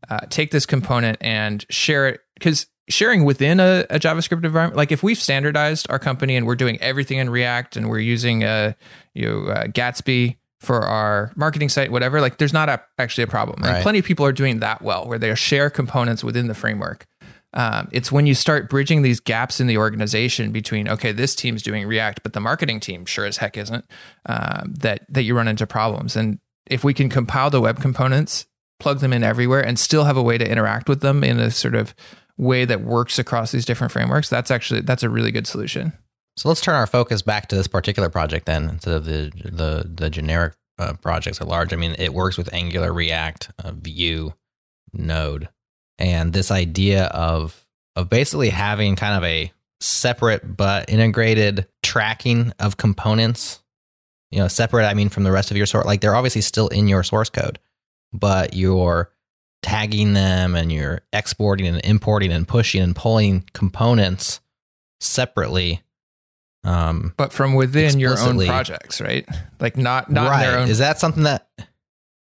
uh, 0.09 0.21
take 0.31 0.51
this 0.53 0.67
component 0.67 1.17
and 1.21 1.65
share 1.71 2.07
it 2.07 2.21
because 2.35 2.67
sharing 2.89 3.25
within 3.25 3.59
a, 3.59 3.85
a 3.91 3.99
JavaScript 3.99 4.45
environment 4.45 4.77
like 4.77 4.93
if 4.93 5.03
we've 5.03 5.19
standardized 5.19 5.87
our 5.91 5.99
company 5.99 6.37
and 6.37 6.47
we're 6.47 6.55
doing 6.55 6.81
everything 6.81 7.19
in 7.19 7.29
React 7.29 7.77
and 7.77 7.89
we're 7.89 7.99
using 7.99 8.45
a 8.45 8.77
you 9.15 9.27
know 9.29 9.47
uh, 9.51 9.65
Gatsby 9.67 10.37
for 10.61 10.83
our 10.83 11.33
marketing 11.35 11.69
site 11.69 11.91
whatever 11.91 12.21
like 12.21 12.39
there's 12.39 12.53
not 12.53 12.69
a, 12.69 12.81
actually 12.99 13.25
a 13.25 13.27
problem 13.27 13.65
and 13.65 13.83
plenty 13.83 13.99
of 13.99 14.05
people 14.05 14.25
are 14.25 14.33
doing 14.33 14.61
that 14.61 14.81
well 14.83 15.07
where 15.09 15.19
they 15.19 15.35
share 15.35 15.69
components 15.71 16.23
within 16.23 16.47
the 16.47 16.55
framework 16.55 17.07
um, 17.55 17.89
it's 17.93 18.13
when 18.13 18.27
you 18.27 18.35
start 18.35 18.69
bridging 18.69 19.03
these 19.03 19.21
gaps 19.21 19.61
in 19.61 19.67
the 19.67 19.79
organization 19.79 20.53
between 20.53 20.89
okay 20.89 21.13
this 21.13 21.35
team's 21.35 21.63
doing 21.63 21.87
react 21.87 22.23
but 22.23 22.33
the 22.33 22.41
marketing 22.41 22.81
team 22.81 23.07
sure 23.07 23.25
as 23.25 23.37
heck 23.37 23.57
isn't 23.57 23.85
um, 24.27 24.75
that 24.79 25.07
that 25.09 25.23
you 25.23 25.37
run 25.37 25.49
into 25.49 25.67
problems. 25.67 26.17
And 26.17 26.39
if 26.67 26.85
we 26.85 26.95
can 26.95 27.09
compile 27.09 27.51
the 27.51 27.61
web 27.61 27.81
components 27.81 28.47
plug 28.79 29.01
them 29.01 29.13
in 29.13 29.23
everywhere 29.23 29.65
and 29.65 29.79
still 29.79 30.05
have 30.05 30.19
a 30.19 30.23
way 30.23 30.37
to 30.37 30.47
interact 30.47 30.89
with 30.89 31.01
them 31.01 31.25
in 31.25 31.41
a 31.41 31.51
sort 31.51 31.75
of 31.75 31.95
way 32.37 32.67
that 32.67 32.83
works 32.83 33.19
across 33.19 33.51
these 33.51 33.65
different 33.65 33.91
frameworks 33.91 34.29
that's 34.29 34.51
actually 34.51 34.83
that's 34.83 35.03
a 35.03 35.11
really 35.11 35.31
good 35.31 35.47
solution. 35.47 35.93
So 36.37 36.51
let's 36.51 36.61
turn 36.61 36.75
our 36.75 36.87
focus 36.87 37.23
back 37.23 37.49
to 37.49 37.57
this 37.57 37.67
particular 37.67 38.11
project 38.11 38.45
then, 38.45 38.69
instead 38.69 38.95
of 38.95 39.05
the 39.07 39.33
the 39.45 39.91
the 39.93 40.11
generic 40.11 40.55
uh, 40.79 40.93
projects 40.95 41.41
at 41.41 41.49
large. 41.49 41.73
I 41.73 41.77
mean, 41.77 41.97
it 41.99 42.13
works 42.13 42.37
with 42.37 42.53
Angular, 42.53 42.93
React, 42.93 43.53
uh, 43.65 43.73
Vue, 43.73 44.33
Node, 44.93 45.49
and 45.99 46.33
this 46.33 46.51
idea 46.51 47.07
of 47.07 47.65
of 47.95 48.11
basically 48.11 48.51
having 48.51 48.97
kind 48.97 49.17
of 49.17 49.25
a 49.25 49.53
separate 49.81 50.57
but 50.57 50.90
integrated 50.90 51.67
tracking 51.83 52.53
of 52.59 52.77
components. 52.77 53.63
You 54.31 54.40
know, 54.40 54.49
separate. 54.49 54.87
I 54.87 54.94
mean, 54.94 55.09
from 55.09 55.23
the 55.23 55.33
rest 55.33 55.51
of 55.51 55.57
your 55.57 55.67
sort. 55.67 55.87
Like 55.87 56.01
they're 56.01 56.17
obviously 56.17 56.40
still 56.40 56.69
in 56.69 56.88
your 56.88 57.03
source 57.03 57.31
code, 57.31 57.59
but 58.13 58.55
you're 58.55 59.13
tagging 59.63 60.13
them 60.13 60.55
and 60.55 60.71
you're 60.71 61.01
exporting 61.13 61.67
and 61.67 61.81
importing 61.85 62.33
and 62.33 62.47
pushing 62.47 62.83
and 62.83 62.94
pulling 62.94 63.44
components 63.53 64.40
separately 65.01 65.83
um, 66.63 67.15
but 67.17 67.33
from 67.33 67.55
within 67.55 67.99
your 67.99 68.19
own 68.19 68.44
projects 68.47 69.01
right 69.01 69.27
like 69.59 69.77
not 69.77 70.11
not 70.11 70.31
right. 70.31 70.47
their 70.47 70.59
own 70.59 70.69
Is 70.69 70.79
that 70.79 71.01
something 71.01 71.25
that 71.25 71.49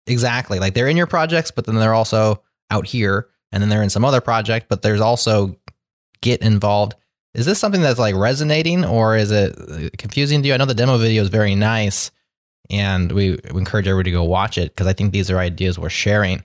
exactly 0.09 0.59
like 0.59 0.73
they're 0.73 0.87
in 0.87 0.97
your 0.97 1.07
projects, 1.07 1.51
but 1.51 1.65
then 1.65 1.75
they're 1.75 1.93
also 1.93 2.41
out 2.71 2.85
here, 2.85 3.27
and 3.51 3.61
then 3.61 3.69
they're 3.69 3.83
in 3.83 3.89
some 3.89 4.05
other 4.05 4.21
project, 4.21 4.67
but 4.69 4.81
there's 4.81 5.01
also 5.01 5.55
get 6.21 6.41
involved. 6.41 6.95
Is 7.33 7.45
this 7.45 7.59
something 7.59 7.81
that's 7.81 7.99
like 7.99 8.15
resonating, 8.15 8.83
or 8.85 9.15
is 9.15 9.31
it 9.31 9.55
uh, 9.57 9.89
confusing 9.97 10.41
to 10.41 10.47
you? 10.47 10.53
I 10.53 10.57
know 10.57 10.65
the 10.65 10.73
demo 10.73 10.97
video 10.97 11.21
is 11.21 11.29
very 11.29 11.55
nice, 11.55 12.11
and 12.69 13.11
we, 13.11 13.39
we 13.51 13.59
encourage 13.59 13.87
everybody 13.87 14.11
to 14.11 14.17
go 14.17 14.23
watch 14.23 14.57
it 14.57 14.73
because 14.73 14.87
I 14.87 14.93
think 14.93 15.11
these 15.13 15.31
are 15.31 15.37
ideas 15.37 15.77
we're 15.79 15.89
sharing. 15.89 16.43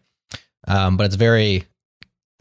um, 0.69 0.97
but 0.97 1.07
it's 1.07 1.17
very 1.17 1.65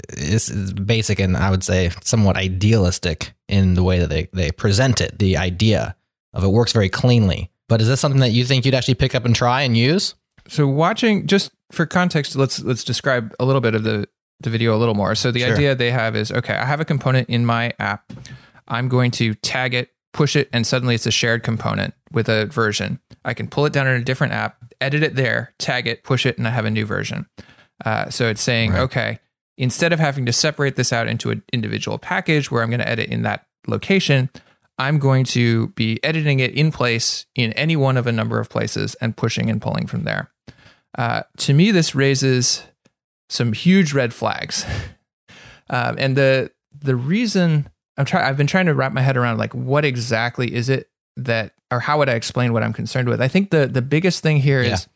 it's, 0.09 0.49
it's 0.49 0.73
basic 0.73 1.19
and 1.19 1.37
I 1.37 1.49
would 1.49 1.63
say 1.63 1.91
somewhat 2.03 2.35
idealistic 2.35 3.33
in 3.47 3.73
the 3.75 3.83
way 3.83 3.99
that 3.99 4.09
they 4.09 4.27
they 4.33 4.51
present 4.51 5.01
it. 5.01 5.19
The 5.19 5.37
idea 5.37 5.95
of 6.33 6.43
it 6.43 6.49
works 6.49 6.73
very 6.73 6.89
cleanly. 6.89 7.49
But 7.69 7.81
is 7.81 7.87
this 7.87 8.01
something 8.01 8.21
that 8.21 8.31
you 8.31 8.43
think 8.43 8.65
you'd 8.65 8.75
actually 8.75 8.95
pick 8.95 9.15
up 9.15 9.25
and 9.25 9.35
try 9.35 9.61
and 9.61 9.77
use? 9.77 10.15
So 10.47 10.67
watching 10.67 11.27
just 11.27 11.51
for 11.71 11.85
context, 11.85 12.35
let's 12.35 12.61
let's 12.61 12.83
describe 12.83 13.33
a 13.39 13.45
little 13.45 13.61
bit 13.61 13.75
of 13.75 13.83
the 13.83 14.07
the 14.41 14.49
video 14.49 14.75
a 14.75 14.77
little 14.79 14.95
more. 14.95 15.15
So 15.15 15.31
the 15.31 15.41
Sure. 15.41 15.53
idea 15.53 15.75
they 15.75 15.91
have 15.91 16.15
is 16.15 16.31
okay, 16.31 16.53
I 16.55 16.65
have 16.65 16.79
a 16.79 16.85
component 16.85 17.29
in 17.29 17.45
my 17.45 17.73
app. 17.79 18.11
I'm 18.67 18.87
going 18.89 19.11
to 19.11 19.33
tag 19.35 19.73
it, 19.73 19.89
push 20.13 20.35
it, 20.35 20.49
and 20.53 20.65
suddenly 20.65 20.95
it's 20.95 21.05
a 21.05 21.11
shared 21.11 21.43
component 21.43 21.93
with 22.11 22.29
a 22.29 22.45
version. 22.47 22.99
I 23.25 23.33
can 23.33 23.47
pull 23.47 23.65
it 23.65 23.73
down 23.73 23.87
in 23.87 23.99
a 23.99 24.03
different 24.03 24.33
app, 24.33 24.57
edit 24.81 25.03
it 25.03 25.15
there, 25.15 25.53
tag 25.59 25.87
it, 25.87 26.03
push 26.03 26.25
it, 26.25 26.37
and 26.37 26.47
I 26.47 26.51
have 26.51 26.65
a 26.65 26.71
new 26.71 26.85
version. 26.85 27.25
Uh, 27.85 28.09
so 28.09 28.27
it's 28.29 28.41
saying, 28.41 28.71
Right. 28.71 28.79
okay, 28.81 29.19
instead 29.57 29.93
of 29.93 29.99
having 29.99 30.25
to 30.25 30.33
separate 30.33 30.75
this 30.75 30.91
out 30.93 31.07
into 31.07 31.29
an 31.31 31.43
individual 31.51 31.97
package 31.97 32.51
where 32.51 32.63
I'm 32.63 32.69
going 32.69 32.79
to 32.79 32.87
edit 32.89 33.09
in 33.09 33.21
that 33.23 33.45
location, 33.67 34.29
I'm 34.77 34.97
going 34.99 35.23
to 35.25 35.67
be 35.69 36.03
editing 36.03 36.39
it 36.39 36.51
in 36.53 36.71
place 36.71 37.25
in 37.35 37.53
any 37.53 37.75
one 37.75 37.95
of 37.97 38.07
a 38.07 38.11
number 38.11 38.39
of 38.39 38.49
places 38.49 38.95
and 38.95 39.15
pushing 39.15 39.49
and 39.49 39.61
pulling 39.61 39.87
from 39.87 40.03
there. 40.03 40.31
Uh, 40.97 41.23
to 41.37 41.53
me, 41.53 41.71
this 41.71 41.93
raises 41.95 42.63
some 43.33 43.51
huge 43.51 43.93
red 43.93 44.13
flags, 44.13 44.63
um, 45.69 45.95
and 45.97 46.15
the 46.15 46.51
the 46.79 46.95
reason 46.95 47.67
I'm 47.97 48.05
trying 48.05 48.25
I've 48.25 48.37
been 48.37 48.47
trying 48.47 48.67
to 48.67 48.73
wrap 48.73 48.93
my 48.93 49.01
head 49.01 49.17
around 49.17 49.37
like 49.37 49.53
what 49.53 49.83
exactly 49.85 50.53
is 50.53 50.69
it 50.69 50.89
that 51.17 51.53
or 51.71 51.79
how 51.79 51.97
would 51.97 52.09
I 52.09 52.13
explain 52.13 52.53
what 52.53 52.63
I'm 52.63 52.73
concerned 52.73 53.09
with? 53.09 53.21
I 53.21 53.27
think 53.27 53.49
the 53.49 53.67
the 53.67 53.81
biggest 53.81 54.21
thing 54.23 54.37
here 54.37 54.61
is 54.61 54.87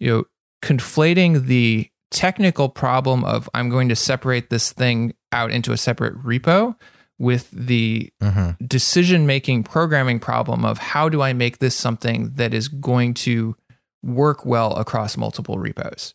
you 0.00 0.10
know 0.10 0.24
conflating 0.62 1.46
the 1.46 1.88
technical 2.10 2.68
problem 2.68 3.24
of 3.24 3.48
I'm 3.54 3.68
going 3.68 3.88
to 3.90 3.96
separate 3.96 4.50
this 4.50 4.72
thing 4.72 5.14
out 5.30 5.50
into 5.50 5.72
a 5.72 5.76
separate 5.76 6.18
repo 6.22 6.74
with 7.18 7.50
the 7.50 8.12
Mm-hmm. 8.22 8.64
decision 8.66 9.26
making 9.26 9.62
programming 9.64 10.18
problem 10.20 10.64
of 10.64 10.78
how 10.78 11.08
do 11.08 11.22
I 11.22 11.32
make 11.32 11.58
this 11.58 11.74
something 11.74 12.30
that 12.34 12.54
is 12.54 12.68
going 12.68 13.14
to 13.14 13.56
work 14.02 14.46
well 14.46 14.74
across 14.76 15.16
multiple 15.16 15.58
repos, 15.58 16.14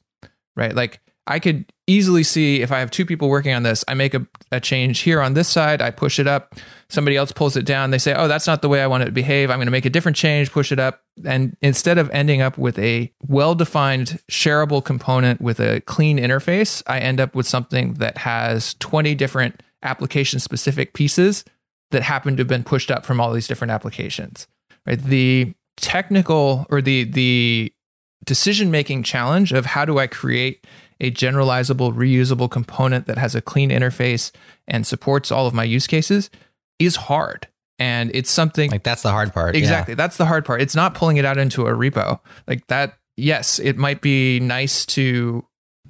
right? 0.55 0.74
Like 0.76 0.99
I 1.26 1.39
could 1.39 1.71
easily 1.88 2.24
see 2.24 2.61
if 2.61 2.71
I 2.71 2.80
have 2.80 2.91
two 2.91 3.05
people 3.05 3.30
working 3.30 3.53
on 3.53 3.63
this, 3.63 3.86
I 3.88 3.93
make 3.93 4.13
a, 4.13 4.28
a 4.51 4.59
change 4.59 4.99
here 4.99 5.21
on 5.21 5.34
this 5.34 5.47
side, 5.47 5.82
I 5.82 5.89
push 5.89 6.19
it 6.19 6.28
up, 6.28 6.55
somebody 6.89 7.15
else 7.15 7.32
pulls 7.32 7.55
it 7.55 7.65
down, 7.65 7.91
they 7.91 7.97
say, 7.97 8.13
oh, 8.13 8.28
that's 8.28 8.47
not 8.47 8.61
the 8.61 8.69
way 8.69 8.82
I 8.82 8.88
want 8.88 9.03
it 9.03 9.05
to 9.07 9.11
behave. 9.11 9.49
I'm 9.49 9.57
going 9.57 9.67
to 9.67 9.71
make 9.71 9.86
a 9.86 9.89
different 9.89 10.17
change, 10.17 10.51
push 10.51 10.71
it 10.71 10.80
up. 10.80 11.01
And 11.26 11.55
instead 11.61 11.97
of 11.97 12.09
ending 12.09 12.41
up 12.41 12.57
with 12.57 12.78
a 12.80 13.11
well 13.28 13.55
defined 13.55 14.19
shareable 14.30 14.84
component 14.84 15.39
with 15.39 15.59
a 15.59 15.82
clean 15.82 16.17
interface, 16.17 16.84
I 16.88 16.99
end 16.99 17.21
up 17.21 17.36
with 17.36 17.47
something 17.47 17.95
that 17.95 18.17
has 18.17 18.76
20 18.76 19.15
different 19.15 19.63
application 19.82 20.39
specific 20.39 20.93
pieces 20.93 21.45
that 21.91 22.03
happen 22.03 22.36
to 22.36 22.41
have 22.41 22.47
been 22.47 22.63
pushed 22.63 22.91
up 22.91 23.05
from 23.05 23.21
all 23.21 23.32
these 23.32 23.47
different 23.47 23.71
applications. 23.71 24.47
Right? 24.86 25.01
The 25.01 25.53
technical 25.78 26.65
or 26.69 26.82
the 26.82 27.05
the 27.05 27.74
decision 28.26 28.71
making 28.71 29.03
challenge 29.03 29.51
of 29.51 29.65
how 29.65 29.86
do 29.86 29.99
I 29.99 30.07
create 30.07 30.65
a 31.04 31.12
generalizable, 31.12 31.93
reusable 31.93 32.49
component 32.49 33.06
that 33.08 33.18
has 33.18 33.36
a 33.36 33.41
clean 33.41 33.70
interface 33.70 34.32
and 34.68 34.88
supports 34.88 35.32
all 35.32 35.45
of 35.45 35.54
my 35.54 35.64
use 35.64 35.86
cases 35.86 36.30
is 36.80 36.95
hard. 36.95 37.47
And 37.80 38.10
it's 38.14 38.32
something 38.32 38.72
Like 38.72 38.84
that's 38.84 39.01
the 39.04 39.12
hard 39.12 39.34
part. 39.34 39.56
yeah. 39.56 39.60
Exactly. 39.60 39.93
That's 39.95 40.18
the 40.18 40.26
hard 40.26 40.45
part. 40.45 40.62
It's 40.62 40.76
not 40.76 40.93
pulling 40.95 41.18
it 41.18 41.26
out 41.26 41.38
into 41.38 41.66
a 41.68 41.72
repo. 41.72 42.20
Like 42.47 42.66
that, 42.68 42.97
yes, 43.18 43.60
it 43.60 43.78
might 43.78 44.01
be 44.01 44.39
nice 44.39 44.86
to 44.88 45.45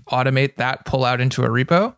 automate 0.09 0.55
that 0.55 0.85
pull 0.85 1.05
out 1.05 1.21
into 1.21 1.43
a 1.43 1.47
repo, 1.49 1.95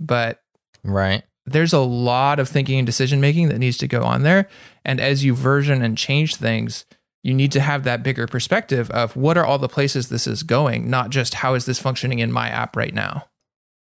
but 0.00 0.40
Right. 0.82 1.22
there's 1.46 1.72
a 1.72 1.80
lot 1.80 2.38
of 2.38 2.48
thinking 2.48 2.78
and 2.78 2.86
decision 2.86 3.20
making 3.20 3.48
that 3.48 3.58
needs 3.58 3.76
to 3.78 3.86
go 3.88 4.02
on 4.02 4.22
there. 4.22 4.48
And 4.84 5.00
as 5.00 5.24
you 5.24 5.34
version 5.34 5.82
and 5.82 5.96
change 5.98 6.36
things, 6.36 6.84
you 7.24 7.32
need 7.32 7.50
to 7.52 7.60
have 7.60 7.84
that 7.84 8.02
bigger 8.02 8.26
perspective 8.26 8.90
of 8.90 9.16
what 9.16 9.38
are 9.38 9.46
all 9.46 9.58
the 9.58 9.66
places 9.66 10.10
this 10.10 10.26
is 10.26 10.42
going, 10.42 10.90
not 10.90 11.08
just 11.08 11.32
how 11.32 11.54
is 11.54 11.64
this 11.64 11.80
functioning 11.80 12.18
in 12.18 12.30
my 12.30 12.50
app 12.50 12.76
right 12.76 12.92
now. 12.92 13.26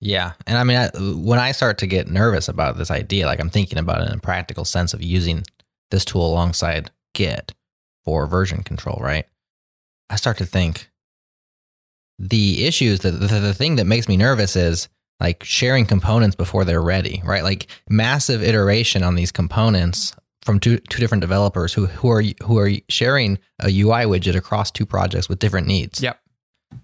Yeah. 0.00 0.32
And 0.48 0.58
I 0.58 0.64
mean, 0.64 0.76
I, 0.76 0.90
when 0.98 1.38
I 1.38 1.52
start 1.52 1.78
to 1.78 1.86
get 1.86 2.08
nervous 2.08 2.48
about 2.48 2.76
this 2.76 2.90
idea, 2.90 3.26
like 3.26 3.38
I'm 3.38 3.48
thinking 3.48 3.78
about 3.78 4.02
it 4.02 4.08
in 4.08 4.18
a 4.18 4.20
practical 4.20 4.64
sense 4.64 4.92
of 4.94 5.02
using 5.02 5.44
this 5.92 6.04
tool 6.04 6.26
alongside 6.26 6.90
Git 7.14 7.54
for 8.04 8.26
version 8.26 8.64
control, 8.64 8.98
right? 9.00 9.26
I 10.08 10.16
start 10.16 10.38
to 10.38 10.46
think 10.46 10.90
the 12.18 12.66
issues 12.66 13.00
that 13.00 13.12
the, 13.12 13.26
the 13.26 13.54
thing 13.54 13.76
that 13.76 13.86
makes 13.86 14.08
me 14.08 14.16
nervous 14.16 14.56
is 14.56 14.88
like 15.20 15.44
sharing 15.44 15.86
components 15.86 16.34
before 16.34 16.64
they're 16.64 16.82
ready, 16.82 17.22
right? 17.24 17.44
Like 17.44 17.68
massive 17.88 18.42
iteration 18.42 19.04
on 19.04 19.14
these 19.14 19.30
components 19.30 20.14
from 20.42 20.58
two 20.60 20.78
two 20.78 20.98
different 21.00 21.20
developers 21.20 21.72
who 21.74 21.86
who 21.86 22.10
are 22.10 22.22
who 22.42 22.58
are 22.58 22.70
sharing 22.88 23.38
a 23.60 23.68
UI 23.68 24.04
widget 24.04 24.34
across 24.36 24.70
two 24.70 24.86
projects 24.86 25.28
with 25.28 25.38
different 25.38 25.66
needs. 25.66 26.00
Yep. 26.02 26.18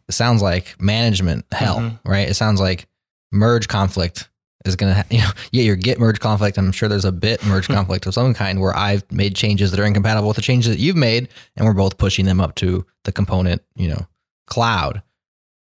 It 0.09 0.12
sounds 0.12 0.42
like 0.42 0.80
management 0.80 1.46
hell, 1.52 1.78
Mhm. 1.78 1.98
right? 2.04 2.28
It 2.28 2.34
sounds 2.34 2.61
like 2.61 2.86
merge 3.32 3.68
conflict 3.68 4.28
is 4.64 4.74
going 4.76 4.92
to, 4.92 4.96
ha- 4.96 5.07
you 5.11 5.18
know, 5.20 5.30
yeah, 5.52 5.62
your 5.62 5.76
Git 5.76 5.98
merge 6.00 6.18
conflict. 6.18 6.59
I'm 6.59 6.72
sure 6.72 6.88
there's 6.88 7.04
a 7.04 7.12
bit 7.12 7.44
merge 7.46 7.66
conflict 7.76 8.04
of 8.07 8.14
some 8.14 8.34
kind 8.34 8.61
where 8.61 8.76
I've 8.76 9.04
made 9.12 9.36
changes 9.36 9.70
that 9.70 9.78
are 9.80 9.84
incompatible 9.84 10.26
with 10.26 10.36
the 10.36 10.42
changes 10.42 10.74
that 10.74 10.80
you've 10.80 10.96
made, 10.96 11.28
and 11.57 11.64
we're 11.66 11.72
both 11.72 11.98
pushing 11.98 12.24
them 12.24 12.40
up 12.40 12.57
to 12.57 12.84
the 13.04 13.12
component, 13.12 13.62
you 13.76 13.88
know, 13.88 14.07
cloud. 14.48 15.02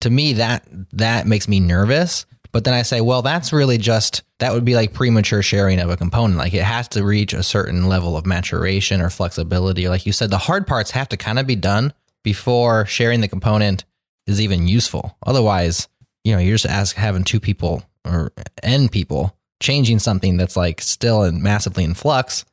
To 0.03 0.11
me, 0.11 0.35
that 0.35 0.65
that 0.93 1.27
makes 1.27 1.49
me 1.49 1.59
nervous. 1.59 2.27
But 2.57 2.65
then 2.65 2.73
I 2.73 2.81
say, 2.81 3.03
well, 3.03 3.21
that's 3.21 3.53
really 3.53 3.77
just 3.77 4.23
that 4.39 4.55
would 4.55 4.65
be 4.65 4.75
like 4.75 4.95
premature 4.95 5.43
sharing 5.43 5.79
of 5.79 5.91
a 5.91 5.97
component. 5.99 6.39
Like 6.39 6.55
it 6.55 6.63
has 6.63 6.89
to 6.89 7.05
reach 7.05 7.35
a 7.35 7.43
certain 7.43 7.87
level 7.87 8.17
of 8.17 8.25
maturation 8.25 9.03
or 9.03 9.11
flexibility. 9.11 9.91
Like 9.91 10.07
you 10.07 10.13
said, 10.13 10.31
the 10.31 10.39
hard 10.39 10.67
parts 10.67 10.91
have 10.93 11.11
to 11.11 11.19
kind 11.19 11.39
of 11.39 11.47
be 11.47 11.55
done 11.55 11.93
before 12.25 12.87
sharing 12.87 13.21
the 13.21 13.29
component 13.29 13.85
is 14.27 14.41
even 14.41 14.67
useful. 14.69 15.19
Otherwise, 15.27 15.89
you 16.25 16.33
know, 16.33 16.39
you're 16.39 16.55
just 16.55 16.65
ask 16.65 16.97
having 16.97 17.25
two 17.25 17.41
people 17.41 17.83
or 18.07 18.33
n 18.63 18.89
people 18.89 19.37
changing 19.61 19.99
something 19.99 20.39
that's 20.39 20.57
like 20.57 20.81
still 20.81 21.31
massively 21.33 21.85
in 21.85 21.93
flux. 21.93 22.47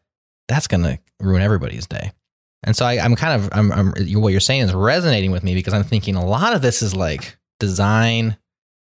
That's 0.49 0.67
going 0.67 0.83
to 0.83 0.99
ruin 1.21 1.41
everybody's 1.41 1.87
day. 1.87 2.11
And 2.65 2.75
so 2.75 2.85
I, 2.85 2.99
I'm 2.99 3.15
kind 3.15 3.41
of, 3.41 3.49
I'm, 3.53 3.71
I'm, 3.71 3.93
what 4.21 4.33
you're 4.33 4.41
saying 4.41 4.63
is 4.63 4.73
resonating 4.73 5.31
with 5.31 5.45
me 5.45 5.55
because 5.55 5.73
I'm 5.73 5.85
thinking 5.85 6.15
a 6.15 6.25
lot 6.25 6.53
of 6.53 6.61
this 6.61 6.81
is 6.81 6.93
like 6.93 7.37
design 7.61 8.35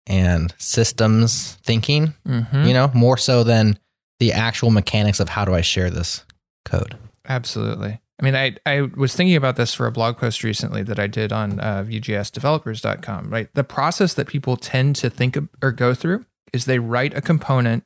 and 0.07 0.53
systems 0.57 1.55
thinking, 1.63 2.13
Mm-hmm. 2.27 2.63
you 2.65 2.73
know, 2.73 2.91
more 2.93 3.17
so 3.17 3.43
than 3.43 3.77
the 4.19 4.31
actual 4.33 4.71
mechanics 4.71 5.19
of 5.19 5.29
how 5.29 5.45
do 5.45 5.53
I 5.53 5.61
share 5.61 5.89
this 5.89 6.23
code. 6.63 6.97
Absolutely. 7.27 7.99
I 8.19 8.23
mean, 8.23 8.35
I, 8.35 8.55
I 8.65 8.81
was 8.81 9.13
thinking 9.13 9.35
about 9.35 9.57
this 9.57 9.73
for 9.73 9.87
a 9.87 9.91
blog 9.91 10.17
post 10.17 10.41
recently 10.43 10.83
that 10.83 10.99
I 10.99 11.07
did 11.07 11.33
on 11.33 11.59
uh, 11.59 11.83
VueJSDevelopers.com, 11.85 13.29
right? 13.29 13.49
The 13.53 13.63
process 13.65 14.13
that 14.13 14.27
people 14.27 14.55
tend 14.55 14.95
to 14.97 15.09
think 15.09 15.35
of, 15.35 15.49
or 15.61 15.71
go 15.71 15.93
through 15.93 16.25
is 16.53 16.63
they 16.65 16.79
write 16.79 17.13
a 17.13 17.21
component 17.21 17.83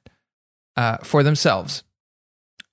uh, 0.77 0.97
for 1.03 1.23
themselves. 1.23 1.83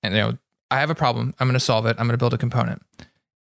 And, 0.03 0.13
you 0.13 0.19
know, 0.21 0.37
I 0.69 0.79
have 0.79 0.91
a 0.91 0.95
problem. 0.95 1.33
I'm 1.39 1.47
going 1.47 1.53
to 1.55 1.59
solve 1.59 1.85
it. 1.87 1.95
I'm 1.97 2.05
going 2.05 2.13
to 2.13 2.17
build 2.19 2.33
a 2.35 2.37
component. 2.37 2.83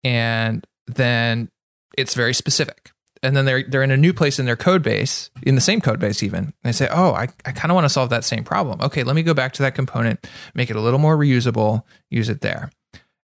And 0.05 0.65
then 0.87 1.51
it's 1.99 2.15
very 2.15 2.35
specific. 2.35 2.93
And 3.25 3.35
then 3.35 3.47
they're, 3.47 3.63
they're 3.63 3.83
in 3.83 3.91
a 3.91 3.97
new 3.97 4.13
place 4.13 4.39
in 4.39 4.45
their 4.45 4.55
code 4.55 4.83
base, 4.83 5.31
in 5.43 5.55
the 5.55 5.61
same 5.61 5.81
code 5.81 5.99
base 5.99 6.23
even. 6.23 6.45
And 6.45 6.55
they 6.63 6.73
say, 6.73 6.89
oh, 6.91 7.13
I, 7.13 7.29
I 7.47 7.53
kind 7.53 7.71
of 7.71 7.75
want 7.75 7.87
to 7.87 7.89
solve 7.89 8.11
that 8.11 8.23
same 8.23 8.45
problem. 8.45 8.81
Okay, 8.83 9.03
let 9.03 9.17
me 9.17 9.23
go 9.23 9.33
back 9.33 9.55
to 9.55 9.63
that 9.63 9.75
component, 9.75 10.27
make 10.55 10.69
it 10.69 10.77
a 10.77 10.81
little 10.81 10.99
more 10.99 11.17
reusable, 11.17 11.85
use 12.11 12.29
it 12.29 12.43
there. 12.43 12.71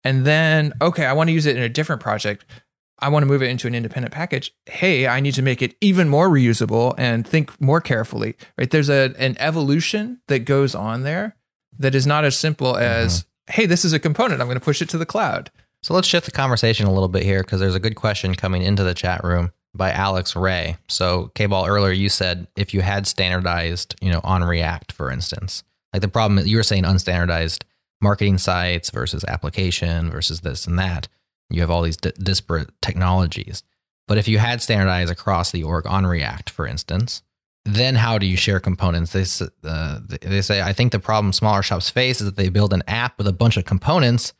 And 0.05 0.27
then, 0.27 0.75
okay, 0.83 1.07
I 1.07 1.15
want 1.15 1.29
to 1.29 1.33
use 1.33 1.47
it 1.47 1.57
in 1.57 1.63
a 1.63 1.69
different 1.69 2.03
project. 2.03 2.45
I 2.99 3.09
want 3.09 3.23
to 3.23 3.27
move 3.27 3.43
it 3.43 3.49
into 3.49 3.67
an 3.67 3.75
independent 3.75 4.13
package. 4.13 4.53
Hey, 4.67 5.07
I 5.07 5.21
need 5.21 5.35
to 5.35 5.43
make 5.43 5.63
it 5.63 5.77
even 5.81 6.09
more 6.09 6.29
reusable 6.29 6.95
and 6.99 7.27
think 7.27 7.59
more 7.61 7.81
carefully. 7.81 8.37
Right? 8.59 8.71
There's 8.71 8.91
a 8.91 9.15
an 9.19 9.37
evolution 9.39 10.21
that 10.29 10.41
goes 10.41 10.75
on 10.75 11.03
there 11.03 11.37
that 11.79 11.95
is 11.95 12.07
not 12.07 12.25
as 12.25 12.37
simple 12.39 12.75
mm-hmm. 12.75 12.83
as, 12.83 13.25
hey, 13.49 13.67
this 13.67 13.85
is 13.85 13.93
a 13.93 13.99
component. 13.99 14.41
I'm 14.41 14.47
going 14.47 14.59
to 14.59 14.65
push 14.65 14.83
it 14.83 14.91
to 14.91 14.99
the 14.99 15.07
cloud. 15.07 15.51
So 15.83 15.95
let's 15.95 16.09
shift 16.09 16.27
the 16.27 16.33
conversation 16.33 16.87
a 16.87 16.93
little 16.93 17.09
bit 17.09 17.23
here 17.23 17.43
because 17.43 17.61
there's 17.61 17.75
a 17.75 17.81
good 17.81 17.97
question 17.97 18.35
coming 18.35 18.63
into 18.63 18.85
the 18.85 18.95
chat 18.95 19.25
room 19.25 19.53
by 19.77 19.91
Alex 19.93 20.35
Ray. 20.35 20.77
So, 20.89 21.31
K-Ball, 21.35 21.67
earlier 21.67 21.93
you 21.93 22.09
said 22.09 22.47
if 22.57 22.75
you 22.75 22.81
had 22.81 23.07
standardized, 23.07 23.95
you 24.01 24.11
know, 24.11 24.21
on 24.25 24.45
React, 24.45 24.93
for 24.93 25.11
instance, 25.11 25.63
like 25.93 26.03
the 26.03 26.09
problem 26.09 26.47
you 26.47 26.57
were 26.57 26.63
saying 26.63 26.85
unstandardized 26.85 27.65
marketing 28.01 28.39
sites 28.39 28.91
versus 28.91 29.25
application 29.25 30.11
versus 30.11 30.41
this 30.41 30.67
and 30.67 30.79
that. 30.79 31.09
You 31.51 31.61
have 31.61 31.71
all 31.71 31.83
these 31.83 31.97
di- 31.97 32.13
disparate 32.19 32.71
technologies. 32.83 33.63
But 34.09 34.19
if 34.19 34.29
you 34.29 34.39
had 34.39 34.63
standardized 34.63 35.11
across 35.11 35.51
the 35.51 35.65
org 35.65 35.87
on 35.87 36.07
React, 36.07 36.51
for 36.51 36.67
instance, 36.67 37.23
then 37.65 37.97
how 37.97 38.19
do 38.19 38.27
you 38.27 38.37
share 38.37 38.61
components? 38.61 39.13
They, 39.13 39.25
uh, 39.69 40.01
they 40.23 40.43
say, 40.43 40.63
I 40.63 40.73
think 40.73 40.93
the 40.93 41.01
problem 41.01 41.33
smaller 41.33 41.63
shops 41.63 41.91
face 41.91 42.21
is 42.21 42.27
that 42.27 42.37
they 42.37 42.49
build 42.49 42.73
an 42.73 42.83
app 42.87 43.19
with 43.19 43.27
a 43.27 43.33
bunch 43.33 43.57
of 43.57 43.65
components 43.65 44.33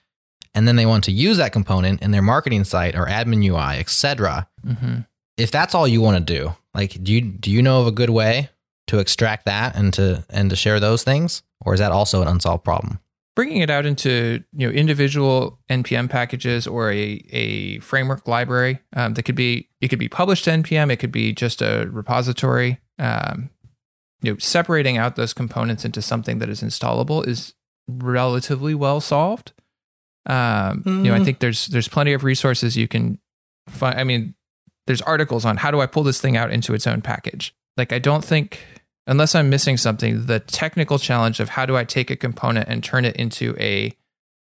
and 0.55 0.67
then 0.67 0.77
they 0.77 0.87
want 0.87 1.05
to 1.05 1.13
use 1.13 1.37
that 1.37 1.53
component 1.53 2.01
in 2.03 2.13
their 2.13 2.23
marketing 2.23 2.65
site 2.65 2.95
or 2.95 3.07
admin 3.07 3.45
UI, 3.45 3.79
etc. 3.79 4.49
Mm-hmm. 4.67 5.01
If 5.37 5.51
that's 5.51 5.75
all 5.75 5.87
you 5.89 6.01
want 6.01 6.17
to 6.27 6.35
do, 6.39 6.55
Like, 6.75 7.03
do 7.03 7.13
you 7.13 7.21
do 7.21 7.51
you 7.51 7.63
know 7.63 7.81
of 7.81 7.87
a 7.87 7.93
good 7.93 8.11
way 8.11 8.51
to 8.87 8.99
extract 8.99 9.47
that 9.47 9.75
and 9.77 9.93
to 9.95 10.25
and 10.31 10.51
to 10.51 10.57
share 10.57 10.79
those 10.81 11.03
things, 11.03 11.43
or 11.65 11.75
is 11.75 11.81
that 11.81 11.93
also 11.93 12.23
an 12.23 12.29
unsolved 12.29 12.65
problem? 12.65 12.99
bringing 13.35 13.61
it 13.61 13.69
out 13.69 13.85
into 13.85 14.43
you 14.57 14.67
know 14.67 14.73
individual 14.73 15.59
npm 15.69 16.09
packages 16.09 16.67
or 16.67 16.91
a, 16.91 17.21
a 17.29 17.79
framework 17.81 18.27
library 18.27 18.79
um, 18.95 19.13
that 19.13 19.25
could 19.25 19.35
be 19.35 19.69
it 19.83 19.89
could 19.89 19.99
be 19.99 20.09
published 20.09 20.45
to 20.45 20.51
npm 20.51 20.91
it 20.91 20.97
could 20.97 21.13
be 21.13 21.35
just 21.35 21.61
a 21.61 21.87
repository 21.93 22.79
um, 22.99 23.51
you 24.23 24.33
know 24.33 24.39
separating 24.39 24.97
out 24.97 25.17
those 25.17 25.35
components 25.35 25.85
into 25.85 26.01
something 26.01 26.39
that 26.39 26.49
is 26.49 26.63
installable 26.63 27.29
is 27.29 27.53
relatively 27.87 28.75
well 28.75 29.03
solved 29.03 29.53
um, 30.25 30.83
you 30.87 31.11
know 31.11 31.15
i 31.15 31.19
Mhm. 31.21 31.25
think 31.27 31.39
there's 31.41 31.67
there's 31.67 31.89
plenty 31.89 32.15
of 32.15 32.25
resources 32.25 32.75
you 32.75 32.89
can 32.89 33.19
find 33.69 34.01
i 34.01 34.05
mean 34.05 34.35
there's 34.87 35.03
articles 35.03 35.45
on 35.45 35.57
how 35.57 35.71
do 35.71 35.81
i 35.81 35.87
pull 35.87 36.03
this 36.03 36.21
thing 36.21 36.37
out 36.37 36.51
into 36.53 36.75
its 36.75 36.87
own 36.87 37.01
package 37.01 37.55
like 37.77 37.93
i 37.93 37.99
don't 37.99 38.25
think 38.25 38.61
unless 39.07 39.35
I'm 39.35 39.49
missing 39.49 39.77
something, 39.77 40.27
the 40.27 40.41
technical 40.41 40.99
challenge 40.99 41.41
of 41.41 41.49
how 41.49 41.67
do 41.67 41.77
I 41.77 41.85
take 41.85 42.11
a 42.11 42.17
component 42.17 42.69
and 42.69 42.83
turn 42.83 43.05
it 43.05 43.17
into 43.17 43.55
a 43.59 43.97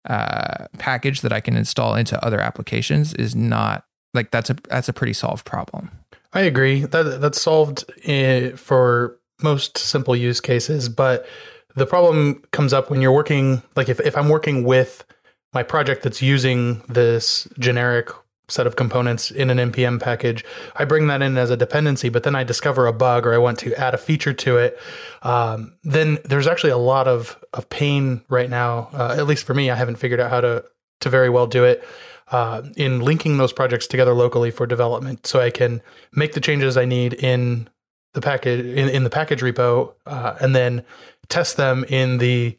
uh, 0.09 0.67
package 0.79 1.23
that 1.23 1.33
I 1.33 1.41
can 1.41 1.57
install 1.57 1.95
into 1.95 2.23
other 2.25 2.41
applications 2.41 3.15
is 3.15 3.35
not 3.35 3.85
like 4.13 4.31
that's 4.31 4.51
a 4.51 4.57
that's 4.69 4.89
a 4.89 4.93
pretty 4.93 5.13
solved 5.13 5.45
problem. 5.45 5.91
I 6.33 6.43
agree. 6.43 6.85
That 6.85 7.21
that's 7.21 7.41
solved 7.41 7.85
eh, 8.05 8.51
for 8.51 9.19
most 9.43 9.79
simple 9.79 10.15
use 10.15 10.41
cases, 10.41 10.89
but 10.89 11.27
the 11.75 11.87
problem 11.87 12.43
comes 12.53 12.73
up 12.73 12.91
when 12.91 13.01
you're 13.01 13.13
working 13.13 13.63
like 13.77 13.89
if, 13.89 13.99
if 14.01 14.17
I'm 14.17 14.29
working 14.29 14.65
with 14.65 15.05
my 15.53 15.63
project 15.63 16.03
that's 16.03 16.21
using 16.21 16.83
this 16.89 17.49
generic 17.59 18.11
set 18.49 18.67
of 18.67 18.77
components 18.77 19.31
in 19.31 19.51
an 19.51 19.73
npm 19.73 20.01
package. 20.01 20.45
I 20.77 20.85
bring 20.85 21.07
that 21.09 21.23
in 21.23 21.39
as 21.39 21.51
a 21.51 21.57
dependency 21.57 22.09
but 22.09 22.23
then 22.23 22.35
i 22.35 22.45
discover 22.45 22.87
a 22.87 22.93
bug 22.93 23.27
or 23.27 23.35
i 23.35 23.39
want 23.39 23.59
to 23.61 23.75
add 23.75 23.95
a 23.95 23.99
feature 23.99 24.33
to 24.33 24.59
it. 24.59 24.79
Um, 25.23 25.75
then 25.83 26.19
there's 26.25 26.47
actually 26.47 26.71
a 26.71 26.79
lot 26.79 27.09
of, 27.09 27.43
of 27.53 27.69
pain 27.69 28.23
right 28.29 28.51
now 28.51 28.89
uh, 28.93 29.15
at 29.17 29.27
least 29.27 29.45
for 29.45 29.55
me 29.55 29.71
i 29.71 29.75
haven't 29.75 29.97
figured 29.97 30.21
out 30.21 30.31
how 30.31 30.41
to 30.41 30.65
to 31.01 31.09
very 31.09 31.31
well 31.31 31.47
do 31.47 31.65
it 31.65 31.85
uh, 32.29 32.63
in 32.77 33.01
linking 33.01 33.37
those 33.37 33.53
projects 33.53 33.87
together 33.87 34.15
locally 34.15 34.51
for 34.51 34.67
development 34.67 35.27
so 35.27 35.41
i 35.41 35.51
can 35.51 35.81
make 36.13 36.33
the 36.33 36.41
changes 36.41 36.77
i 36.77 36.85
need 36.85 37.15
in 37.15 37.69
the 38.13 38.21
package 38.21 38.65
in, 38.65 38.89
in 38.89 39.05
the 39.05 39.11
package 39.11 39.41
repo 39.41 39.95
uh, 40.07 40.35
and 40.41 40.55
then 40.55 40.85
test 41.29 41.57
them 41.57 41.85
in 41.85 42.19
the 42.19 42.57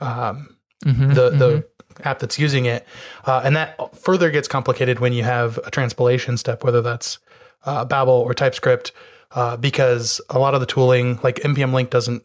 um, 0.00 0.58
Mm-hmm, 0.84 1.12
the 1.12 1.30
the 1.30 1.64
app 2.04 2.18
that's 2.18 2.38
using 2.38 2.66
it, 2.66 2.86
uh, 3.24 3.42
and 3.44 3.56
that 3.56 3.96
further 3.96 4.30
gets 4.30 4.48
complicated 4.48 5.00
when 5.00 5.12
you 5.12 5.24
have 5.24 5.58
a 5.58 5.70
transpilation 5.70 6.36
step, 6.36 6.64
whether 6.64 6.82
that's 6.82 7.18
uh, 7.64 7.84
Babel 7.84 8.14
or 8.14 8.34
TypeScript, 8.34 8.92
uh, 9.32 9.56
because 9.56 10.20
a 10.30 10.38
lot 10.38 10.54
of 10.54 10.60
the 10.60 10.66
tooling, 10.66 11.18
like 11.22 11.36
npm 11.36 11.72
link, 11.72 11.90
doesn't 11.90 12.22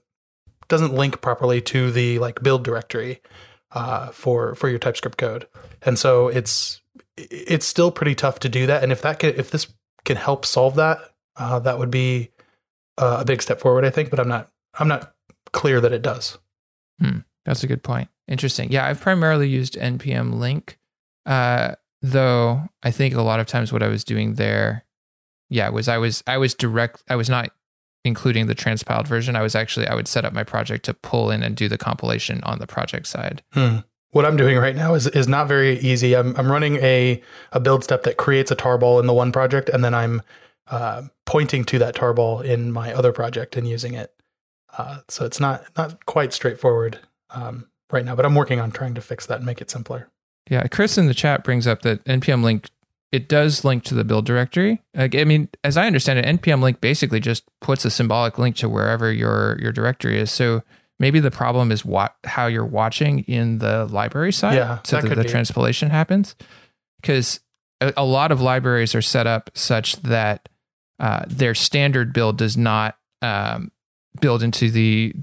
doesn't 0.67 0.93
link 0.93 1.21
properly 1.21 1.61
to 1.61 1.91
the 1.91 2.19
like 2.19 2.41
build 2.41 2.63
directory 2.63 3.21
uh, 3.71 4.07
for 4.07 4.55
for 4.55 4.69
your 4.69 4.79
TypeScript 4.79 5.17
code, 5.17 5.47
and 5.81 5.99
so 5.99 6.27
it's 6.27 6.81
it's 7.17 7.65
still 7.65 7.91
pretty 7.91 8.15
tough 8.15 8.39
to 8.39 8.49
do 8.49 8.65
that. 8.67 8.83
And 8.83 8.91
if 8.91 9.01
that 9.01 9.23
if 9.23 9.51
this 9.51 9.67
can 10.05 10.17
help 10.17 10.45
solve 10.45 10.75
that, 10.75 10.99
uh, 11.35 11.59
that 11.59 11.79
would 11.79 11.91
be 11.91 12.29
uh, 12.97 13.17
a 13.21 13.25
big 13.25 13.41
step 13.41 13.59
forward, 13.59 13.85
I 13.85 13.89
think. 13.89 14.09
But 14.09 14.19
I'm 14.19 14.27
not 14.27 14.49
I'm 14.75 14.87
not 14.87 15.13
clear 15.51 15.81
that 15.81 15.91
it 15.91 16.01
does. 16.01 16.37
That's 17.45 17.63
a 17.63 17.67
good 17.67 17.83
point. 17.83 18.09
Interesting. 18.27 18.71
Yeah, 18.71 18.85
I've 18.85 19.01
primarily 19.01 19.49
used 19.49 19.75
npm 19.75 20.33
link, 20.39 20.77
uh, 21.25 21.75
though 22.01 22.69
I 22.81 22.91
think 22.91 23.15
a 23.15 23.21
lot 23.21 23.39
of 23.39 23.47
times 23.47 23.73
what 23.73 23.83
I 23.83 23.87
was 23.87 24.03
doing 24.03 24.35
there, 24.35 24.85
yeah, 25.49 25.69
was 25.69 25.87
I 25.87 25.97
was 25.97 26.23
I 26.25 26.37
was 26.37 26.53
direct. 26.53 27.03
I 27.09 27.15
was 27.15 27.29
not 27.29 27.49
including 28.05 28.47
the 28.47 28.55
transpiled 28.55 29.07
version. 29.07 29.35
I 29.35 29.41
was 29.41 29.55
actually 29.55 29.87
I 29.87 29.95
would 29.95 30.07
set 30.07 30.25
up 30.25 30.33
my 30.33 30.43
project 30.43 30.85
to 30.85 30.93
pull 30.93 31.31
in 31.31 31.43
and 31.43 31.55
do 31.55 31.67
the 31.67 31.77
compilation 31.77 32.41
on 32.43 32.59
the 32.59 32.67
project 32.67 33.07
side. 33.07 33.43
Hmm. 33.51 33.77
What 34.11 34.25
I'm 34.25 34.37
doing 34.37 34.57
right 34.57 34.75
now 34.75 34.93
is 34.93 35.07
is 35.07 35.27
not 35.27 35.47
very 35.47 35.79
easy. 35.79 36.15
I'm 36.15 36.35
I'm 36.37 36.51
running 36.51 36.77
a 36.77 37.21
a 37.51 37.59
build 37.59 37.83
step 37.83 38.03
that 38.03 38.17
creates 38.17 38.51
a 38.51 38.55
tarball 38.55 38.99
in 38.99 39.07
the 39.07 39.13
one 39.13 39.31
project, 39.31 39.69
and 39.69 39.83
then 39.83 39.93
I'm 39.93 40.21
uh, 40.67 41.03
pointing 41.25 41.65
to 41.65 41.79
that 41.79 41.95
tarball 41.95 42.43
in 42.43 42.71
my 42.71 42.93
other 42.93 43.11
project 43.11 43.57
and 43.57 43.67
using 43.67 43.93
it. 43.95 44.13
Uh, 44.77 44.99
so 45.09 45.25
it's 45.25 45.39
not 45.39 45.65
not 45.77 46.05
quite 46.05 46.31
straightforward 46.31 46.99
um, 47.31 47.67
right 47.93 48.03
now, 48.05 48.15
but 48.15 48.25
I'm 48.25 48.35
working 48.35 48.59
on 48.59 48.71
trying 48.71 48.95
to 48.95 49.01
fix 49.01 49.25
that 49.27 49.37
and 49.37 49.45
make 49.45 49.61
it 49.61 49.69
simpler. 49.69 50.09
Yeah, 50.49 50.67
Chris 50.67 50.97
in 50.97 51.07
the 51.07 51.13
chat 51.13 51.43
brings 51.43 51.67
up 51.67 51.83
that 51.83 52.03
npm 52.03 52.43
link 52.43 52.69
it 53.13 53.29
does 53.29 53.63
link 53.63 53.83
to 53.83 53.93
the 53.93 54.03
build 54.03 54.25
directory. 54.25 54.81
Like, 54.95 55.13
I 55.13 55.23
mean, 55.23 55.47
as 55.63 55.77
I 55.77 55.85
understand 55.85 56.17
it, 56.19 56.25
npm 56.41 56.61
link 56.61 56.81
basically 56.81 57.19
just 57.19 57.43
puts 57.61 57.85
a 57.85 57.91
symbolic 57.91 58.37
link 58.39 58.55
to 58.57 58.67
wherever 58.67 59.11
your 59.11 59.57
your 59.61 59.71
directory 59.71 60.19
is. 60.19 60.31
So 60.31 60.63
maybe 60.99 61.19
the 61.19 61.31
problem 61.31 61.71
is 61.71 61.85
what 61.85 62.15
how 62.23 62.47
you're 62.47 62.65
watching 62.65 63.19
in 63.19 63.59
the 63.59 63.85
library 63.85 64.33
side, 64.33 64.55
Yeah, 64.55 64.79
so 64.83 64.99
that 64.99 65.07
that 65.09 65.15
the 65.15 65.23
be. 65.23 65.29
transpilation 65.29 65.91
happens. 65.91 66.35
Because 67.01 67.39
a, 67.81 67.93
a 67.97 68.05
lot 68.05 68.31
of 68.31 68.41
libraries 68.41 68.95
are 68.95 69.01
set 69.01 69.27
up 69.27 69.51
such 69.53 69.97
that 69.97 70.49
uh, 70.99 71.23
their 71.27 71.53
standard 71.53 72.13
build 72.13 72.37
does 72.37 72.57
not 72.57 72.97
um, 73.21 73.71
build 74.21 74.41
into 74.41 74.71
the 74.71 75.13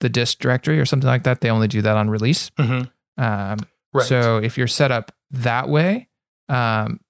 the 0.00 0.08
dist 0.08 0.38
directory 0.40 0.78
or 0.80 0.84
something 0.84 1.08
like 1.08 1.22
that. 1.24 1.40
They 1.40 1.50
only 1.50 1.68
do 1.68 1.82
that 1.82 1.96
on 1.96 2.10
release. 2.10 2.50
Mm-hmm. 2.58 3.22
Um, 3.22 3.58
Right. 3.92 4.06
so 4.06 4.36
if 4.38 4.56
you're 4.56 4.68
set 4.68 4.92
up 4.92 5.10
that 5.32 5.68
way, 5.68 6.08
um, 6.48 7.00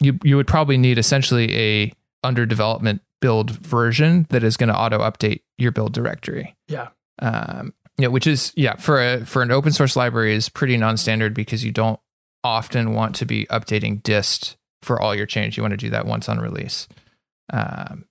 you 0.00 0.18
you 0.24 0.36
would 0.36 0.46
probably 0.46 0.78
need 0.78 0.96
essentially 0.98 1.54
a 1.56 1.92
under 2.24 2.46
development 2.46 3.02
build 3.20 3.50
version 3.50 4.26
that 4.30 4.42
is 4.42 4.56
going 4.56 4.68
to 4.68 4.76
auto 4.76 4.98
update 5.00 5.42
your 5.58 5.72
build 5.72 5.92
directory. 5.92 6.56
Yeah. 6.68 6.88
Um, 7.20 7.74
yeah, 7.98 8.06
which 8.08 8.26
is 8.26 8.52
yeah 8.56 8.76
for 8.76 8.98
a 9.00 9.26
for 9.26 9.42
an 9.42 9.50
open 9.50 9.72
source 9.72 9.94
library 9.94 10.34
is 10.34 10.48
pretty 10.48 10.76
non-standard 10.78 11.34
because 11.34 11.62
you 11.64 11.70
don't 11.70 12.00
often 12.42 12.94
want 12.94 13.14
to 13.16 13.26
be 13.26 13.44
updating 13.46 14.02
dist 14.02 14.56
for 14.82 15.00
all 15.00 15.14
your 15.14 15.26
change. 15.26 15.56
You 15.58 15.62
want 15.62 15.72
to 15.72 15.76
do 15.76 15.90
that 15.90 16.06
once 16.06 16.28
on 16.30 16.38
release. 16.40 16.88
Um, 17.52 18.06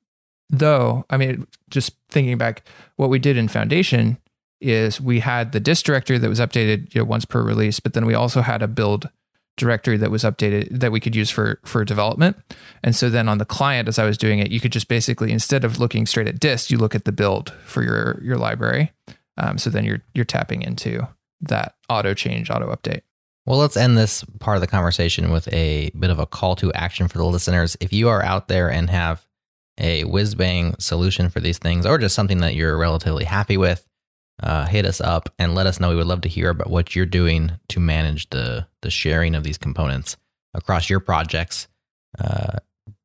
though, 0.51 1.05
I 1.09 1.17
mean, 1.17 1.47
just 1.69 1.93
thinking 2.09 2.37
back, 2.37 2.63
what 2.97 3.09
we 3.09 3.19
did 3.19 3.37
in 3.37 3.47
Foundation 3.47 4.17
is 4.59 5.01
we 5.01 5.19
had 5.19 5.53
the 5.53 5.59
dist 5.59 5.85
directory 5.85 6.19
that 6.19 6.29
was 6.29 6.39
updated 6.39 6.93
you 6.93 7.01
know, 7.01 7.05
once 7.05 7.25
per 7.25 7.41
release, 7.41 7.79
but 7.79 7.93
then 7.93 8.05
we 8.05 8.13
also 8.13 8.41
had 8.41 8.61
a 8.61 8.67
build 8.67 9.09
directory 9.57 9.97
that 9.97 10.11
was 10.11 10.23
updated 10.23 10.79
that 10.79 10.91
we 10.91 10.99
could 10.99 11.15
use 11.15 11.29
for 11.29 11.59
for 11.65 11.83
development. 11.83 12.37
And 12.83 12.95
so 12.95 13.09
then 13.09 13.27
on 13.27 13.37
the 13.37 13.45
client, 13.45 13.87
as 13.87 13.99
I 13.99 14.05
was 14.05 14.17
doing 14.17 14.39
it, 14.39 14.51
you 14.51 14.59
could 14.59 14.71
just 14.71 14.87
basically 14.87 15.31
instead 15.31 15.63
of 15.63 15.79
looking 15.79 16.05
straight 16.05 16.27
at 16.27 16.39
dist, 16.39 16.71
you 16.71 16.77
look 16.77 16.95
at 16.95 17.05
the 17.05 17.11
build 17.11 17.53
for 17.65 17.83
your 17.83 18.19
your 18.23 18.37
library. 18.37 18.91
Um, 19.37 19.57
so 19.57 19.69
then 19.69 19.83
you're 19.83 20.01
you're 20.13 20.25
tapping 20.25 20.61
into 20.61 21.07
that 21.41 21.75
auto 21.89 22.13
change, 22.13 22.49
auto 22.49 22.73
update. 22.73 23.01
Well, 23.45 23.57
let's 23.57 23.75
end 23.75 23.97
this 23.97 24.23
part 24.39 24.57
of 24.57 24.61
the 24.61 24.67
conversation 24.67 25.31
with 25.31 25.51
a 25.51 25.89
bit 25.97 26.11
of 26.11 26.19
a 26.19 26.27
call 26.27 26.55
to 26.57 26.71
action 26.73 27.07
for 27.07 27.17
the 27.17 27.25
listeners. 27.25 27.75
If 27.79 27.91
you 27.91 28.07
are 28.09 28.21
out 28.21 28.47
there 28.47 28.71
and 28.71 28.89
have 28.89 29.25
a 29.81 30.05
whiz 30.05 30.35
bang 30.35 30.75
solution 30.79 31.29
for 31.29 31.41
these 31.41 31.57
things, 31.57 31.85
or 31.85 31.97
just 31.97 32.15
something 32.15 32.39
that 32.39 32.55
you're 32.55 32.77
relatively 32.77 33.25
happy 33.25 33.57
with, 33.57 33.85
uh, 34.41 34.65
hit 34.65 34.85
us 34.85 35.01
up 35.01 35.29
and 35.37 35.55
let 35.55 35.67
us 35.67 35.79
know. 35.79 35.89
We 35.89 35.95
would 35.95 36.07
love 36.07 36.21
to 36.21 36.29
hear 36.29 36.49
about 36.49 36.69
what 36.69 36.95
you're 36.95 37.05
doing 37.05 37.51
to 37.69 37.79
manage 37.79 38.29
the 38.29 38.67
the 38.81 38.89
sharing 38.89 39.35
of 39.35 39.43
these 39.43 39.57
components 39.57 40.15
across 40.53 40.89
your 40.89 40.99
projects. 40.99 41.67
Uh, 42.17 42.57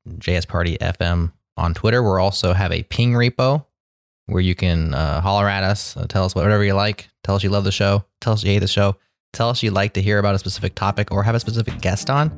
JS 0.08 0.46
Party 0.46 0.78
FM 0.78 1.32
on 1.56 1.74
Twitter. 1.74 2.02
We 2.02 2.20
also 2.20 2.52
have 2.52 2.72
a 2.72 2.82
ping 2.84 3.12
repo 3.12 3.64
where 4.26 4.42
you 4.42 4.54
can 4.54 4.92
uh, 4.94 5.20
holler 5.20 5.48
at 5.48 5.62
us, 5.62 5.96
uh, 5.96 6.06
tell 6.08 6.24
us 6.24 6.34
whatever 6.34 6.64
you 6.64 6.74
like, 6.74 7.08
tell 7.22 7.36
us 7.36 7.42
you 7.42 7.50
love 7.50 7.64
the 7.64 7.72
show, 7.72 8.04
tell 8.20 8.32
us 8.32 8.42
you 8.42 8.50
hate 8.50 8.58
the 8.58 8.66
show, 8.66 8.96
tell 9.32 9.48
us 9.48 9.62
you'd 9.62 9.72
like 9.72 9.94
to 9.94 10.02
hear 10.02 10.18
about 10.18 10.34
a 10.34 10.38
specific 10.38 10.74
topic 10.74 11.12
or 11.12 11.22
have 11.22 11.34
a 11.34 11.40
specific 11.40 11.80
guest 11.80 12.10
on. 12.10 12.32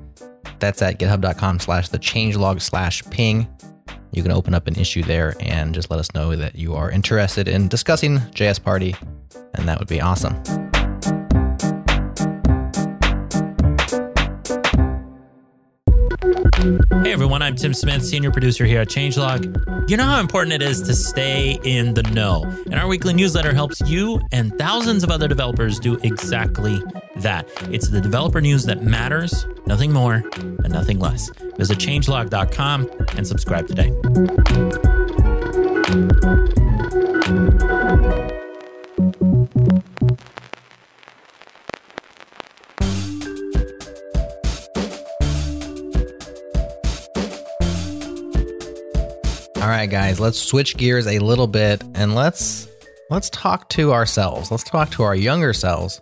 That's 0.59 0.83
at 0.83 0.99
github.com 0.99 1.61
slash 1.61 1.89
the 1.89 1.99
changelog 1.99 2.61
slash 2.61 3.03
ping. 3.11 3.49
You 4.13 4.23
can 4.23 4.33
open 4.33 4.55
up 4.55 4.67
an 4.67 4.77
issue 4.77 5.03
there 5.03 5.35
and 5.41 5.75
just 5.75 5.91
let 5.91 6.01
us 6.01 6.13
know 6.15 6.35
that 6.37 6.55
you 6.57 6.75
are 6.75 6.91
interested 6.91 7.49
in 7.49 7.69
discussing 7.69 8.19
JS 8.19 8.63
Party, 8.63 8.95
and 9.55 9.69
that 9.69 9.79
would 9.79 9.89
be 9.89 10.01
awesome. 10.01 10.43
Hey 16.59 17.13
everyone, 17.13 17.41
I'm 17.41 17.55
Tim 17.55 17.73
Smith, 17.73 18.05
senior 18.05 18.33
producer 18.33 18.65
here 18.65 18.81
at 18.81 18.89
Changelog. 18.89 19.89
You 19.89 19.97
know 19.97 20.03
how 20.03 20.19
important 20.19 20.53
it 20.53 20.61
is 20.61 20.83
to 20.83 20.95
stay 20.95 21.61
in 21.63 21.95
the 21.95 22.03
know, 22.03 22.43
and 22.67 22.75
our 22.75 22.89
weekly 22.89 23.15
newsletter 23.15 23.55
helps 23.55 23.81
you 23.83 24.21
and 24.33 24.53
thousands 24.59 25.05
of 25.05 25.11
other 25.11 25.29
developers 25.29 25.79
do 25.79 26.01
exactly 26.03 26.83
that. 27.19 27.49
It's 27.71 27.89
the 27.89 28.01
developer 28.01 28.41
news 28.41 28.65
that 28.65 28.83
matters, 28.83 29.47
nothing 29.67 29.93
more 29.93 30.25
and 30.37 30.73
nothing 30.73 30.99
less. 30.99 31.31
Visit 31.57 31.79
changelog.com 31.79 32.91
and 33.17 33.25
subscribe 33.25 33.69
today. 33.69 33.93
All 49.69 49.75
right, 49.75 49.91
guys, 49.91 50.19
let's 50.19 50.39
switch 50.39 50.79
gears 50.79 51.07
a 51.07 51.19
little 51.19 51.47
bit 51.47 51.85
and 51.95 52.15
let's 52.15 52.67
let's 53.11 53.29
talk 53.29 53.69
to 53.69 53.93
ourselves. 53.93 54.51
Let's 54.51 54.65
talk 54.65 54.91
to 54.93 55.03
our 55.03 55.15
younger 55.15 55.53
selves 55.53 56.01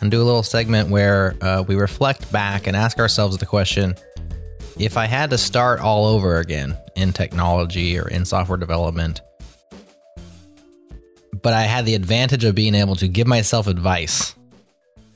and 0.00 0.10
do 0.10 0.22
a 0.22 0.24
little 0.24 0.42
segment 0.42 0.88
where 0.88 1.36
uh, 1.42 1.64
we 1.68 1.74
reflect 1.74 2.32
back 2.32 2.66
and 2.66 2.74
ask 2.74 2.98
ourselves 2.98 3.36
the 3.36 3.44
question: 3.44 3.94
If 4.78 4.96
I 4.96 5.04
had 5.04 5.28
to 5.28 5.36
start 5.36 5.80
all 5.80 6.06
over 6.06 6.38
again 6.38 6.78
in 6.96 7.12
technology 7.12 7.98
or 7.98 8.08
in 8.08 8.24
software 8.24 8.56
development, 8.56 9.20
but 11.42 11.52
I 11.52 11.64
had 11.64 11.84
the 11.84 11.96
advantage 11.96 12.44
of 12.44 12.54
being 12.54 12.74
able 12.74 12.96
to 12.96 13.06
give 13.06 13.26
myself 13.26 13.66
advice, 13.66 14.34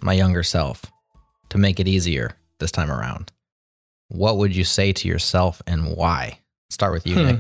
my 0.03 0.13
younger 0.13 0.43
self, 0.43 0.85
to 1.49 1.57
make 1.57 1.81
it 1.81 1.89
easier 1.89 2.37
this 2.59 2.71
time 2.71 2.91
around, 2.91 3.33
what 4.09 4.37
would 4.37 4.55
you 4.55 4.65
say 4.65 4.93
to 4.93 5.09
yourself 5.09 5.63
and 5.67 5.97
why? 5.97 6.41
Start 6.71 6.93
with 6.93 7.07
you, 7.07 7.15
Hmm. 7.17 7.37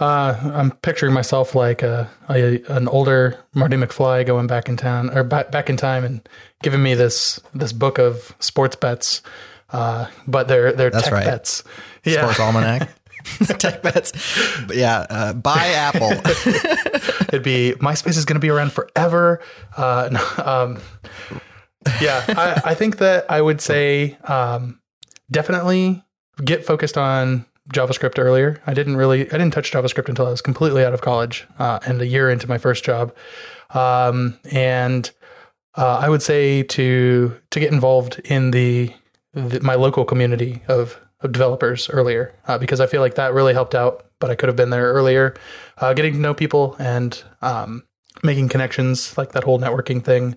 Uh, 0.00 0.34
I'm 0.52 0.72
picturing 0.72 1.12
myself 1.14 1.54
like 1.54 1.82
a, 1.82 2.10
a 2.28 2.60
an 2.68 2.88
older 2.88 3.38
Marty 3.54 3.76
McFly 3.76 4.26
going 4.26 4.48
back 4.48 4.68
in 4.68 4.76
town 4.76 5.16
or 5.16 5.22
back 5.22 5.52
back 5.52 5.70
in 5.70 5.76
time 5.76 6.04
and 6.04 6.28
giving 6.62 6.82
me 6.82 6.94
this 6.94 7.38
this 7.54 7.72
book 7.72 7.98
of 7.98 8.34
sports 8.40 8.74
bets, 8.74 9.22
uh, 9.70 10.06
but 10.26 10.48
they're 10.48 10.72
they're 10.72 10.90
That's 10.90 11.04
tech 11.04 11.12
right. 11.12 11.24
bets. 11.24 11.62
Yeah, 12.04 12.22
Sports 12.22 12.40
Almanac. 12.40 12.88
Tech 13.58 13.80
bets. 13.82 14.12
But 14.66 14.76
yeah, 14.76 15.06
uh, 15.08 15.32
buy 15.34 15.68
Apple. 15.68 16.10
it'd 17.28 17.42
be 17.44 17.74
MySpace 17.78 18.18
is 18.18 18.24
going 18.24 18.34
to 18.36 18.40
be 18.40 18.50
around 18.50 18.72
forever. 18.72 19.40
Uh, 19.76 20.08
no, 20.12 20.44
um, 20.44 20.78
yeah, 22.00 22.24
I, 22.28 22.70
I 22.70 22.74
think 22.74 22.98
that 22.98 23.30
I 23.30 23.40
would 23.40 23.60
say 23.60 24.18
um, 24.24 24.80
definitely 25.30 26.02
get 26.44 26.66
focused 26.66 26.98
on 26.98 27.46
JavaScript 27.72 28.18
earlier. 28.18 28.60
I 28.66 28.74
didn't 28.74 28.96
really, 28.96 29.20
I 29.28 29.38
didn't 29.38 29.52
touch 29.52 29.70
JavaScript 29.72 30.08
until 30.08 30.26
I 30.26 30.30
was 30.30 30.42
completely 30.42 30.84
out 30.84 30.92
of 30.94 31.00
college 31.00 31.46
uh, 31.58 31.78
and 31.86 32.00
a 32.00 32.06
year 32.06 32.30
into 32.30 32.48
my 32.48 32.58
first 32.58 32.84
job. 32.84 33.14
Um, 33.70 34.38
and 34.52 35.10
uh, 35.76 35.98
I 35.98 36.08
would 36.08 36.22
say 36.22 36.62
to 36.62 37.40
to 37.50 37.60
get 37.60 37.72
involved 37.72 38.20
in 38.24 38.50
the, 38.50 38.92
the 39.32 39.60
my 39.60 39.74
local 39.74 40.04
community 40.04 40.62
of, 40.68 41.00
of 41.20 41.32
developers 41.32 41.88
earlier 41.90 42.34
uh, 42.46 42.58
because 42.58 42.80
I 42.80 42.86
feel 42.86 43.00
like 43.00 43.14
that 43.14 43.32
really 43.34 43.54
helped 43.54 43.74
out. 43.74 44.06
But 44.20 44.30
I 44.30 44.36
could 44.36 44.48
have 44.48 44.56
been 44.56 44.70
there 44.70 44.92
earlier, 44.92 45.34
uh, 45.78 45.92
getting 45.94 46.12
to 46.14 46.18
know 46.18 46.34
people 46.34 46.76
and 46.78 47.20
um, 47.42 47.82
making 48.22 48.48
connections, 48.48 49.18
like 49.18 49.32
that 49.32 49.44
whole 49.44 49.58
networking 49.58 50.02
thing. 50.04 50.36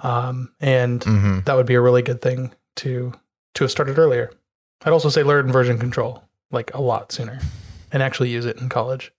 Um, 0.00 0.52
and 0.60 1.00
Mhm. 1.00 1.44
that 1.44 1.56
would 1.56 1.66
be 1.66 1.74
a 1.74 1.80
really 1.80 2.02
good 2.02 2.22
thing 2.22 2.52
to 2.76 3.12
to 3.54 3.64
have 3.64 3.70
started 3.70 3.98
earlier. 3.98 4.30
I'd 4.84 4.92
also 4.92 5.08
say 5.08 5.22
learn 5.24 5.50
version 5.50 5.78
control 5.78 6.22
like 6.50 6.72
a 6.74 6.80
lot 6.80 7.12
sooner 7.12 7.40
and 7.92 8.02
actually 8.02 8.30
use 8.30 8.44
it 8.46 8.56
in 8.58 8.68
college. 8.68 9.12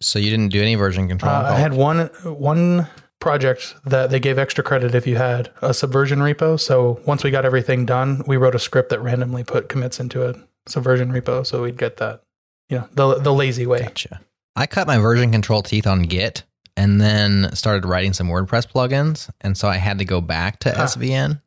So 0.00 0.18
you 0.18 0.30
didn't 0.30 0.48
do 0.48 0.60
any 0.60 0.74
version 0.74 1.08
control. 1.08 1.32
Uh, 1.32 1.52
I 1.52 1.58
had 1.58 1.74
one 1.74 2.06
one 2.24 2.88
project 3.20 3.74
that 3.84 4.10
they 4.10 4.20
gave 4.20 4.38
extra 4.38 4.62
credit 4.62 4.94
if 4.94 5.06
you 5.06 5.16
had 5.16 5.50
a 5.62 5.72
subversion 5.72 6.18
repo. 6.18 6.58
So 6.60 7.00
once 7.06 7.22
we 7.24 7.30
got 7.30 7.44
everything 7.44 7.86
done, 7.86 8.22
we 8.26 8.36
wrote 8.36 8.54
a 8.54 8.58
script 8.58 8.90
that 8.90 9.00
randomly 9.00 9.44
put 9.44 9.68
commits 9.68 9.98
into 10.00 10.28
a 10.28 10.34
subversion 10.68 11.10
repo, 11.12 11.46
so 11.46 11.62
we'd 11.62 11.78
get 11.78 11.96
that, 11.98 12.22
you 12.68 12.78
know, 12.78 12.88
the 12.92 13.20
the 13.20 13.32
lazy 13.32 13.66
way. 13.66 13.80
Gotcha. 13.80 14.20
I 14.56 14.66
cut 14.66 14.86
my 14.86 14.98
version 14.98 15.30
control 15.32 15.62
teeth 15.62 15.86
on 15.86 16.02
Git 16.02 16.42
and 16.76 17.00
then 17.00 17.54
started 17.54 17.86
writing 17.86 18.12
some 18.12 18.28
WordPress 18.28 18.66
plugins. 18.70 19.30
And 19.40 19.56
so 19.56 19.68
I 19.68 19.76
had 19.76 19.98
to 19.98 20.04
go 20.04 20.20
back 20.20 20.58
to 20.60 20.72
Huh. 20.72 20.84
SVN 20.84 21.40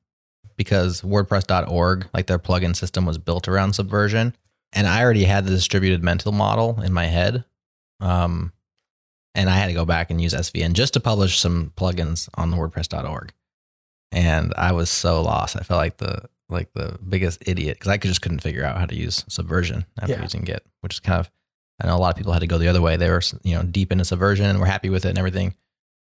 because 0.58 1.02
WordPress.org, 1.02 2.08
like 2.14 2.28
their 2.28 2.40
plugin 2.40 2.76
system, 2.76 3.06
was 3.06 3.18
built 3.18 3.48
around 3.48 3.74
Subversion. 3.74 4.36
And 4.74 4.88
I 4.88 5.02
already 5.04 5.24
had 5.24 5.46
the 5.46 5.52
distributed 5.52 6.04
mental 6.04 6.32
model 6.32 6.82
in 6.82 6.94
my 6.94 7.06
head. 7.06 7.44
Um, 8.00 8.54
and 9.36 9.50
I 9.50 9.56
had 9.58 9.68
to 9.68 9.74
go 9.74 9.86
back 9.86 10.12
and 10.12 10.22
use 10.22 10.34
SVN 10.34 10.74
just 10.74 10.94
to 10.94 11.00
publish 11.00 11.40
some 11.40 11.72
plugins 11.76 12.30
on 12.36 12.52
the 12.52 12.58
WordPress.org. 12.58 13.34
And 14.12 14.54
I 14.58 14.72
was 14.72 14.90
so 14.90 15.22
lost. 15.22 15.56
I 15.56 15.62
felt 15.62 15.78
like 15.80 15.98
the 15.98 16.24
like 16.52 16.74
the 16.74 16.98
biggest 17.08 17.44
idiot 17.48 17.78
because 17.78 17.90
I 17.90 17.98
could 17.98 18.08
just 18.08 18.24
couldn't 18.24 18.40
figure 18.42 18.66
out 18.66 18.78
how 18.80 18.88
to 18.88 18.96
use 18.96 19.24
Subversion 19.28 19.86
after 20.02 20.14
Yeah. 20.16 20.24
using 20.24 20.42
Git, 20.42 20.66
which 20.82 20.96
is 20.96 21.00
kind 21.00 21.20
of 21.20 21.30
I 21.82 21.88
know 21.88 21.96
a 21.96 22.00
lot 22.00 22.10
of 22.10 22.18
people 22.18 22.34
had 22.34 22.40
to 22.40 22.48
go 22.48 22.58
the 22.58 22.68
other 22.68 22.82
way. 22.82 22.98
They 22.98 23.10
were, 23.10 23.22
you 23.44 23.56
know, 23.56 23.64
deep 23.64 23.92
into 23.92 24.04
Subversion 24.04 24.46
and 24.46 24.60
were 24.60 24.66
happy 24.66 24.90
with 24.90 25.06
it 25.06 25.10
and 25.10 25.18
everything. 25.20 25.54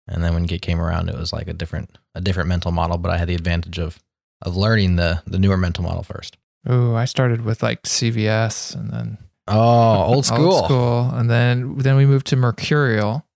And 0.08 0.22
then 0.22 0.34
when 0.34 0.44
Git 0.44 0.62
came 0.62 0.80
around, 0.80 1.08
it 1.08 1.16
was 1.16 1.32
like 1.32 1.46
a 1.48 1.52
different, 1.52 1.96
a 2.14 2.20
different 2.20 2.48
mental 2.48 2.72
model. 2.72 2.98
But 2.98 3.12
I 3.12 3.18
had 3.18 3.28
the 3.28 3.36
advantage 3.36 3.78
of, 3.78 3.98
of 4.42 4.56
learning 4.56 4.96
the 4.96 5.22
the 5.26 5.38
newer 5.38 5.56
mental 5.56 5.84
model 5.84 6.02
first. 6.02 6.36
Oh, 6.66 6.94
I 6.94 7.04
started 7.06 7.42
with 7.44 7.62
like 7.62 7.82
CVS 7.82 8.74
and 8.74 8.90
then 8.90 9.18
Oh, 9.48 10.04
old 10.14 10.24
school. 10.26 10.52
Old 10.52 10.64
school, 10.66 11.10
and 11.14 11.28
then 11.28 11.76
then 11.78 11.96
we 11.96 12.06
moved 12.06 12.28
to 12.28 12.36
Mercurial, 12.36 13.26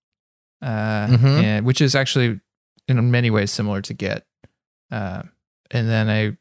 uh, 0.61 1.07
Mhm. 1.07 1.43
and 1.43 1.65
which 1.65 1.81
is 1.81 1.95
actually 1.95 2.39
in 2.87 3.11
many 3.11 3.29
ways 3.29 3.51
similar 3.51 3.81
to 3.81 3.93
Git. 3.93 4.25
Uh, 4.89 5.23
and 5.71 5.89
then 5.89 6.09
I 6.09 6.37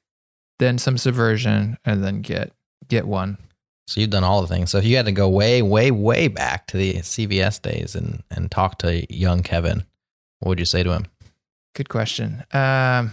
then 0.59 0.79
some 0.79 0.97
Subversion, 0.97 1.77
and 1.85 2.05
then 2.05 2.23
Git 2.23 2.53
Git 2.89 3.07
one. 3.07 3.39
So 3.89 4.01
you've 4.01 4.11
done 4.11 4.25
all 4.25 4.41
the 4.41 4.49
things. 4.49 4.71
So 4.71 4.79
if 4.79 4.85
you 4.85 4.97
had 4.97 5.07
to 5.07 5.13
go 5.13 5.29
way, 5.29 5.63
way, 5.63 5.91
way 5.93 6.27
back 6.29 6.67
to 6.69 6.77
the 6.77 6.95
CVS 7.03 7.61
days 7.61 7.95
and 7.97 8.23
and 8.31 8.51
talk 8.51 8.79
to 8.79 9.13
young 9.13 9.43
Kevin, 9.43 9.85
what 10.39 10.51
would 10.51 10.59
you 10.61 10.65
say 10.65 10.83
to 10.85 10.93
him? 10.93 11.07
Good 11.75 11.89
question. 11.89 12.45
Um, 12.53 13.11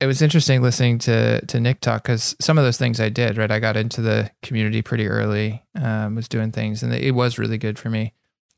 it 0.00 0.06
was 0.06 0.20
interesting 0.22 0.60
listening 0.62 0.98
to 1.00 1.44
to 1.46 1.60
Nick 1.60 1.80
talk 1.80 2.02
because 2.02 2.34
some 2.40 2.58
of 2.58 2.64
those 2.64 2.76
things 2.78 3.00
I 3.00 3.08
did 3.08 3.36
right. 3.38 3.50
I 3.50 3.58
got 3.60 3.76
into 3.76 4.00
the 4.00 4.30
community 4.42 4.82
pretty 4.82 5.06
early. 5.06 5.62
Um, 5.80 6.14
was 6.16 6.28
doing 6.28 6.52
things, 6.52 6.82
and 6.82 6.92
it 6.92 7.12
was 7.12 7.38
really 7.38 7.58
good 7.58 7.78
for 7.78 7.90
me. 7.90 8.12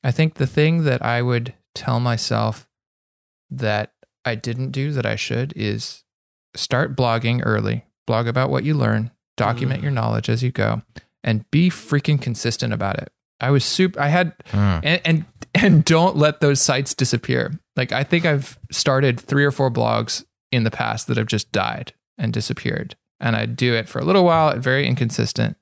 I 0.05 0.11
think 0.13 0.35
the 0.35 0.47
thing 0.47 0.85
that 0.85 1.03
I 1.05 1.23
would 1.23 1.55
tell 1.75 2.01
myself 2.01 2.69
that 3.51 3.93
I 4.25 4.35
didn't 4.35 4.71
do 4.71 4.93
that 4.93 5.07
I 5.07 5.17
should 5.17 5.53
is 5.57 6.03
start 6.55 6.97
blogging 6.97 7.43
early. 7.45 7.85
Blog 8.07 8.27
about 8.27 8.51
what 8.51 8.65
you 8.65 8.75
learn. 8.75 9.11
Document 9.37 9.81
Mm. 9.81 9.83
your 9.83 9.93
knowledge 9.93 10.29
as 10.31 10.43
you 10.43 10.51
go, 10.51 10.83
and 11.23 11.49
be 11.51 11.69
freaking 11.71 12.21
consistent 12.21 12.73
about 12.73 12.99
it. 12.99 13.13
I 13.41 13.51
was 13.51 13.65
super. 13.65 14.01
I 14.01 14.09
had 14.09 14.33
Hmm. 14.51 14.79
and 14.83 15.01
and 15.05 15.25
and 15.55 15.85
don't 15.85 16.17
let 16.17 16.41
those 16.41 16.61
sites 16.63 16.95
disappear. 16.95 17.59
Like 17.77 17.93
I 17.93 18.03
think 18.05 18.25
I've 18.25 18.59
started 18.73 19.21
three 19.21 19.45
or 19.45 19.51
four 19.51 19.71
blogs 19.71 20.25
in 20.53 20.65
the 20.65 20.71
past 20.71 21.07
that 21.09 21.17
have 21.17 21.27
just 21.27 21.51
died 21.53 21.93
and 22.19 22.33
disappeared, 22.33 22.97
and 23.21 23.37
I 23.37 23.47
do 23.47 23.75
it 23.75 23.89
for 23.89 23.99
a 23.99 24.05
little 24.05 24.25
while, 24.25 24.57
very 24.59 24.87
inconsistent. 24.87 25.57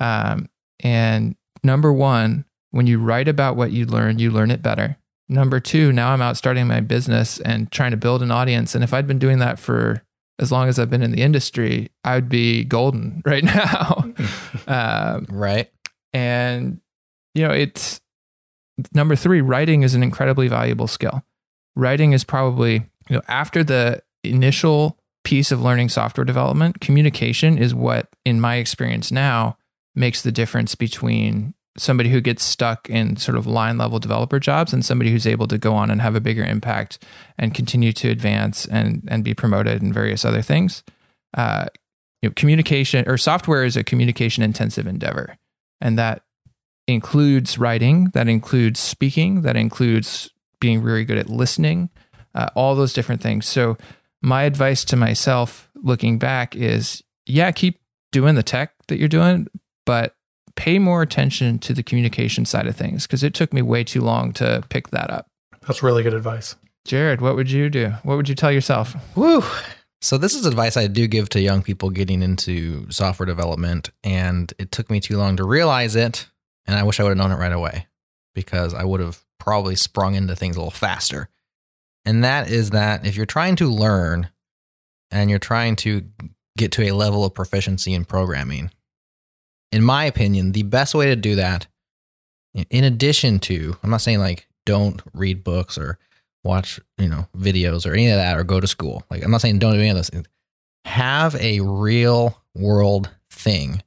Um, 0.00 0.48
and 0.80 1.36
number 1.64 1.92
one, 1.92 2.44
when 2.70 2.86
you 2.86 2.98
write 2.98 3.28
about 3.28 3.56
what 3.56 3.70
you 3.72 3.86
learn, 3.86 4.18
you 4.18 4.30
learn 4.30 4.50
it 4.50 4.62
better. 4.62 4.96
Number 5.28 5.58
two, 5.58 5.92
now 5.92 6.10
I'm 6.10 6.22
out 6.22 6.36
starting 6.36 6.66
my 6.66 6.80
business 6.80 7.40
and 7.40 7.70
trying 7.72 7.90
to 7.92 7.96
build 7.96 8.22
an 8.22 8.30
audience. 8.30 8.74
And 8.74 8.84
if 8.84 8.92
I'd 8.94 9.06
been 9.06 9.18
doing 9.18 9.38
that 9.38 9.58
for 9.58 10.02
as 10.38 10.52
long 10.52 10.68
as 10.68 10.78
I've 10.78 10.90
been 10.90 11.02
in 11.02 11.12
the 11.12 11.22
industry, 11.22 11.90
I 12.04 12.14
would 12.16 12.28
be 12.28 12.62
golden 12.64 13.22
right 13.26 13.42
now. 13.42 14.04
um, 14.68 15.26
Right. 15.30 15.70
and 16.12 16.80
you 17.34 17.46
know 17.46 17.52
it's 17.52 18.00
number 18.94 19.16
three 19.16 19.40
writing 19.40 19.82
is 19.82 19.94
an 19.94 20.02
incredibly 20.02 20.48
valuable 20.48 20.86
skill 20.86 21.22
writing 21.74 22.12
is 22.12 22.24
probably 22.24 22.74
you 23.08 23.16
know 23.16 23.22
after 23.28 23.64
the 23.64 24.02
initial 24.30 24.98
piece 25.24 25.50
of 25.50 25.60
learning 25.60 25.88
software 25.88 26.24
development 26.24 26.80
communication 26.80 27.58
is 27.58 27.74
what 27.74 28.08
in 28.24 28.40
my 28.40 28.56
experience 28.56 29.10
now 29.10 29.56
makes 29.94 30.22
the 30.22 30.30
difference 30.30 30.74
between 30.74 31.52
somebody 31.76 32.08
who 32.08 32.20
gets 32.20 32.42
stuck 32.42 32.88
in 32.88 33.16
sort 33.16 33.36
of 33.36 33.46
line 33.46 33.76
level 33.76 33.98
developer 33.98 34.38
jobs 34.38 34.72
and 34.72 34.84
somebody 34.84 35.10
who's 35.10 35.26
able 35.26 35.46
to 35.46 35.58
go 35.58 35.74
on 35.74 35.90
and 35.90 36.00
have 36.00 36.14
a 36.14 36.20
bigger 36.20 36.44
impact 36.44 37.02
and 37.38 37.54
continue 37.54 37.92
to 37.92 38.08
advance 38.08 38.66
and 38.66 39.06
and 39.08 39.24
be 39.24 39.34
promoted 39.34 39.82
and 39.82 39.92
various 39.92 40.24
other 40.24 40.42
things. 40.42 40.82
Uh, 41.34 41.66
you 42.22 42.28
know 42.28 42.32
communication 42.36 43.06
or 43.08 43.18
software 43.18 43.64
is 43.64 43.76
a 43.76 43.84
communication 43.84 44.42
intensive 44.42 44.86
endeavor 44.86 45.36
and 45.80 45.98
that 45.98 46.22
includes 46.86 47.58
writing 47.58 48.10
that 48.14 48.28
includes 48.28 48.80
speaking 48.80 49.42
that 49.42 49.56
includes 49.56 50.30
being 50.60 50.82
really 50.82 51.04
good 51.04 51.18
at 51.18 51.28
listening 51.28 51.90
uh, 52.36 52.48
all 52.54 52.76
those 52.76 52.92
different 52.92 53.22
things. 53.22 53.46
So 53.46 53.76
my 54.26 54.42
advice 54.42 54.84
to 54.84 54.96
myself 54.96 55.70
looking 55.76 56.18
back 56.18 56.56
is 56.56 57.02
yeah 57.26 57.52
keep 57.52 57.80
doing 58.10 58.34
the 58.34 58.42
tech 58.42 58.72
that 58.88 58.98
you're 58.98 59.08
doing 59.08 59.46
but 59.86 60.16
pay 60.56 60.80
more 60.80 61.00
attention 61.00 61.60
to 61.60 61.72
the 61.72 61.82
communication 61.82 62.44
side 62.44 62.66
of 62.66 62.74
things 62.74 63.06
because 63.06 63.22
it 63.22 63.34
took 63.34 63.52
me 63.52 63.62
way 63.62 63.84
too 63.84 64.00
long 64.00 64.32
to 64.32 64.64
pick 64.68 64.88
that 64.90 65.10
up 65.10 65.28
That's 65.66 65.82
really 65.82 66.02
good 66.02 66.14
advice. 66.14 66.56
Jerod 66.88 67.20
what 67.20 67.36
would 67.36 67.50
you 67.50 67.70
do 67.70 67.92
what 68.02 68.16
would 68.16 68.28
you 68.28 68.34
tell 68.34 68.50
yourself 68.50 68.96
Woo. 69.16 69.44
So 70.02 70.18
this 70.18 70.34
is 70.34 70.44
advice 70.44 70.76
I 70.76 70.88
do 70.88 71.06
give 71.06 71.28
to 71.30 71.40
young 71.40 71.62
people 71.62 71.90
getting 71.90 72.22
into 72.22 72.90
software 72.90 73.26
development, 73.26 73.90
and 74.04 74.52
it 74.58 74.70
took 74.70 74.90
me 74.90 75.00
too 75.00 75.16
long 75.16 75.36
to 75.36 75.44
realize 75.44 75.96
it, 75.96 76.28
and 76.66 76.76
I 76.76 76.82
wish 76.82 77.00
I 77.00 77.02
would 77.02 77.10
have 77.10 77.16
known 77.16 77.32
it 77.32 77.40
right 77.40 77.50
away 77.50 77.86
because 78.34 78.74
I 78.74 78.84
would 78.84 79.00
have 79.00 79.24
probably 79.40 79.74
sprung 79.74 80.14
into 80.14 80.36
things 80.36 80.54
a 80.56 80.58
little 80.58 80.70
faster. 80.70 81.30
And 82.06 82.24
that 82.24 82.48
is 82.48 82.70
that 82.70 83.04
if 83.04 83.16
you're 83.16 83.26
trying 83.26 83.56
to 83.56 83.68
learn 83.68 84.30
and 85.10 85.28
you're 85.28 85.38
trying 85.38 85.76
to 85.76 86.02
get 86.56 86.72
to 86.72 86.84
a 86.84 86.92
level 86.92 87.24
of 87.24 87.34
proficiency 87.34 87.92
in 87.92 88.04
programming, 88.06 88.70
in 89.72 89.82
my 89.82 90.04
opinion, 90.04 90.52
the 90.52 90.62
best 90.62 90.94
way 90.94 91.06
to 91.06 91.16
do 91.16 91.34
that 91.34 91.66
in 92.70 92.84
addition 92.84 93.38
to, 93.40 93.76
I'm 93.82 93.90
not 93.90 94.00
saying 94.00 94.20
like 94.20 94.46
don't 94.64 95.02
read 95.12 95.44
books 95.44 95.76
or 95.76 95.98
watch, 96.44 96.80
you 96.98 97.08
know, 97.08 97.26
videos 97.36 97.86
or 97.86 97.92
any 97.92 98.08
of 98.08 98.16
that 98.16 98.38
or 98.38 98.44
go 98.44 98.60
to 98.60 98.66
school. 98.66 99.04
Like 99.10 99.22
I'm 99.22 99.30
not 99.30 99.40
saying 99.40 99.58
don't 99.58 99.74
do 99.74 99.80
any 99.80 99.90
of 99.90 99.96
those 99.96 100.08
things. 100.08 100.26
Have 100.84 101.34
a 101.36 101.60
real 101.60 102.40
world 102.54 103.10
thing 103.30 103.82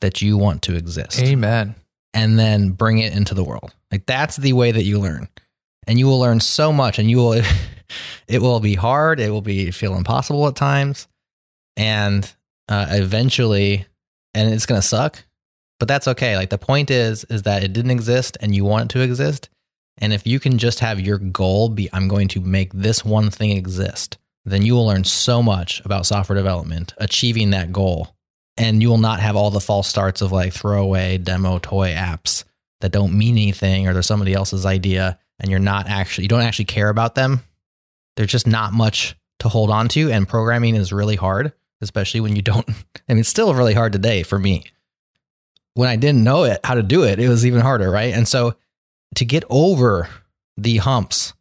that 0.00 0.22
you 0.22 0.38
want 0.38 0.62
to 0.62 0.76
exist 0.76 1.20
Amen. 1.20 1.74
and 2.14 2.38
then 2.38 2.70
bring 2.70 2.98
it 2.98 3.14
into 3.14 3.34
the 3.34 3.44
world. 3.44 3.74
Like 3.90 4.06
that's 4.06 4.36
the 4.36 4.52
way 4.52 4.72
that 4.72 4.84
you 4.84 5.00
learn. 5.00 5.28
And 5.86 5.98
you 5.98 6.06
will 6.06 6.18
learn 6.18 6.40
so 6.40 6.72
much 6.72 6.98
and 6.98 7.10
you 7.10 7.18
will 7.18 7.32
it 8.28 8.40
will 8.42 8.60
be 8.60 8.74
hard, 8.74 9.20
it 9.20 9.30
will 9.30 9.42
be 9.42 9.70
feel 9.70 9.96
impossible 9.96 10.46
at 10.48 10.56
times. 10.56 11.08
And 11.76 12.30
uh, 12.68 12.86
eventually 12.90 13.86
and 14.34 14.52
it's 14.52 14.66
going 14.66 14.80
to 14.80 14.86
suck, 14.86 15.24
but 15.78 15.88
that's 15.88 16.08
okay. 16.08 16.36
Like 16.36 16.50
the 16.50 16.58
point 16.58 16.90
is 16.90 17.24
is 17.24 17.42
that 17.42 17.62
it 17.62 17.72
didn't 17.72 17.90
exist 17.90 18.36
and 18.40 18.54
you 18.54 18.64
want 18.64 18.84
it 18.90 18.98
to 18.98 19.02
exist. 19.02 19.48
And 19.98 20.12
if 20.12 20.26
you 20.26 20.38
can 20.38 20.58
just 20.58 20.80
have 20.80 21.00
your 21.00 21.18
goal 21.18 21.68
be 21.68 21.88
I'm 21.92 22.08
going 22.08 22.28
to 22.28 22.40
make 22.40 22.72
this 22.72 23.04
one 23.04 23.30
thing 23.30 23.50
exist, 23.50 24.18
then 24.44 24.62
you 24.62 24.74
will 24.74 24.86
learn 24.86 25.04
so 25.04 25.42
much 25.42 25.82
about 25.84 26.06
software 26.06 26.36
development, 26.36 26.92
achieving 26.98 27.50
that 27.50 27.72
goal 27.72 28.16
and 28.56 28.82
you 28.82 28.88
will 28.88 28.98
not 28.98 29.20
have 29.20 29.36
all 29.36 29.50
the 29.50 29.60
false 29.60 29.88
starts 29.88 30.22
of 30.22 30.32
like 30.32 30.52
throwaway 30.52 31.18
demo 31.18 31.58
toy 31.58 31.90
apps 31.90 32.44
that 32.80 32.92
don't 32.92 33.16
mean 33.16 33.36
anything 33.36 33.86
or 33.86 33.92
they're 33.92 34.02
somebody 34.02 34.32
else's 34.32 34.66
idea 34.66 35.18
and 35.38 35.50
you're 35.50 35.60
not 35.60 35.88
actually 35.88 36.24
you 36.24 36.28
don't 36.28 36.42
actually 36.42 36.64
care 36.64 36.88
about 36.88 37.14
them 37.14 37.42
there's 38.16 38.30
just 38.30 38.46
not 38.46 38.72
much 38.72 39.16
to 39.38 39.48
hold 39.48 39.70
on 39.70 39.88
to 39.88 40.10
and 40.10 40.28
programming 40.28 40.74
is 40.74 40.92
really 40.92 41.16
hard 41.16 41.52
especially 41.80 42.20
when 42.20 42.36
you 42.36 42.42
don't 42.42 42.66
mean 43.08 43.18
it's 43.18 43.28
still 43.28 43.54
really 43.54 43.74
hard 43.74 43.92
today 43.92 44.22
for 44.22 44.38
me 44.38 44.64
when 45.74 45.88
i 45.88 45.96
didn't 45.96 46.24
know 46.24 46.44
it 46.44 46.60
how 46.64 46.74
to 46.74 46.82
do 46.82 47.04
it 47.04 47.18
it 47.18 47.28
was 47.28 47.46
even 47.46 47.60
harder 47.60 47.90
right 47.90 48.14
and 48.14 48.26
so 48.26 48.54
to 49.14 49.24
get 49.24 49.44
over 49.50 50.08
the 50.56 50.78
humps 50.78 51.32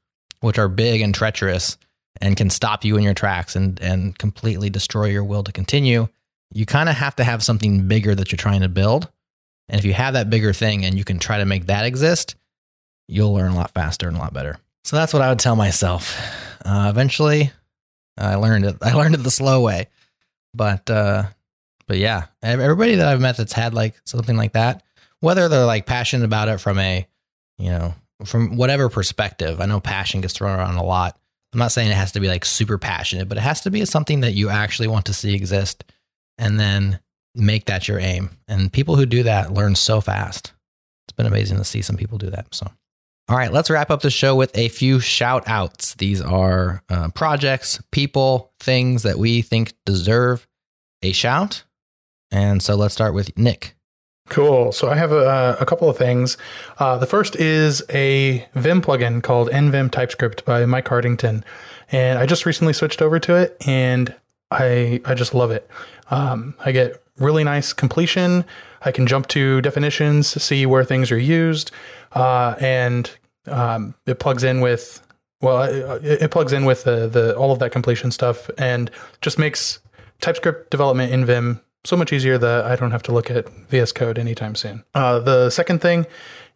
which 0.42 0.60
are 0.60 0.68
big 0.68 1.02
and 1.02 1.16
treacherous 1.16 1.78
and 2.22 2.38
can 2.38 2.50
stop 2.50 2.86
you 2.86 2.98
in 2.98 3.04
your 3.04 3.14
tracks 3.14 3.56
and 3.56 3.82
and 3.82 4.18
completely 4.18 4.70
destroy 4.70 5.06
your 5.06 5.24
will 5.24 5.44
to 5.44 5.52
continue 5.52 6.08
you 6.54 6.66
kind 6.66 6.90
of 6.90 6.96
have 6.96 7.16
to 7.18 7.24
have 7.24 7.44
something 7.44 7.88
bigger 7.88 8.16
that 8.16 8.32
you're 8.32 8.38
trying 8.38 8.62
to 8.62 8.70
build. 8.70 9.10
And 9.68 9.78
if 9.78 9.86
you 9.86 9.94
have 9.94 10.14
that 10.14 10.30
bigger 10.30 10.54
thing 10.54 10.86
and 10.86 10.98
you 10.98 11.04
can 11.04 11.20
try 11.20 11.40
to 11.40 11.46
make 11.46 11.66
that 11.66 11.86
exist, 11.86 12.36
you'll 13.08 13.34
learn 13.34 13.52
a 13.52 13.56
lot 13.56 13.72
faster 13.72 14.08
and 14.08 14.18
a 14.18 14.20
lot 14.20 14.34
better. 14.34 14.58
So 14.84 14.96
that's 14.96 15.14
what 15.14 15.22
I 15.22 15.30
would 15.30 15.40
tell 15.40 15.56
myself. 15.56 16.18
Uh, 16.64 16.88
eventually, 16.90 17.52
I 18.18 18.36
learned 18.36 18.66
it. 18.66 18.78
I 18.82 18.94
learned 18.98 19.16
it 19.16 19.20
the 19.20 19.32
slow 19.32 19.62
way, 19.62 19.88
but 20.54 20.90
uh, 20.90 21.24
but 21.88 21.98
yeah, 21.98 22.26
everybody 22.42 22.96
that 22.96 23.08
I've 23.08 23.22
met 23.22 23.38
that's 23.38 23.54
had 23.54 23.74
like 23.74 24.00
something 24.06 24.38
like 24.38 24.54
that, 24.54 24.84
whether 25.20 25.48
they're 25.48 25.66
like 25.66 25.86
passionate 25.86 26.26
about 26.26 26.50
it 26.50 26.60
from 26.60 26.80
a, 26.80 27.08
you 27.58 27.70
know, 27.70 27.94
from 28.26 28.58
whatever 28.58 28.90
perspective. 28.90 29.62
I 29.62 29.66
know 29.66 29.80
passion 29.80 30.22
gets 30.22 30.34
thrown 30.34 30.58
around 30.58 30.76
a 30.76 30.84
lot. 30.84 31.18
I'm 31.54 31.60
not 31.60 31.72
saying 31.72 31.90
it 31.90 31.96
has 31.96 32.12
to 32.14 32.20
be 32.20 32.28
like 32.28 32.44
super 32.44 32.78
passionate, 32.78 33.30
but 33.30 33.38
it 33.38 33.42
has 33.42 33.62
to 33.62 33.72
be 33.72 33.86
something 33.86 34.22
that 34.22 34.34
you 34.34 34.50
actually 34.50 34.88
want 34.88 35.06
to 35.06 35.14
see 35.14 35.34
exist 35.34 35.86
and 36.38 36.60
then 36.60 37.00
make 37.34 37.66
that 37.66 37.88
your 37.88 38.00
aim. 38.00 38.30
And 38.48 38.72
people 38.72 38.96
who 38.96 39.06
do 39.06 39.24
that 39.24 39.54
learn 39.54 39.76
so 39.76 40.02
fast. 40.02 40.54
It's 41.08 41.16
been 41.16 41.26
amazing 41.26 41.58
to 41.58 41.64
see 41.64 41.82
some 41.82 41.98
people 41.98 42.18
do 42.18 42.30
that. 42.32 42.54
So, 42.54 42.70
all 43.28 43.36
right, 43.36 43.52
let's 43.52 43.72
wrap 43.72 43.90
up 43.90 44.02
the 44.02 44.12
show 44.12 44.36
with 44.36 44.56
a 44.56 44.70
few 44.70 45.00
shout 45.00 45.48
outs. 45.48 45.96
These 45.96 46.22
are 46.22 46.84
uh, 46.90 47.10
projects, 47.10 47.82
people, 47.92 48.52
things 48.60 49.02
that 49.04 49.18
we 49.18 49.42
think 49.42 49.74
deserve 49.84 50.48
a 51.02 51.12
shout. 51.12 51.64
And 52.32 52.62
so 52.62 52.76
let's 52.76 52.94
start 52.94 53.16
with 53.16 53.36
Nick. 53.38 53.76
Cool. 54.30 54.72
So 54.72 54.90
I 54.90 54.96
have 54.96 55.12
a, 55.12 55.58
a 55.60 55.66
couple 55.66 55.90
of 55.90 55.98
things. 55.98 56.38
Uh, 56.78 56.98
the 56.98 57.06
first 57.06 57.36
is 57.36 57.84
a 57.90 58.48
Vim 58.54 58.82
plugin 58.82 59.22
called 59.24 59.50
NVim 59.50 59.92
TypeScript 59.92 60.46
by 60.46 60.66
Mike 60.66 60.88
Hartington. 60.88 61.44
And 61.92 62.20
I 62.20 62.26
just 62.26 62.46
recently 62.46 62.74
switched 62.74 63.02
over 63.02 63.20
to 63.20 63.36
it 63.36 63.58
and 63.68 64.14
I, 64.52 65.02
I 65.06 65.14
just 65.14 65.34
love 65.34 65.52
it. 65.52 65.70
Um, 66.10 66.56
I 66.64 66.72
get 66.72 67.02
really 67.18 67.44
nice 67.44 67.74
completion. 67.74 68.46
I 68.86 68.92
can 68.92 69.08
jump 69.08 69.28
to 69.30 69.62
definitions, 69.62 70.42
see 70.42 70.66
where 70.66 70.84
things 70.84 71.12
are 71.12 71.18
used, 71.18 71.72
uh, 72.14 72.56
and 72.60 73.10
um, 73.48 73.96
it 74.06 74.20
plugs 74.20 74.44
in 74.44 74.62
with 74.62 75.02
well, 75.42 75.64
it, 75.64 76.24
it, 76.24 76.32
plugs 76.32 76.54
in 76.54 76.66
with 76.66 76.86
the 76.86 77.08
the 77.08 77.36
all 77.36 77.52
of 77.52 77.60
that 77.60 77.72
completion 77.72 78.12
stuff, 78.12 78.50
and 78.58 78.90
just 79.22 79.38
makes 79.38 79.80
TypeScript 80.22 80.72
development 80.72 81.12
in 81.12 81.26
Vim 81.26 81.62
so 81.84 81.96
much 81.96 82.14
easier 82.14 82.38
that 82.38 82.66
I 82.66 82.76
don't 82.76 82.92
have 82.92 83.04
to 83.04 83.12
look 83.12 83.30
at 83.30 83.50
VS 83.70 83.92
Code 83.92 84.18
anytime 84.18 84.56
soon. 84.56 84.84
Uh, 84.94 85.20
the 85.20 85.50
second 85.50 85.82
thing 85.82 86.06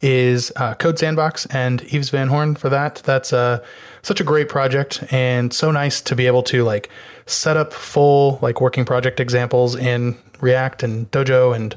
is 0.02 0.52
uh, 0.56 0.76
Code 0.76 0.98
Sandbox 0.98 1.46
and 1.48 1.82
Ives 1.94 2.10
van 2.10 2.30
Hoorne 2.30 2.58
for 2.58 2.70
that. 2.70 2.96
That's 3.06 3.34
uh, 3.34 3.64
such 4.02 4.22
a 4.22 4.24
great 4.24 4.50
project 4.50 5.04
and 5.12 5.54
so 5.54 5.72
nice 5.72 6.02
to 6.02 6.16
be 6.16 6.28
able 6.28 6.44
to 6.44 6.64
like 6.64 6.90
set 7.26 7.58
up 7.58 7.74
full 7.74 8.40
like 8.42 8.62
working 8.62 8.86
project 8.86 9.20
examples 9.20 9.76
in 9.76 10.18
React 10.42 10.84
and 10.84 11.12
Dojo 11.12 11.56
and 11.56 11.76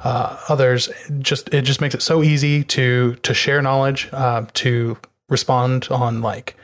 uh, 0.00 0.38
others. 0.48 0.88
Just 1.18 1.52
it 1.52 1.62
just 1.62 1.80
makes 1.80 1.94
it 1.94 2.02
so 2.02 2.22
easy 2.22 2.64
to 2.64 3.16
to 3.16 3.34
share 3.34 3.60
knowledge, 3.60 4.08
uh, 4.12 4.46
to 4.54 4.96
respond 5.28 5.88
on 5.90 6.22
like 6.22 6.56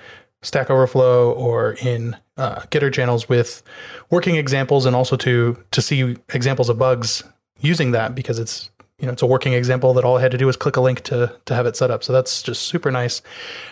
Stack 0.42 0.70
Overflow 0.70 1.32
or 1.32 1.72
in 1.82 2.16
uh, 2.36 2.60
Gitter 2.70 2.92
channels 2.92 3.28
with 3.28 3.62
working 4.10 4.36
examples, 4.36 4.86
and 4.86 4.94
also 4.94 5.16
to 5.16 5.62
to 5.70 5.82
see 5.82 6.16
examples 6.32 6.68
of 6.68 6.78
bugs 6.78 7.24
using 7.60 7.90
that 7.90 8.14
because 8.14 8.38
it's 8.38 8.70
you 9.00 9.06
know 9.06 9.12
it's 9.12 9.22
a 9.22 9.26
working 9.26 9.54
example 9.54 9.94
that 9.94 10.04
all 10.04 10.18
I 10.18 10.20
had 10.20 10.30
to 10.32 10.38
do 10.38 10.46
was 10.46 10.56
click 10.56 10.76
a 10.76 10.80
link 10.80 11.02
to 11.04 11.34
to 11.46 11.54
have 11.54 11.66
it 11.66 11.76
set 11.76 11.90
up. 11.90 12.04
So 12.04 12.12
that's 12.12 12.42
just 12.42 12.62
super 12.62 12.90
nice. 12.90 13.22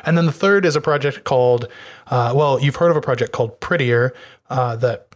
And 0.04 0.16
then 0.16 0.26
the 0.26 0.32
third 0.32 0.64
is 0.64 0.76
a 0.76 0.80
project 0.80 1.24
called 1.24 1.68
uh, 2.10 2.32
well, 2.34 2.60
you've 2.60 2.76
heard 2.76 2.90
of 2.90 2.96
a 2.96 3.00
project 3.00 3.32
called 3.32 3.60
Prettier 3.60 4.14
uh, 4.50 4.76
that 4.76 5.08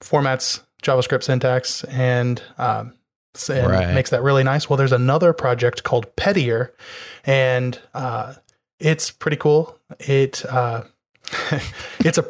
formats 0.00 0.60
JavaScript 0.82 1.24
syntax 1.24 1.84
and, 1.84 2.42
um, 2.56 2.94
and 3.48 3.70
right. 3.70 3.94
makes 3.94 4.10
that 4.10 4.22
really 4.22 4.42
nice. 4.42 4.68
Well, 4.68 4.76
there's 4.76 4.92
another 4.92 5.32
project 5.32 5.84
called 5.84 6.14
Pettier, 6.16 6.74
and 7.24 7.78
uh, 7.94 8.34
it's 8.80 9.10
pretty 9.10 9.36
cool. 9.36 9.78
It 10.00 10.44
uh, 10.46 10.84
it's 12.00 12.18
a 12.18 12.26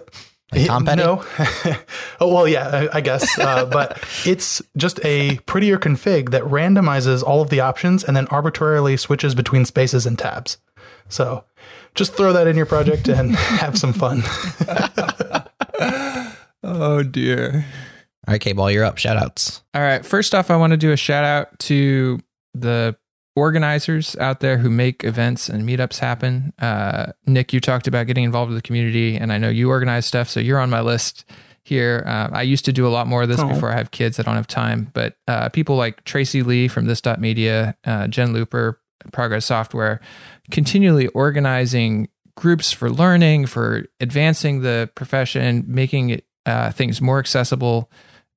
like 0.52 0.66
Tom 0.66 0.84
Petty? 0.84 1.02
No. 1.02 1.24
oh, 2.20 2.32
well, 2.32 2.48
yeah, 2.48 2.68
I, 2.68 2.98
I 2.98 3.00
guess. 3.00 3.38
Uh, 3.38 3.64
but 3.72 4.02
it's 4.24 4.62
just 4.76 4.98
a 5.04 5.38
prettier 5.46 5.78
config 5.78 6.30
that 6.30 6.42
randomizes 6.42 7.22
all 7.22 7.42
of 7.42 7.50
the 7.50 7.60
options 7.60 8.02
and 8.02 8.16
then 8.16 8.26
arbitrarily 8.28 8.96
switches 8.96 9.34
between 9.34 9.64
spaces 9.64 10.06
and 10.06 10.18
tabs. 10.18 10.58
So 11.08 11.44
just 11.94 12.14
throw 12.14 12.32
that 12.32 12.46
in 12.46 12.56
your 12.56 12.66
project 12.66 13.08
and 13.08 13.36
have 13.36 13.78
some 13.78 13.92
fun. 13.92 14.22
oh, 16.62 17.02
dear. 17.02 17.66
All 18.26 18.32
right, 18.32 18.40
K-Ball, 18.40 18.70
you're 18.70 18.84
up. 18.84 18.98
Shout 18.98 19.16
outs. 19.16 19.62
All 19.74 19.82
right. 19.82 20.04
First 20.04 20.34
off, 20.34 20.50
I 20.50 20.56
want 20.56 20.72
to 20.72 20.76
do 20.76 20.92
a 20.92 20.96
shout 20.96 21.24
out 21.24 21.58
to 21.60 22.20
the 22.54 22.96
organizers 23.38 24.16
out 24.16 24.40
there 24.40 24.58
who 24.58 24.68
make 24.68 25.04
events 25.04 25.48
and 25.48 25.66
meetups 25.66 25.98
happen. 25.98 26.52
Uh, 26.58 27.12
Nick, 27.26 27.52
you 27.52 27.60
talked 27.60 27.86
about 27.86 28.06
getting 28.06 28.24
involved 28.24 28.50
with 28.50 28.58
the 28.58 28.66
community, 28.66 29.16
and 29.16 29.32
I 29.32 29.38
know 29.38 29.48
you 29.48 29.70
organize 29.70 30.06
stuff, 30.06 30.28
so 30.28 30.40
you're 30.40 30.58
on 30.58 30.70
my 30.70 30.80
list 30.80 31.24
here. 31.62 32.02
Uh, 32.06 32.28
I 32.32 32.42
used 32.42 32.64
to 32.64 32.72
do 32.72 32.86
a 32.86 32.90
lot 32.90 33.06
more 33.06 33.22
of 33.22 33.28
this 33.28 33.40
oh. 33.40 33.48
before 33.48 33.70
I 33.70 33.76
have 33.76 33.90
kids. 33.90 34.18
I 34.18 34.22
don't 34.22 34.36
have 34.36 34.46
time, 34.46 34.90
but 34.92 35.16
uh, 35.26 35.48
people 35.50 35.76
like 35.76 36.04
Tracy 36.04 36.42
Lee 36.42 36.68
from 36.68 36.86
This 36.86 37.00
Dot 37.00 37.20
Media, 37.20 37.76
uh, 37.84 38.08
Jen 38.08 38.32
Looper, 38.32 38.80
Progress 39.12 39.46
Software, 39.46 40.00
continually 40.50 41.06
organizing 41.08 42.08
groups 42.36 42.72
for 42.72 42.90
learning, 42.90 43.46
for 43.46 43.86
advancing 44.00 44.62
the 44.62 44.90
profession, 44.94 45.64
making 45.66 46.20
uh, 46.46 46.70
things 46.72 47.00
more 47.00 47.18
accessible 47.18 47.90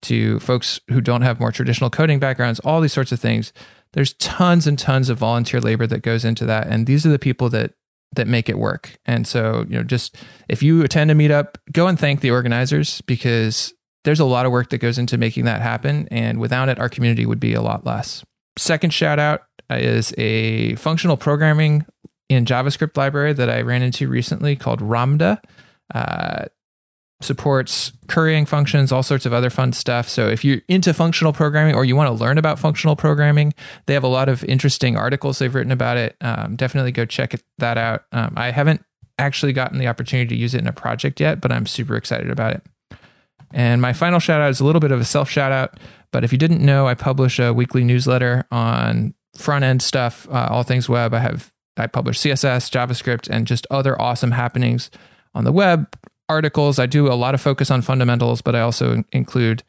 to 0.04 0.40
folks 0.40 0.80
who 0.90 1.00
don't 1.00 1.22
have 1.22 1.40
more 1.40 1.52
traditional 1.52 1.90
coding 1.90 2.20
backgrounds, 2.20 2.60
all 2.62 2.82
these 2.82 2.94
sorts 2.94 3.12
of 3.12 3.20
things 3.20 3.54
there's 3.94 4.14
tons 4.14 4.68
and 4.68 4.80
tons 4.80 5.10
of 5.10 5.18
volunteer 5.18 5.60
labor 5.60 5.88
that 5.88 6.02
goes 6.02 6.26
into 6.26 6.46
that 6.46 6.68
and 6.68 6.88
these 6.88 7.06
are 7.06 7.10
the 7.10 7.20
people 7.20 7.50
that 7.50 7.74
that 8.14 8.28
make 8.28 8.50
it 8.50 8.58
work. 8.58 8.98
And 9.06 9.26
so 9.26 9.66
you 9.70 9.78
know 9.78 9.84
just 9.84 10.16
if 10.50 10.62
you 10.62 10.84
attend 10.84 11.12
a 11.12 11.16
meetup 11.16 11.56
go 11.72 11.88
and 11.88 12.00
thank 12.00 12.22
the 12.22 12.32
organizers 12.32 13.02
because 13.02 13.74
there's 14.04 14.20
a 14.20 14.26
lot 14.26 14.46
of 14.46 14.52
work 14.52 14.70
that 14.72 14.80
goes 14.80 14.98
into 14.98 15.18
making 15.18 15.46
that 15.46 15.62
happen 15.62 16.08
and 16.12 16.40
without 16.40 16.70
it 16.70 16.80
our 16.80 16.90
community 16.90 17.26
would 17.26 17.40
be 17.40 17.54
a 17.54 17.62
lot 17.62 17.86
less. 17.86 18.24
Second 18.58 18.94
shout 18.94 19.20
out 19.20 19.44
is 19.70 20.14
a 20.18 20.76
functional 20.76 21.16
programming 21.16 21.86
in 22.30 22.46
javascript 22.46 22.98
library 22.98 23.34
that 23.34 23.50
i 23.50 23.62
ran 23.62 23.82
into 23.82 24.08
recently 24.08 24.56
called 24.56 24.82
ramda. 24.82 25.42
Uh, 25.94 26.46
supports 27.22 27.92
currying 28.08 28.46
functions, 28.46 28.92
all 28.92 29.04
sorts 29.04 29.26
of 29.26 29.34
other 29.34 29.50
fun 29.50 29.74
stuff. 29.74 30.10
So 30.10 30.28
if 30.28 30.44
you're 30.44 30.62
into 30.68 30.94
functional 30.94 31.34
programming 31.34 31.76
or 31.76 31.86
you 31.86 31.96
want 31.96 32.08
to 32.08 32.24
learn 32.24 32.38
about 32.38 32.60
functional 32.60 32.96
programming, 32.96 33.54
they 33.86 33.94
have 33.94 34.04
a 34.04 34.08
lot 34.08 34.30
of 34.30 34.44
interesting 34.46 34.98
articles 34.98 35.40
they've 35.40 35.54
written 35.54 35.72
about 35.72 35.98
it. 35.98 36.16
Um, 36.22 36.56
definitely 36.56 36.92
go 36.92 37.06
check 37.06 37.34
it, 37.34 37.44
that 37.58 37.78
out. 37.78 38.06
Um, 38.12 38.34
I 38.36 38.52
haven't 38.52 38.84
actually 39.18 39.54
gotten 39.54 39.78
the 39.78 39.88
opportunity 39.88 40.36
to 40.36 40.36
use 40.36 40.56
it 40.56 40.60
in 40.60 40.68
a 40.68 40.74
project 40.74 41.20
yet, 41.20 41.42
but 41.42 41.52
I'm 41.52 41.66
super 41.66 41.96
excited 41.96 42.30
about 42.30 42.54
it. 42.54 42.64
And 43.54 43.82
my 43.82 43.94
final 43.94 44.20
shout 44.20 44.42
out 44.42 44.50
is 44.50 44.60
a 44.60 44.66
little 44.66 44.82
bit 44.82 44.92
of 44.92 45.00
a 45.00 45.06
self 45.06 45.30
shout 45.30 45.52
out. 45.52 45.80
But 46.12 46.24
if 46.24 46.32
you 46.32 46.38
didn't 46.38 46.62
know, 46.62 46.88
I 46.88 46.94
publish 46.94 47.40
a 47.40 47.54
weekly 47.54 47.84
newsletter 47.84 48.46
on 48.52 49.14
front 49.38 49.64
end 49.64 49.82
stuff, 49.82 50.28
uh, 50.30 50.48
all 50.50 50.64
things 50.64 50.90
web. 50.90 51.14
I 51.14 51.20
have 51.20 51.52
I 51.78 51.88
publish 51.88 52.20
CSS, 52.20 52.70
JavaScript, 52.70 53.30
and 53.30 53.48
just 53.48 53.66
other 53.72 54.00
awesome 54.00 54.32
happenings 54.32 54.92
on 55.34 55.46
the 55.46 55.52
web. 55.52 55.88
Articles. 56.32 56.80
I 56.80 56.86
do 56.86 57.08
a 57.08 57.14
lot 57.14 57.36
of 57.36 57.42
focus 57.42 57.70
on 57.70 57.82
fundamentals, 57.82 58.42
but 58.42 58.56
I 58.56 58.62
also 58.62 59.04
include 59.12 59.64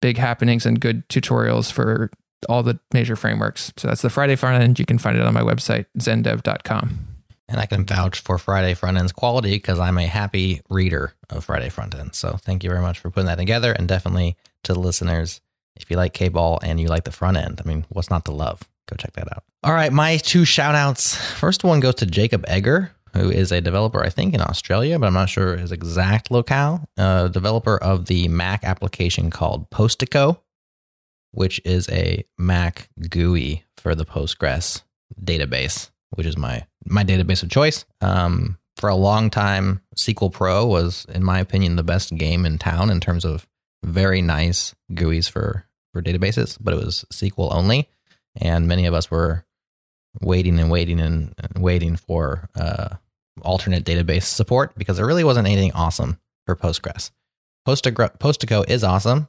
big 0.00 0.18
happenings 0.18 0.66
and 0.66 0.80
good 0.80 1.08
tutorials 1.08 1.72
for 1.72 2.10
all 2.48 2.62
the 2.62 2.78
major 2.92 3.16
frameworks. 3.16 3.72
So 3.76 3.88
that's 3.88 4.02
the 4.02 4.10
Friday 4.10 4.36
front 4.36 4.62
end. 4.62 4.78
You 4.78 4.84
can 4.84 4.98
find 4.98 5.16
it 5.16 5.22
on 5.22 5.34
my 5.34 5.40
website, 5.40 5.86
zendev.com. 5.98 6.98
And 7.48 7.60
I 7.60 7.66
can 7.66 7.84
vouch 7.84 8.20
for 8.20 8.38
Friday 8.38 8.74
front 8.74 8.98
end's 8.98 9.12
quality 9.12 9.52
because 9.52 9.78
I'm 9.78 9.98
a 9.98 10.06
happy 10.06 10.60
reader 10.68 11.14
of 11.30 11.44
Friday 11.44 11.68
front 11.68 11.94
end. 11.94 12.14
So 12.14 12.36
thank 12.36 12.64
you 12.64 12.70
very 12.70 12.82
much 12.82 12.98
for 12.98 13.10
putting 13.10 13.26
that 13.26 13.36
together. 13.36 13.72
And 13.72 13.88
definitely 13.88 14.36
to 14.64 14.74
the 14.74 14.80
listeners, 14.80 15.40
if 15.76 15.90
you 15.90 15.96
like 15.96 16.12
K-ball 16.12 16.58
and 16.62 16.80
you 16.80 16.88
like 16.88 17.04
the 17.04 17.12
front 17.12 17.36
end, 17.36 17.60
I 17.64 17.68
mean, 17.68 17.86
what's 17.88 18.10
not 18.10 18.24
to 18.24 18.32
love? 18.32 18.62
Go 18.86 18.96
check 18.96 19.12
that 19.14 19.32
out. 19.32 19.44
All 19.62 19.72
right, 19.72 19.92
my 19.92 20.16
two 20.18 20.44
shout 20.44 20.74
outs. 20.74 21.16
First 21.16 21.64
one 21.64 21.80
goes 21.80 21.96
to 21.96 22.06
Jakob 22.06 22.44
Egger, 22.48 22.92
who 23.16 23.30
is 23.30 23.52
a 23.52 23.60
developer, 23.60 24.02
I 24.02 24.08
think, 24.08 24.34
in 24.34 24.40
Australia, 24.40 24.98
but 24.98 25.06
I'm 25.06 25.14
not 25.14 25.28
sure 25.28 25.56
his 25.56 25.72
exact 25.72 26.30
locale. 26.30 26.88
Uh, 26.96 27.28
developer 27.28 27.76
of 27.76 28.06
the 28.06 28.28
Mac 28.28 28.64
application 28.64 29.30
called 29.30 29.70
Postico, 29.70 30.38
which 31.32 31.60
is 31.64 31.88
a 31.88 32.24
Mac 32.38 32.88
GUI 33.08 33.64
for 33.76 33.94
the 33.94 34.04
Postgres 34.04 34.82
database, 35.22 35.90
which 36.10 36.26
is 36.26 36.36
my 36.36 36.66
my 36.84 37.04
database 37.04 37.42
of 37.42 37.50
choice. 37.50 37.84
Um, 38.00 38.58
for 38.76 38.88
a 38.88 38.94
long 38.94 39.30
time, 39.30 39.80
Sequel 39.96 40.30
Pro 40.30 40.66
was, 40.66 41.06
in 41.08 41.24
my 41.24 41.40
opinion, 41.40 41.76
the 41.76 41.82
best 41.82 42.14
game 42.16 42.44
in 42.44 42.58
town 42.58 42.90
in 42.90 43.00
terms 43.00 43.24
of 43.24 43.46
very 43.82 44.22
nice 44.22 44.74
GUIs 44.92 45.30
for 45.30 45.64
for 45.92 46.02
databases, 46.02 46.58
but 46.60 46.74
it 46.74 46.84
was 46.84 47.06
SQL 47.12 47.54
only, 47.54 47.88
and 48.36 48.68
many 48.68 48.86
of 48.86 48.94
us 48.94 49.10
were 49.10 49.44
waiting 50.20 50.58
and 50.58 50.70
waiting 50.70 51.00
and, 51.00 51.34
waiting 51.56 51.96
for 51.96 52.48
uh, 52.54 52.96
alternate 53.42 53.84
database 53.84 54.24
support 54.24 54.76
because 54.76 54.96
there 54.96 55.06
really 55.06 55.24
wasn't 55.24 55.46
anything 55.46 55.72
awesome 55.72 56.18
for 56.46 56.56
Postgres. 56.56 57.10
Postico, 57.66 58.16
Postico 58.18 58.68
is 58.68 58.84
awesome. 58.84 59.28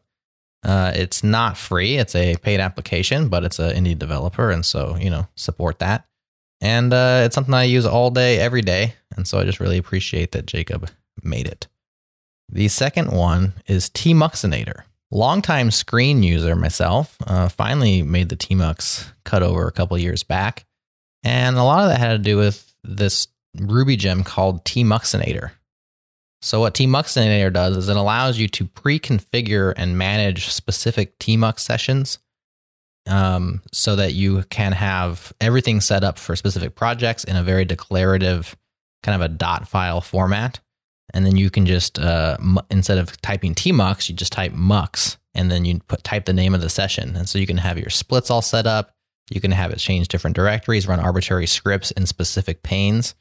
Uh, 0.63 0.91
it's 0.95 1.23
not 1.23 1.57
free; 1.57 1.97
it's 1.97 2.15
a 2.15 2.35
paid 2.37 2.59
application, 2.59 3.29
but 3.29 3.43
it's 3.43 3.59
an 3.59 3.71
indie 3.71 3.97
developer, 3.97 4.51
and 4.51 4.65
so 4.65 4.95
you 4.97 5.09
know 5.09 5.27
support 5.35 5.79
that. 5.79 6.05
And 6.61 6.91
uh, 6.91 7.23
it's 7.25 7.35
something 7.35 7.53
I 7.53 7.63
use 7.63 7.85
all 7.85 8.09
day, 8.09 8.39
every 8.39 8.61
day, 8.61 8.95
and 9.15 9.27
so 9.27 9.39
I 9.39 9.43
just 9.43 9.59
really 9.59 9.77
appreciate 9.77 10.31
that 10.31 10.47
Jakob 10.47 10.89
made 11.23 11.47
it. 11.47 11.67
The 12.49 12.67
second 12.67 13.11
one 13.11 13.53
is 13.67 13.89
Tmuxinator. 13.89 14.83
Longtime 15.11 15.71
screen 15.71 16.23
user 16.23 16.55
myself, 16.55 17.15
uh, 17.25 17.47
finally 17.49 18.01
made 18.01 18.29
the 18.29 18.35
Tmux 18.35 19.11
cut 19.23 19.43
over 19.43 19.67
a 19.67 19.71
couple 19.71 19.97
years 19.97 20.23
back, 20.23 20.65
and 21.23 21.55
a 21.55 21.63
lot 21.63 21.83
of 21.83 21.89
that 21.89 21.99
had 21.99 22.11
to 22.13 22.17
do 22.17 22.37
with 22.37 22.73
this 22.83 23.27
Ruby 23.61 23.95
gem 23.95 24.23
called 24.23 24.63
Tmuxinator. 24.65 25.51
So 26.41 26.59
what 26.59 26.75
Tmuxinator 26.75 27.51
does 27.51 27.77
is 27.77 27.89
it 27.89 27.97
allows 27.97 28.37
you 28.37 28.47
to 28.49 28.65
pre-configure 28.65 29.73
and 29.75 29.97
manage 29.97 30.49
specific 30.49 31.17
Tmux 31.19 31.59
sessions 31.59 32.19
um, 33.07 33.61
so 33.71 33.95
that 33.95 34.13
you 34.13 34.43
can 34.43 34.71
have 34.73 35.33
everything 35.41 35.81
set 35.81 36.03
up 36.03 36.19
for 36.19 36.35
specific 36.35 36.75
projects 36.75 37.23
in 37.23 37.35
a 37.35 37.43
very 37.43 37.65
declarative 37.65 38.55
kind 39.03 39.21
of 39.21 39.31
a 39.31 39.33
dot 39.33 39.67
file 39.67 40.01
format. 40.01 40.59
And 41.13 41.25
then 41.25 41.37
you 41.37 41.49
can 41.49 41.65
just, 41.65 41.99
uh, 41.99 42.37
instead 42.69 42.97
of 42.97 43.19
typing 43.21 43.55
tmux, 43.55 44.09
you 44.09 44.15
just 44.15 44.33
type 44.33 44.51
mux 44.51 45.17
and 45.33 45.49
then 45.49 45.63
you 45.65 45.79
put 45.87 46.03
type 46.03 46.25
the 46.25 46.33
name 46.33 46.53
of 46.53 46.61
the 46.61 46.69
session. 46.69 47.15
And 47.15 47.29
so 47.29 47.39
you 47.39 47.47
can 47.47 47.57
have 47.57 47.77
your 47.77 47.89
splits 47.89 48.29
all 48.29 48.41
set 48.41 48.67
up. 48.67 48.91
You 49.29 49.39
can 49.39 49.51
have 49.51 49.71
it 49.71 49.79
change 49.79 50.07
different 50.07 50.35
directories, 50.35 50.87
run 50.87 50.99
arbitrary 50.99 51.47
scripts 51.47 51.91
in 51.91 52.05
specific 52.05 52.63
panes, 52.63 53.15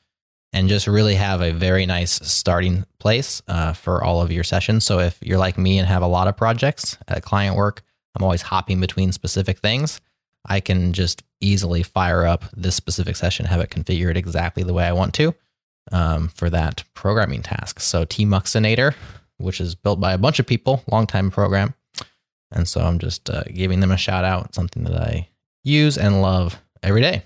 and 0.53 0.68
just 0.68 0.86
really 0.86 1.14
have 1.14 1.42
a 1.42 1.53
very 1.53 1.86
nice 1.86 2.12
starting 2.12 2.84
place 2.99 3.42
uh, 3.49 3.72
for 3.72 4.03
all 4.03 4.22
of 4.22 4.32
your 4.32 4.44
sessions. 4.44 4.84
So 4.84 5.01
if 5.01 5.18
you're 5.20 5.38
like 5.38 5.59
me 5.59 5.78
and 5.78 5.86
have 5.86 6.03
a 6.03 6.07
lot 6.07 6.28
of 6.28 6.36
projects 6.36 6.97
at 7.09 7.22
client 7.22 7.57
work, 7.57 7.82
I'm 8.16 8.24
always 8.24 8.42
hopping 8.42 8.80
between 8.80 9.12
specific 9.12 9.59
things. 9.59 10.01
I 10.47 10.61
can 10.61 10.92
just 10.92 11.22
easily 11.40 11.82
fire 11.82 12.24
up 12.24 12.44
this 12.57 12.74
specific 12.74 13.16
session, 13.16 13.47
have 13.47 13.61
it 13.61 13.70
configured 13.70 14.16
exactly 14.16 14.62
the 14.62 14.72
way 14.72 14.84
I 14.84 14.92
want 14.92 15.12
to 15.14 15.34
um, 15.92 16.28
for 16.28 16.49
that 16.51 16.84
programming 16.94 17.42
task. 17.42 17.80
So 17.80 18.05
Tmuxinator, 18.05 18.94
which 19.38 19.61
is 19.61 19.74
built 19.74 20.01
by 20.01 20.12
a 20.12 20.18
bunch 20.18 20.38
of 20.38 20.47
people, 20.47 20.82
long 20.90 21.07
time 21.07 21.30
program. 21.30 21.74
And 22.53 22.66
so 22.68 22.80
I'm 22.80 22.99
just 22.99 23.28
uh, 23.28 23.42
giving 23.53 23.80
them 23.80 23.90
a 23.90 23.97
shout 23.97 24.24
out, 24.24 24.55
something 24.55 24.84
that 24.84 24.97
I 24.97 25.28
use 25.64 25.99
and 25.99 26.22
love 26.22 26.61
every 26.82 27.03
day. 27.03 27.24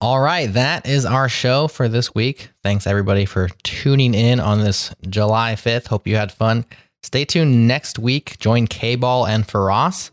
All 0.00 0.20
right, 0.20 0.46
that 0.52 0.86
is 0.86 1.04
our 1.04 1.28
show 1.28 1.66
for 1.66 1.88
this 1.88 2.14
week. 2.14 2.50
Thanks 2.62 2.86
everybody 2.86 3.24
for 3.24 3.48
tuning 3.64 4.14
in 4.14 4.38
on 4.38 4.60
this 4.60 4.94
July 5.08 5.54
5th. 5.54 5.88
Hope 5.88 6.06
you 6.06 6.14
had 6.14 6.30
fun. 6.30 6.64
Stay 7.02 7.24
tuned 7.24 7.66
next 7.66 7.98
week. 7.98 8.38
Join 8.38 8.68
K 8.68 8.94
Ball 8.94 9.26
and 9.26 9.44
Feross 9.44 10.12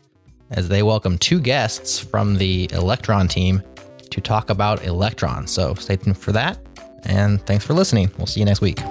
as 0.50 0.68
they 0.68 0.82
welcome 0.82 1.18
two 1.18 1.38
guests 1.38 2.00
from 2.00 2.34
the 2.34 2.68
Electron 2.72 3.28
team 3.28 3.62
to 4.10 4.20
talk 4.20 4.50
about 4.50 4.84
Electron. 4.84 5.46
So 5.46 5.74
stay 5.74 5.94
tuned 5.94 6.18
for 6.18 6.32
that. 6.32 6.58
And 7.04 7.40
thanks 7.46 7.64
for 7.64 7.72
listening. 7.72 8.10
We'll 8.18 8.26
see 8.26 8.40
you 8.40 8.46
next 8.46 8.60
week. 8.60 8.84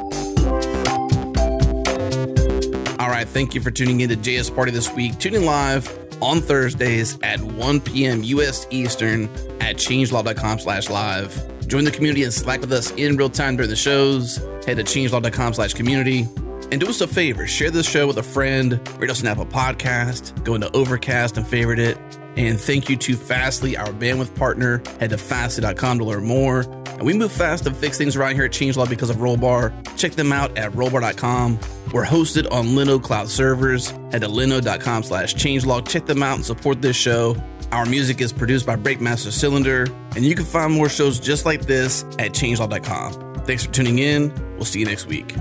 All 3.02 3.10
right. 3.10 3.28
Thank 3.28 3.54
you 3.54 3.60
for 3.60 3.70
tuning 3.70 4.00
in 4.00 4.08
to 4.08 4.16
JS 4.16 4.56
Party 4.56 4.72
this 4.72 4.90
week. 4.94 5.20
Tune 5.20 5.36
in 5.36 5.44
live 5.44 6.05
on 6.22 6.42
Thursdays 6.42 7.18
at 7.24 7.42
1 7.42 7.82
p.m. 7.82 8.24
U.S. 8.24 8.68
Eastern 8.70 9.26
at 9.62 9.78
changelog.com 9.78 10.60
slash 10.60 10.90
live. 10.90 11.68
Join 11.68 11.84
the 11.84 11.92
community 11.92 12.24
and 12.24 12.34
Slack 12.34 12.62
with 12.62 12.72
us 12.72 12.92
in 12.92 13.18
real 13.18 13.30
time 13.30 13.56
during 13.56 13.70
the 13.70 13.76
shows. 13.76 14.38
Head 14.66 14.78
to 14.78 14.84
changelog.com 14.84 15.54
slash 15.54 15.74
community. 15.74 16.28
And 16.72 16.82
do 16.82 16.88
us 16.88 17.02
a 17.02 17.08
favor, 17.08 17.46
share 17.46 17.70
this 17.70 17.88
show 17.88 18.08
with 18.08 18.18
a 18.18 18.24
friend, 18.24 18.80
rate 19.00 19.12
us 19.12 19.22
an 19.22 19.28
Apple 19.28 19.46
podcast, 19.46 20.44
go 20.44 20.56
into 20.56 20.72
Overcast 20.76 21.38
and 21.38 21.48
favorite 21.48 21.80
it. 21.80 21.98
And 22.36 22.60
thank 22.60 22.90
you 22.90 22.98
to 22.98 23.16
Fastly, 23.16 23.78
our 23.78 23.88
bandwidth 23.88 24.36
partner. 24.36 24.82
Head 25.00 25.12
to 25.12 25.18
fastly.com 25.18 26.00
to 26.00 26.06
learn 26.06 26.26
more. 26.26 26.62
And 26.62 27.04
we 27.04 27.14
move 27.14 27.32
fast 27.32 27.66
to 27.66 27.74
fix 27.74 27.98
things 27.98 28.16
around 28.16 28.36
here 28.36 28.46
at 28.46 28.52
Changelog 28.52 28.90
because 28.90 29.10
of 29.10 29.18
Rollbar. 29.18 29.98
Check 29.98 30.14
them 30.14 30.32
out 30.32 30.58
at 30.58 30.72
rollbar.com. 30.72 31.60
We're 31.92 32.06
hosted 32.06 32.50
on 32.52 32.68
Linode 32.68 33.04
Cloud 33.04 33.30
servers. 33.30 33.90
Head 33.90 34.22
to 34.22 34.28
linode.com 34.28 35.04
slash 35.04 35.36
changelog. 35.36 35.88
Check 35.88 36.06
them 36.06 36.24
out 36.24 36.36
and 36.36 36.46
support 36.46 36.82
this 36.82 36.96
show. 36.96 37.36
Our 37.72 37.86
music 37.86 38.22
is 38.22 38.32
produced 38.32 38.66
by 38.66 38.76
Breakmaster 38.76 39.32
Cylinder, 39.32 39.88
and 40.16 40.24
you 40.24 40.36
can 40.36 40.46
find 40.46 40.72
more 40.72 40.88
shows 40.88 41.20
just 41.20 41.46
like 41.46 41.66
this 41.66 42.04
at 42.20 42.32
changelog.com. 42.32 43.44
Thanks 43.46 43.66
for 43.66 43.72
tuning 43.72 44.00
in. 44.00 44.34
We'll 44.56 44.66
see 44.66 44.80
you 44.80 44.86
next 44.86 45.08
week. 45.08 45.36